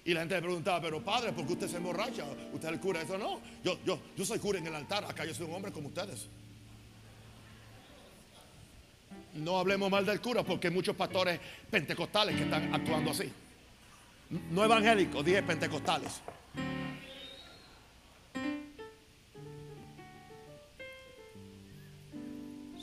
Y 0.05 0.15
la 0.15 0.21
gente 0.21 0.35
le 0.37 0.43
preguntaba, 0.43 0.81
pero 0.81 1.03
padre, 1.03 1.33
¿por 1.33 1.47
qué 1.47 1.53
usted 1.53 1.69
se 1.69 1.77
emborracha? 1.77 2.25
¿Usted 2.53 2.69
es 2.69 2.75
el 2.75 2.81
cura? 2.81 3.03
Eso 3.03 3.19
no, 3.19 3.41
yo, 3.63 3.79
yo, 3.85 3.99
yo 4.17 4.25
soy 4.25 4.39
cura 4.39 4.59
en 4.59 4.67
el 4.67 4.75
altar, 4.75 5.05
acá 5.05 5.25
yo 5.25 5.35
soy 5.35 5.47
un 5.47 5.55
hombre 5.55 5.73
como 5.73 5.89
ustedes. 5.89 6.27
No 9.35 9.59
hablemos 9.59 9.91
mal 9.91 10.05
del 10.05 10.21
cura 10.21 10.43
porque 10.43 10.69
hay 10.69 10.75
muchos 10.75 10.97
pastores 10.97 11.39
pentecostales 11.71 12.35
que 12.37 12.43
están 12.43 12.75
actuando 12.75 13.11
así. 13.11 13.31
No 14.51 14.65
evangélicos, 14.65 15.25
dije 15.25 15.43
pentecostales. 15.43 16.21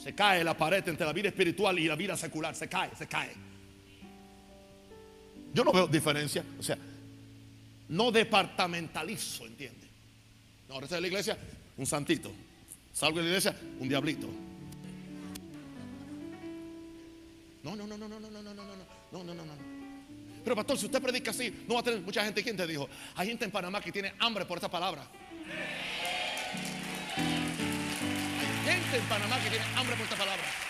Se 0.01 0.15
cae 0.15 0.43
la 0.43 0.55
pared 0.55 0.88
entre 0.88 1.05
la 1.05 1.11
vida 1.11 1.30
espiritual 1.30 1.78
y 1.80 1.88
la 1.88 1.95
vida 1.95 2.15
secular. 2.15 2.55
Se 2.55 2.70
cae, 2.70 2.91
se 2.95 3.07
cae. 3.07 3.34
Yo 5.53 5.65
no 5.65 5.74
veo 5.74 5.88
diferencia. 5.88 6.45
O 6.57 6.63
sea, 6.63 6.78
no 7.89 8.11
departamentalizo, 8.11 9.45
¿entiende? 9.45 9.88
No, 10.67 10.75
ahora 10.75 10.88
de 10.88 11.01
la 11.01 11.07
iglesia, 11.07 11.38
un 11.77 11.85
santito. 11.85 12.31
Salgo 12.93 13.17
de 13.17 13.23
la 13.23 13.29
iglesia, 13.29 13.55
un 13.79 13.88
diablito. 13.88 14.27
No, 17.63 17.75
no, 17.75 17.88
no, 17.88 17.97
no, 17.97 18.07
no, 18.07 18.19
no, 18.19 18.29
no, 18.29 18.41
no, 18.41 18.53
no, 18.53 18.63
no, 18.63 18.75
no, 19.11 19.23
no, 19.23 19.33
no, 19.33 19.45
no. 19.45 19.53
Pero 20.43 20.55
pastor, 20.55 20.77
si 20.77 20.85
usted 20.85 21.01
predica 21.01 21.31
así, 21.31 21.65
no 21.67 21.73
va 21.73 21.81
a 21.81 21.83
tener 21.83 22.01
mucha 22.01 22.23
gente. 22.23 22.41
¿Quién 22.41 22.55
te 22.55 22.65
dijo? 22.65 22.88
Hay 23.15 23.27
gente 23.27 23.43
en 23.45 23.51
Panamá 23.51 23.81
que 23.81 23.91
tiene 23.91 24.13
hambre 24.19 24.45
por 24.45 24.57
esta 24.57 24.71
palabra. 24.71 25.05
Hay 28.65 28.73
gente 28.73 28.97
en 28.97 29.03
Panamá 29.03 29.38
que 29.43 29.49
tiene 29.49 29.65
hambre 29.75 29.95
por 29.95 30.03
esta 30.03 30.15
palabra. 30.15 30.66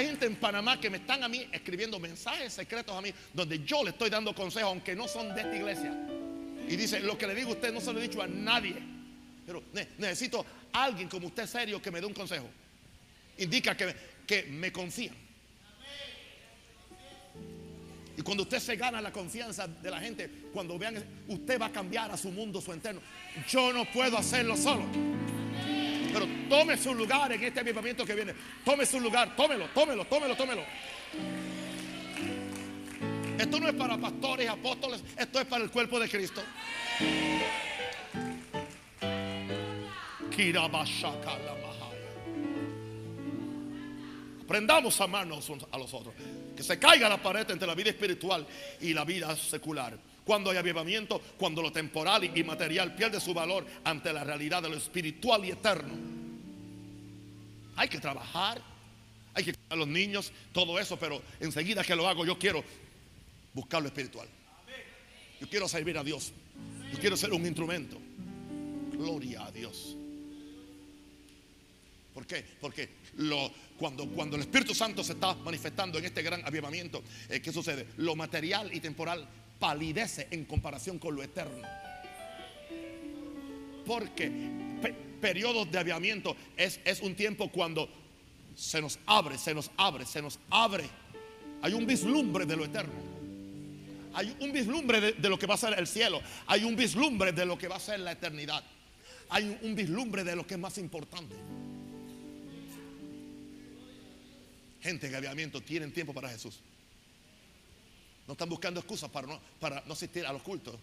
Hay 0.00 0.06
gente 0.06 0.24
en 0.24 0.36
Panamá 0.36 0.80
que 0.80 0.88
me 0.88 0.96
están 0.96 1.22
a 1.22 1.28
mí 1.28 1.46
escribiendo 1.52 2.00
mensajes 2.00 2.54
secretos 2.54 2.96
a 2.96 3.02
mí, 3.02 3.12
donde 3.34 3.62
yo 3.62 3.84
le 3.84 3.90
estoy 3.90 4.08
dando 4.08 4.34
consejos, 4.34 4.70
aunque 4.70 4.96
no 4.96 5.06
son 5.06 5.34
de 5.34 5.42
esta 5.42 5.54
iglesia. 5.54 5.94
Y 6.66 6.74
dice, 6.74 7.00
lo 7.00 7.18
que 7.18 7.26
le 7.26 7.34
digo 7.34 7.50
a 7.50 7.52
usted 7.52 7.70
no 7.70 7.82
se 7.82 7.92
lo 7.92 7.98
he 7.98 8.04
dicho 8.04 8.22
a 8.22 8.26
nadie. 8.26 8.76
Pero 9.44 9.62
necesito 9.98 10.46
a 10.72 10.84
alguien 10.84 11.06
como 11.06 11.26
usted 11.26 11.46
serio 11.46 11.82
que 11.82 11.90
me 11.90 12.00
dé 12.00 12.06
un 12.06 12.14
consejo. 12.14 12.48
Indica 13.36 13.76
que, 13.76 13.94
que 14.26 14.44
me 14.44 14.72
confían. 14.72 15.14
Y 18.16 18.22
cuando 18.22 18.44
usted 18.44 18.58
se 18.58 18.76
gana 18.76 19.02
la 19.02 19.12
confianza 19.12 19.68
de 19.68 19.90
la 19.90 20.00
gente, 20.00 20.30
cuando 20.50 20.78
vean, 20.78 21.04
usted 21.28 21.60
va 21.60 21.66
a 21.66 21.72
cambiar 21.72 22.10
a 22.10 22.16
su 22.16 22.30
mundo, 22.30 22.62
su 22.62 22.72
entorno. 22.72 23.02
Yo 23.50 23.70
no 23.70 23.84
puedo 23.92 24.16
hacerlo 24.16 24.56
solo. 24.56 24.86
Pero 26.12 26.26
tome 26.48 26.76
su 26.76 26.94
lugar 26.94 27.32
en 27.32 27.42
este 27.42 27.60
avivamiento 27.60 28.04
que 28.04 28.14
viene. 28.14 28.34
Tome 28.64 28.86
su 28.86 29.00
lugar, 29.00 29.34
tómelo, 29.36 29.68
tómelo, 29.68 30.04
tómelo, 30.04 30.36
tómelo. 30.36 30.62
Esto 33.38 33.58
no 33.58 33.68
es 33.68 33.74
para 33.74 33.96
pastores, 33.96 34.48
apóstoles, 34.48 35.02
esto 35.16 35.40
es 35.40 35.46
para 35.46 35.64
el 35.64 35.70
cuerpo 35.70 35.98
de 35.98 36.08
Cristo. 36.08 36.42
Aprendamos 44.42 45.00
a 45.00 45.04
amarnos 45.04 45.50
a 45.70 45.78
los 45.78 45.94
otros. 45.94 46.14
Que 46.56 46.62
se 46.62 46.78
caiga 46.78 47.08
la 47.08 47.22
pared 47.22 47.48
entre 47.50 47.66
la 47.66 47.74
vida 47.74 47.90
espiritual 47.90 48.46
y 48.80 48.92
la 48.92 49.04
vida 49.04 49.34
secular. 49.36 49.96
Cuando 50.24 50.50
hay 50.50 50.56
avivamiento, 50.58 51.20
cuando 51.38 51.62
lo 51.62 51.72
temporal 51.72 52.24
y 52.24 52.44
material 52.44 52.94
pierde 52.94 53.20
su 53.20 53.34
valor 53.34 53.66
ante 53.84 54.12
la 54.12 54.24
realidad 54.24 54.62
de 54.62 54.68
lo 54.68 54.76
espiritual 54.76 55.44
y 55.44 55.50
eterno. 55.50 55.94
Hay 57.76 57.88
que 57.88 57.98
trabajar, 57.98 58.60
hay 59.34 59.44
que 59.44 59.54
cuidar 59.54 59.72
a 59.72 59.76
los 59.76 59.88
niños, 59.88 60.32
todo 60.52 60.78
eso, 60.78 60.98
pero 60.98 61.22
enseguida 61.40 61.82
que 61.82 61.96
lo 61.96 62.08
hago 62.08 62.24
yo 62.24 62.38
quiero 62.38 62.62
buscar 63.54 63.80
lo 63.80 63.88
espiritual. 63.88 64.28
Yo 65.40 65.48
quiero 65.48 65.66
servir 65.68 65.96
a 65.96 66.04
Dios. 66.04 66.32
Yo 66.92 66.98
quiero 66.98 67.16
ser 67.16 67.32
un 67.32 67.46
instrumento. 67.46 67.98
Gloria 68.92 69.46
a 69.46 69.50
Dios. 69.50 69.96
¿Por 72.12 72.26
qué? 72.26 72.44
Porque 72.60 72.90
cuando, 73.78 74.06
cuando 74.08 74.36
el 74.36 74.42
Espíritu 74.42 74.74
Santo 74.74 75.02
se 75.02 75.12
está 75.12 75.34
manifestando 75.36 75.98
en 75.98 76.04
este 76.04 76.22
gran 76.22 76.44
avivamiento, 76.44 77.02
eh, 77.28 77.40
¿qué 77.40 77.52
sucede? 77.52 77.86
Lo 77.96 78.16
material 78.16 78.74
y 78.74 78.80
temporal 78.80 79.26
palidece 79.60 80.26
en 80.32 80.44
comparación 80.44 80.98
con 80.98 81.14
lo 81.14 81.22
eterno. 81.22 81.62
Porque 83.86 84.32
periodos 85.20 85.70
de 85.70 85.78
avivamiento 85.78 86.36
es, 86.56 86.80
es 86.84 87.00
un 87.00 87.14
tiempo 87.14 87.50
cuando 87.52 87.88
se 88.56 88.80
nos 88.80 88.98
abre, 89.06 89.38
se 89.38 89.54
nos 89.54 89.70
abre, 89.76 90.04
se 90.06 90.20
nos 90.20 90.40
abre. 90.50 90.84
Hay 91.62 91.74
un 91.74 91.86
vislumbre 91.86 92.46
de 92.46 92.56
lo 92.56 92.64
eterno. 92.64 93.10
Hay 94.12 94.36
un 94.40 94.52
vislumbre 94.52 95.12
de, 95.12 95.28
lo 95.28 95.38
que 95.38 95.46
va 95.46 95.54
a 95.54 95.58
ser 95.58 95.78
el 95.78 95.86
cielo. 95.86 96.20
Hay 96.46 96.64
un 96.64 96.74
vislumbre 96.74 97.32
de 97.32 97.46
lo 97.46 97.56
que 97.56 97.68
va 97.68 97.76
a 97.76 97.80
ser 97.80 98.00
la 98.00 98.12
eternidad. 98.12 98.64
Hay 99.28 99.58
un 99.62 99.74
vislumbre 99.74 100.24
de 100.24 100.34
lo 100.34 100.46
que 100.46 100.54
es 100.54 100.60
más 100.60 100.78
importante. 100.78 101.36
Gente 104.80 105.06
en 105.06 105.14
avivamiento 105.14 105.60
tienen 105.60 105.92
tiempo 105.92 106.12
para 106.12 106.28
Jesús. 106.30 106.60
No 108.30 108.34
están 108.34 108.48
buscando 108.48 108.78
excusas 108.78 109.10
para 109.10 109.26
no, 109.26 109.40
para 109.58 109.82
no 109.84 109.92
asistir 109.92 110.24
a 110.24 110.32
los 110.32 110.42
cultos. 110.42 110.76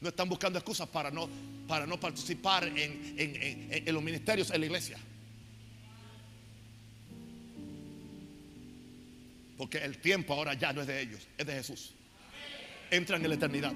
No 0.00 0.08
están 0.08 0.26
buscando 0.26 0.58
excusas 0.58 0.88
para 0.88 1.10
no, 1.10 1.28
para 1.68 1.86
no 1.86 2.00
participar 2.00 2.64
en, 2.64 3.14
en 3.14 3.94
los 3.94 4.02
ministerios 4.02 4.50
en 4.50 4.60
la 4.60 4.64
iglesia. 4.64 4.98
Porque 9.58 9.84
el 9.84 9.98
tiempo 9.98 10.32
ahora 10.32 10.54
ya 10.54 10.72
no 10.72 10.80
es 10.80 10.86
de 10.86 10.98
ellos, 11.02 11.28
es 11.36 11.46
de 11.46 11.52
Jesús. 11.52 11.92
Entran 12.90 13.22
en 13.22 13.28
la 13.28 13.34
eternidad. 13.34 13.74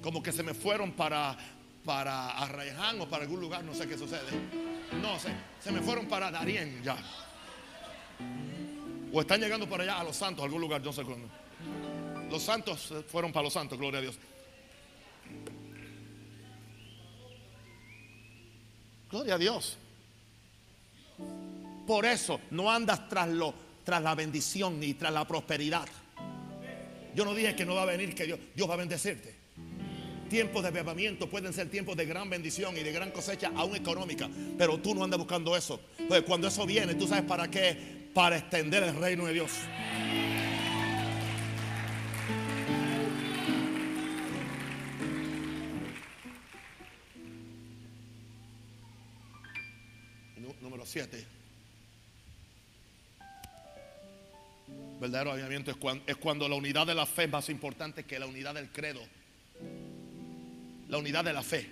Como 0.00 0.22
que 0.22 0.30
se 0.30 0.44
me 0.44 0.54
fueron 0.54 0.92
para, 0.92 1.36
para 1.84 2.30
Arraiján 2.30 3.00
o 3.00 3.10
para 3.10 3.24
algún 3.24 3.40
lugar, 3.40 3.64
no 3.64 3.74
sé 3.74 3.88
qué 3.88 3.98
sucede. 3.98 4.30
No 5.02 5.18
sé, 5.18 5.32
se 5.58 5.72
me 5.72 5.80
fueron 5.80 6.06
para 6.06 6.30
Darien 6.30 6.80
ya. 6.84 6.96
O 9.12 9.20
están 9.20 9.40
llegando 9.40 9.68
para 9.68 9.84
allá 9.84 10.00
a 10.00 10.04
los 10.04 10.16
santos, 10.16 10.42
a 10.42 10.44
algún 10.44 10.60
lugar, 10.60 10.82
no 10.82 10.92
sé 10.92 11.02
cuándo. 11.02 11.28
Los 12.30 12.42
santos 12.42 12.92
fueron 13.08 13.32
para 13.32 13.44
los 13.44 13.52
santos, 13.52 13.78
gloria 13.78 13.98
a 13.98 14.02
Dios. 14.02 14.18
Gloria 19.10 19.34
a 19.34 19.38
Dios. 19.38 19.78
Por 21.86 22.04
eso 22.04 22.40
no 22.50 22.70
andas 22.70 23.08
tras, 23.08 23.28
lo, 23.28 23.54
tras 23.82 24.02
la 24.02 24.14
bendición 24.14 24.78
ni 24.78 24.92
tras 24.92 25.12
la 25.12 25.26
prosperidad. 25.26 25.88
Yo 27.14 27.24
no 27.24 27.34
dije 27.34 27.56
que 27.56 27.64
no 27.64 27.74
va 27.74 27.82
a 27.82 27.86
venir, 27.86 28.14
que 28.14 28.26
Dios, 28.26 28.38
Dios 28.54 28.68
va 28.68 28.74
a 28.74 28.76
bendecirte. 28.76 29.34
Tiempos 30.28 30.62
de 30.62 30.70
bebamiento 30.70 31.30
pueden 31.30 31.54
ser 31.54 31.70
tiempos 31.70 31.96
de 31.96 32.04
gran 32.04 32.28
bendición 32.28 32.76
y 32.76 32.82
de 32.82 32.92
gran 32.92 33.10
cosecha, 33.10 33.50
aún 33.56 33.74
económica. 33.74 34.28
Pero 34.58 34.78
tú 34.78 34.94
no 34.94 35.02
andas 35.02 35.18
buscando 35.18 35.56
eso. 35.56 35.80
Pues 36.06 36.22
cuando 36.22 36.48
eso 36.48 36.66
viene, 36.66 36.94
tú 36.94 37.08
sabes 37.08 37.24
para 37.24 37.50
qué 37.50 37.97
para 38.18 38.36
extender 38.36 38.82
el 38.82 38.96
reino 38.96 39.26
de 39.26 39.32
Dios. 39.32 39.52
Número 50.60 50.84
7. 50.84 51.24
Verdadero 55.00 55.30
avivamiento 55.30 55.70
es 55.70 55.76
cuando, 55.76 56.02
es 56.08 56.16
cuando 56.16 56.48
la 56.48 56.56
unidad 56.56 56.88
de 56.88 56.96
la 56.96 57.06
fe 57.06 57.22
es 57.22 57.30
más 57.30 57.48
importante 57.48 58.02
que 58.02 58.18
la 58.18 58.26
unidad 58.26 58.54
del 58.54 58.72
credo. 58.72 59.00
La 60.88 60.98
unidad 60.98 61.24
de 61.24 61.32
la 61.32 61.44
fe. 61.44 61.70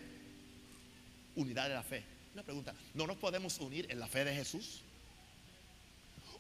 Unidad 1.35 1.67
de 1.67 1.75
la 1.75 1.83
fe. 1.83 2.05
Una 2.35 2.45
pregunta, 2.45 2.73
¿no 2.95 3.05
nos 3.09 3.17
podemos 3.17 3.59
unir 3.59 3.89
en 3.91 3.99
la 3.99 4.07
fe 4.07 4.25
de 4.25 4.33
Jesús? 4.33 4.85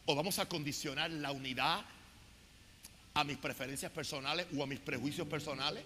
¿O 0.06 0.14
vamos 0.14 0.38
a 0.38 0.48
condicionar 0.48 1.10
la 1.10 1.32
unidad 1.32 1.84
a 3.14 3.24
mis 3.24 3.36
preferencias 3.38 3.90
personales 3.90 4.46
o 4.56 4.62
a 4.62 4.66
mis 4.66 4.78
prejuicios 4.78 5.26
personales? 5.26 5.82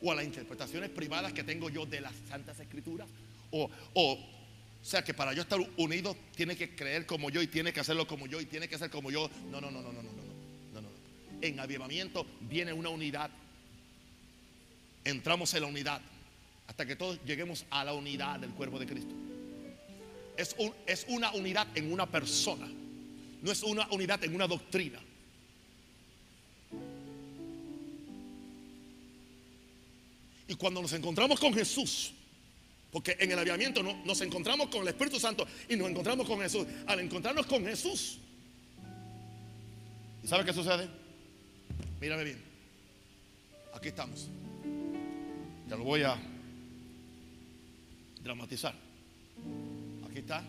¿O 0.00 0.12
a 0.12 0.14
las 0.14 0.24
interpretaciones 0.24 0.90
privadas 0.90 1.32
que 1.32 1.42
tengo 1.42 1.68
yo 1.68 1.84
de 1.84 2.00
las 2.00 2.12
Santas 2.28 2.60
Escrituras? 2.60 3.08
O, 3.50 3.68
o, 3.94 4.18
sea 4.80 5.02
que 5.02 5.12
para 5.12 5.32
yo 5.32 5.42
estar 5.42 5.58
unido 5.76 6.16
tiene 6.36 6.56
que 6.56 6.76
creer 6.76 7.04
como 7.04 7.30
yo 7.30 7.42
y 7.42 7.48
tiene 7.48 7.72
que 7.72 7.80
hacerlo 7.80 8.06
como 8.06 8.28
yo 8.28 8.40
y 8.40 8.46
tiene 8.46 8.68
que 8.68 8.78
ser 8.78 8.90
como 8.90 9.10
yo. 9.10 9.28
No, 9.50 9.60
no, 9.60 9.72
no, 9.72 9.82
no, 9.82 9.92
no, 9.92 10.02
no, 10.02 10.12
no, 10.12 10.22
no, 10.74 10.80
no. 10.80 10.88
En 11.40 11.58
avivamiento 11.58 12.24
viene 12.42 12.72
una 12.72 12.90
unidad. 12.90 13.28
Entramos 15.04 15.52
en 15.54 15.62
la 15.62 15.66
unidad 15.66 16.00
hasta 16.68 16.86
que 16.86 16.94
todos 16.94 17.18
lleguemos 17.24 17.66
a 17.70 17.82
la 17.82 17.92
unidad 17.92 18.38
del 18.38 18.50
cuerpo 18.50 18.78
de 18.78 18.86
Cristo. 18.86 19.14
Es, 20.36 20.54
un, 20.58 20.72
es 20.86 21.06
una 21.08 21.32
unidad 21.32 21.66
en 21.76 21.92
una 21.92 22.06
persona 22.06 22.68
no 23.42 23.52
es 23.52 23.62
una 23.62 23.88
unidad 23.90 24.22
en 24.24 24.34
una 24.34 24.46
doctrina. 24.46 25.00
Y 30.48 30.54
cuando 30.54 30.80
nos 30.80 30.92
encontramos 30.94 31.38
con 31.38 31.52
Jesús, 31.52 32.12
porque 32.90 33.16
en 33.20 33.30
el 33.30 33.38
aviamiento 33.38 33.82
no, 33.82 34.02
nos 34.04 34.20
encontramos 34.22 34.68
con 34.68 34.82
el 34.82 34.88
Espíritu 34.88 35.20
Santo 35.20 35.46
y 35.68 35.76
nos 35.76 35.90
encontramos 35.90 36.26
con 36.26 36.40
Jesús. 36.40 36.66
Al 36.86 37.00
encontrarnos 37.00 37.46
con 37.46 37.64
Jesús, 37.64 38.18
¿y 40.22 40.26
sabe 40.26 40.44
qué 40.44 40.54
sucede? 40.54 40.88
Mírame 42.00 42.24
bien. 42.24 42.42
Aquí 43.74 43.88
estamos. 43.88 44.28
Te 45.68 45.76
lo 45.76 45.84
voy 45.84 46.02
a 46.02 46.16
dramatizar. 48.22 48.74
Aquí 50.08 50.20
está 50.20 50.42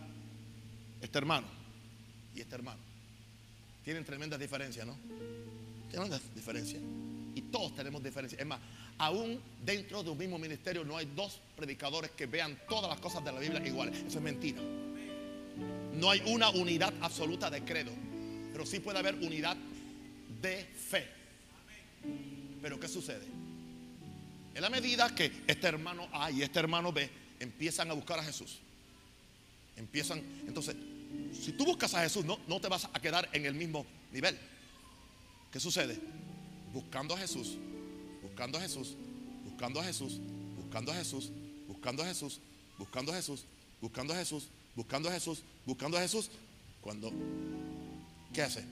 este 1.02 1.18
hermano 1.18 1.59
y 2.36 2.42
este 2.42 2.56
hermano. 2.56 2.80
Tienen 3.84 4.06
tremendas 4.06 4.40
diferencias, 4.40 4.86
¿no? 4.86 4.96
Tremendas 5.90 6.22
diferencias. 6.36 6.82
Y 7.36 7.42
todos 7.44 7.76
tenemos 7.76 8.04
diferencias. 8.04 8.40
Es 8.40 8.48
más, 8.48 8.60
aún 8.98 9.40
dentro 9.66 10.04
de 10.04 10.10
un 10.10 10.18
mismo 10.18 10.38
ministerio 10.38 10.84
no 10.84 10.98
hay 10.98 11.08
dos 11.16 11.40
predicadores 11.56 12.12
que 12.12 12.26
vean 12.26 12.58
todas 12.68 12.90
las 12.90 13.00
cosas 13.00 13.24
de 13.24 13.32
la 13.32 13.40
Biblia 13.40 13.66
iguales. 13.66 13.98
Eso 13.98 14.18
es 14.18 14.24
mentira. 14.24 14.62
No 15.96 16.10
hay 16.10 16.22
una 16.28 16.50
unidad 16.50 16.94
absoluta 17.02 17.50
de 17.50 17.64
credo, 17.64 17.92
pero 18.52 18.66
sí 18.66 18.80
puede 18.80 19.00
haber 19.00 19.16
unidad 19.16 19.58
de 20.42 20.64
fe. 20.64 21.08
Pero 22.62 22.80
¿qué 22.80 22.88
sucede? 22.88 23.26
En 24.54 24.62
la 24.62 24.70
medida 24.70 25.14
que 25.14 25.32
este 25.48 25.68
hermano 25.68 26.08
A 26.12 26.32
y 26.32 26.42
este 26.42 26.60
hermano 26.60 26.92
B 26.92 27.10
empiezan 27.40 27.90
a 27.92 27.94
buscar 27.94 28.20
a 28.20 28.24
Jesús, 28.24 28.60
empiezan, 29.78 30.22
entonces, 30.48 30.76
si 31.34 31.52
tú 31.54 31.66
buscas 31.66 31.94
a 31.94 32.02
Jesús, 32.02 32.26
no, 32.26 32.40
no 32.48 32.60
te 32.60 32.68
vas 32.68 32.86
a 32.86 33.00
quedar 33.00 33.30
en 33.34 33.46
el 33.46 33.54
mismo 33.54 33.86
nivel. 34.12 34.38
¿Qué 35.52 35.60
sucede? 35.60 36.00
Buscando 36.74 37.16
a 37.16 37.18
Jesús, 37.18 37.58
buscando 38.22 38.58
a 38.58 38.62
Jesús, 38.62 38.96
buscando 39.46 39.80
a 39.80 39.84
Jesús, 39.84 40.20
buscando 40.58 40.92
a 40.92 40.96
Jesús, 40.96 41.32
buscando 41.68 42.04
a 42.04 42.06
Jesús, 42.06 42.40
buscando 42.78 43.12
a 43.12 43.16
Jesús, 43.16 43.46
buscando 43.82 44.14
a 44.14 44.18
Jesús, 44.18 44.48
buscando 44.76 45.10
a 45.10 45.12
Jesús, 45.14 45.44
buscando 45.66 45.98
a 45.98 46.02
Jesús. 46.02 46.30
Cuando, 46.82 47.12
¿qué 48.34 48.42
hace? 48.42 48.64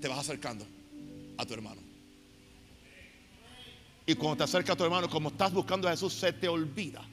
Te 0.00 0.08
vas 0.08 0.18
acercando 0.18 0.66
a 1.38 1.46
tu 1.46 1.54
hermano. 1.54 1.80
Y 4.04 4.14
cuando 4.14 4.38
te 4.38 4.44
acerca 4.44 4.72
a 4.72 4.76
tu 4.76 4.84
hermano, 4.84 5.08
como 5.08 5.28
estás 5.28 5.52
buscando 5.52 5.86
a 5.86 5.92
Jesús, 5.92 6.12
se 6.12 6.32
te 6.32 6.48
olvida. 6.48 7.06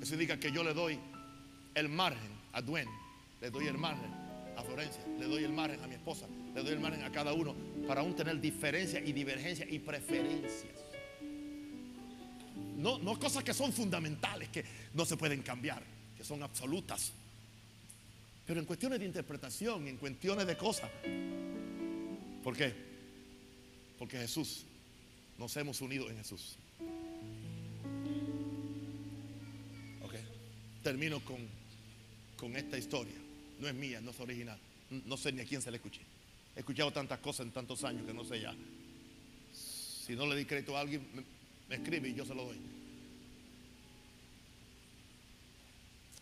Eso 0.00 0.14
indica 0.14 0.38
que 0.38 0.50
yo 0.50 0.64
le 0.64 0.72
doy 0.72 0.98
el 1.74 1.88
margen 1.88 2.30
a 2.52 2.62
Duen, 2.62 2.88
le 3.40 3.50
doy 3.50 3.66
el 3.66 3.76
margen 3.76 4.10
a 4.56 4.62
Florencia, 4.62 5.02
le 5.18 5.26
doy 5.26 5.44
el 5.44 5.52
margen 5.52 5.82
a 5.82 5.86
mi 5.86 5.94
esposa, 5.94 6.26
le 6.54 6.62
doy 6.62 6.72
el 6.72 6.80
margen 6.80 7.04
a 7.04 7.12
cada 7.12 7.32
uno 7.32 7.54
para 7.86 8.00
aún 8.00 8.14
tener 8.14 8.40
diferencia 8.40 9.00
y 9.00 9.12
divergencia 9.12 9.66
y 9.68 9.78
preferencias. 9.78 10.72
No, 12.76 12.98
no 12.98 13.18
cosas 13.18 13.44
que 13.44 13.52
son 13.52 13.72
fundamentales, 13.72 14.48
que 14.48 14.64
no 14.94 15.04
se 15.04 15.16
pueden 15.16 15.42
cambiar, 15.42 15.82
que 16.16 16.24
son 16.24 16.42
absolutas. 16.42 17.12
Pero 18.46 18.58
en 18.58 18.66
cuestiones 18.66 18.98
de 18.98 19.04
interpretación, 19.04 19.86
en 19.86 19.96
cuestiones 19.96 20.46
de 20.46 20.56
cosas. 20.56 20.90
¿Por 22.42 22.56
qué? 22.56 22.74
Porque 23.98 24.18
Jesús, 24.18 24.64
nos 25.38 25.54
hemos 25.56 25.80
unido 25.82 26.08
en 26.10 26.16
Jesús. 26.16 26.56
Termino 30.82 31.20
con, 31.24 31.38
con 32.36 32.56
esta 32.56 32.78
historia. 32.78 33.14
No 33.60 33.68
es 33.68 33.74
mía, 33.74 34.00
no 34.00 34.10
es 34.10 34.20
original. 34.20 34.58
No 35.06 35.16
sé 35.16 35.32
ni 35.32 35.40
a 35.40 35.44
quién 35.44 35.62
se 35.62 35.70
la 35.70 35.76
escuché. 35.76 36.00
He 36.56 36.60
escuchado 36.60 36.92
tantas 36.92 37.18
cosas 37.20 37.46
en 37.46 37.52
tantos 37.52 37.84
años 37.84 38.04
que 38.06 38.12
no 38.14 38.24
sé 38.24 38.40
ya. 38.40 38.54
Si 39.52 40.14
no 40.16 40.26
le 40.26 40.34
di 40.36 40.44
crédito 40.44 40.76
a 40.76 40.80
alguien, 40.80 41.06
me, 41.68 41.76
escribe 41.76 42.08
y 42.08 42.14
yo 42.14 42.24
se 42.24 42.34
lo 42.34 42.44
doy. 42.44 42.56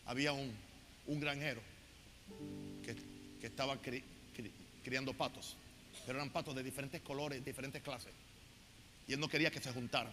Había 0.07 0.33
un, 0.33 0.51
un 1.07 1.21
granjero 1.21 1.61
que, 2.85 2.95
que 3.41 3.47
estaba 3.47 3.81
cri- 3.81 4.03
cri- 4.37 4.51
criando 4.85 5.13
patos, 5.15 5.57
pero 6.07 6.19
eran 6.19 6.31
patos 6.31 6.55
de 6.55 6.63
diferentes 6.63 7.01
colores, 7.03 7.45
diferentes 7.45 7.83
clases. 7.83 8.13
Y 9.07 9.13
él 9.15 9.21
no 9.21 9.29
quería 9.29 9.51
que 9.51 9.61
se 9.61 9.73
juntaran, 9.73 10.13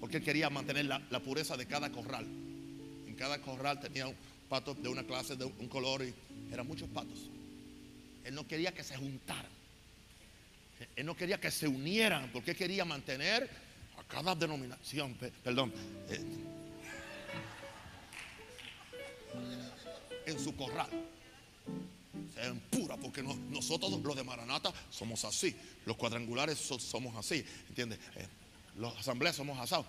porque 0.00 0.18
él 0.18 0.22
quería 0.24 0.48
mantener 0.50 0.86
la, 0.86 1.02
la 1.10 1.20
pureza 1.20 1.56
de 1.56 1.66
cada 1.66 1.90
corral. 1.90 2.26
Cada 3.20 3.38
corral 3.42 3.78
tenía 3.78 4.06
un 4.08 4.16
pato 4.48 4.72
de 4.72 4.88
una 4.88 5.04
clase, 5.04 5.36
de 5.36 5.44
un 5.44 5.68
color, 5.68 6.02
y 6.02 6.14
eran 6.50 6.66
muchos 6.66 6.88
patos. 6.88 7.28
Él 8.24 8.34
no 8.34 8.48
quería 8.48 8.72
que 8.72 8.82
se 8.82 8.96
juntaran. 8.96 9.50
Él 10.96 11.04
no 11.04 11.14
quería 11.14 11.38
que 11.38 11.50
se 11.50 11.68
unieran, 11.68 12.30
porque 12.32 12.56
quería 12.56 12.86
mantener 12.86 13.46
a 13.98 14.02
cada 14.04 14.34
denominación, 14.34 15.12
pe- 15.16 15.30
perdón, 15.44 15.70
eh, 16.08 16.24
en 20.24 20.40
su 20.42 20.56
corral. 20.56 20.88
Sean 22.34 22.58
puras, 22.70 22.96
porque 23.02 23.22
no- 23.22 23.34
nosotros 23.50 24.00
los 24.02 24.16
de 24.16 24.24
Maranata 24.24 24.72
somos 24.90 25.22
así, 25.26 25.54
los 25.84 25.94
cuadrangulares 25.98 26.56
so- 26.58 26.78
somos 26.80 27.14
así, 27.16 27.44
¿entiendes? 27.68 27.98
Eh, 28.16 28.26
los 28.78 28.96
asambleas 28.98 29.36
somos 29.36 29.58
asados. 29.58 29.84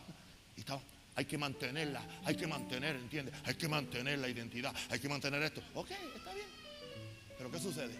Y 0.57 0.59
estaba, 0.59 0.82
hay 1.16 1.26
que 1.26 1.38
mantenerla, 1.38 2.03
hay 2.24 2.36
que 2.36 2.47
mantener, 2.47 2.95
¿entiendes? 2.95 3.36
Hay 3.43 3.55
que 3.55 3.68
mantener 3.68 4.20
la 4.20 4.30
identidad, 4.30 4.74
hay 4.89 4.99
que 4.99 5.09
mantener 5.09 5.43
esto. 5.43 5.62
Ok, 5.74 5.91
está 5.91 6.34
bien. 6.34 6.47
Pero 7.38 7.51
¿qué 7.51 7.59
sucede? 7.59 7.93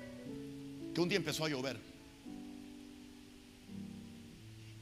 Que 0.94 1.02
un 1.02 1.10
día 1.10 1.18
empezó 1.18 1.46
a 1.46 1.50
llover. 1.50 1.78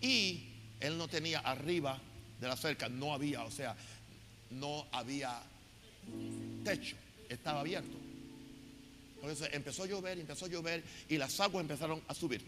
Y 0.01 0.47
él 0.79 0.97
no 0.97 1.07
tenía 1.07 1.39
arriba 1.39 1.99
de 2.39 2.47
la 2.47 2.55
cerca, 2.55 2.87
no 2.87 3.13
había, 3.13 3.43
o 3.43 3.51
sea, 3.51 3.75
no 4.51 4.85
había 4.91 5.41
techo, 6.63 6.95
estaba 7.27 7.61
abierto. 7.61 7.97
Entonces 9.15 9.49
empezó 9.51 9.83
a 9.83 9.87
llover, 9.87 10.19
empezó 10.19 10.45
a 10.45 10.49
llover 10.49 10.83
y 11.09 11.17
las 11.17 11.37
aguas 11.39 11.61
empezaron 11.61 12.01
a 12.07 12.13
subir. 12.13 12.41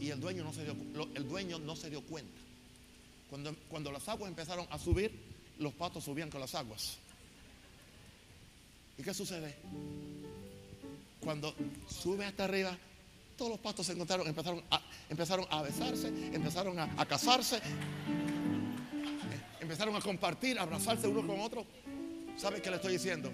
Y 0.00 0.10
el 0.10 0.20
dueño 0.20 0.44
no 0.44 0.52
se 0.52 0.64
dio, 0.64 0.76
el 1.14 1.28
dueño 1.28 1.58
no 1.58 1.74
se 1.74 1.88
dio 1.88 2.02
cuenta. 2.02 2.47
Cuando, 3.28 3.54
cuando 3.68 3.92
las 3.92 4.08
aguas 4.08 4.28
empezaron 4.28 4.66
a 4.70 4.78
subir, 4.78 5.12
los 5.58 5.72
patos 5.74 6.04
subían 6.04 6.30
con 6.30 6.40
las 6.40 6.54
aguas. 6.54 6.98
¿Y 8.96 9.02
qué 9.02 9.14
sucede? 9.14 9.54
Cuando 11.20 11.54
sube 11.88 12.24
hasta 12.24 12.44
arriba, 12.44 12.76
todos 13.36 13.52
los 13.52 13.60
patos 13.60 13.86
se 13.86 13.92
encontraron, 13.92 14.26
empezaron 14.26 14.62
a, 14.70 14.80
empezaron 15.08 15.46
a 15.50 15.62
besarse, 15.62 16.08
empezaron 16.08 16.78
a, 16.78 17.06
casarse, 17.06 17.60
empezaron 19.60 19.94
a 19.94 20.00
compartir, 20.00 20.58
a 20.58 20.62
abrazarse 20.62 21.06
uno 21.06 21.24
con 21.24 21.38
otro. 21.40 21.64
¿Sabe 22.36 22.60
qué 22.60 22.70
le 22.70 22.76
estoy 22.76 22.94
diciendo? 22.94 23.30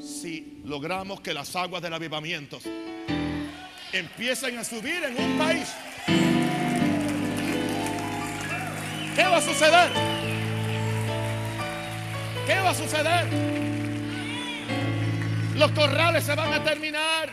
Si 0.00 0.60
logramos 0.64 1.20
que 1.20 1.32
las 1.32 1.54
aguas 1.54 1.82
del 1.82 1.94
avivamiento 1.94 2.58
empiecen 3.92 4.58
a 4.58 4.64
subir 4.64 5.04
en 5.04 5.16
un 5.16 5.38
país, 5.38 5.68
¿qué 9.14 9.22
va 9.22 9.36
a 9.36 9.40
suceder? 9.40 9.90
¿Qué 12.46 12.54
va 12.54 12.70
a 12.70 12.74
suceder? 12.74 13.26
Los 15.56 15.70
corrales 15.72 16.24
se 16.24 16.34
van 16.34 16.52
a 16.52 16.62
terminar. 16.62 17.30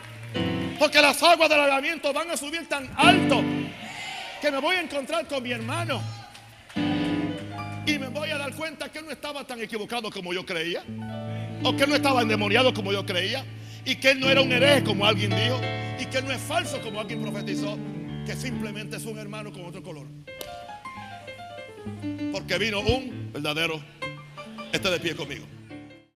Porque 0.78 1.00
las 1.02 1.22
aguas 1.22 1.50
del 1.50 1.60
avivamiento 1.60 2.12
van 2.12 2.30
a 2.30 2.36
subir 2.36 2.66
tan 2.68 2.88
alto 2.96 3.42
que 4.40 4.50
me 4.50 4.58
voy 4.60 4.76
a 4.76 4.80
encontrar 4.80 5.26
con 5.26 5.42
mi 5.42 5.52
hermano. 5.52 6.00
Y 7.86 7.98
me 7.98 8.08
voy 8.08 8.30
a 8.30 8.38
dar 8.38 8.54
cuenta 8.54 8.90
que 8.90 9.00
él 9.00 9.06
no 9.06 9.10
estaba 9.10 9.44
tan 9.44 9.60
equivocado 9.60 10.10
como 10.10 10.32
yo 10.32 10.46
creía. 10.46 10.82
O 11.62 11.76
que 11.76 11.86
no 11.86 11.96
estaba 11.96 12.22
endemoniado 12.22 12.72
como 12.72 12.92
yo 12.92 13.04
creía. 13.04 13.44
Y 13.84 13.96
que 13.96 14.12
él 14.12 14.20
no 14.20 14.30
era 14.30 14.40
un 14.40 14.52
hereje 14.52 14.84
como 14.84 15.04
alguien 15.04 15.30
dijo. 15.30 15.60
Y 15.98 16.06
que 16.06 16.22
no 16.22 16.32
es 16.32 16.40
falso 16.40 16.80
como 16.80 17.00
alguien 17.00 17.20
profetizó. 17.20 17.76
Que 18.24 18.34
simplemente 18.34 18.96
es 18.96 19.04
un 19.04 19.18
hermano 19.18 19.52
con 19.52 19.66
otro 19.66 19.82
color. 19.82 20.06
Porque 22.32 22.58
vino 22.58 22.80
un 22.80 23.30
verdadero. 23.32 23.80
Este 24.72 24.90
de 24.90 25.00
pie 25.00 25.16
conmigo. 25.16 25.46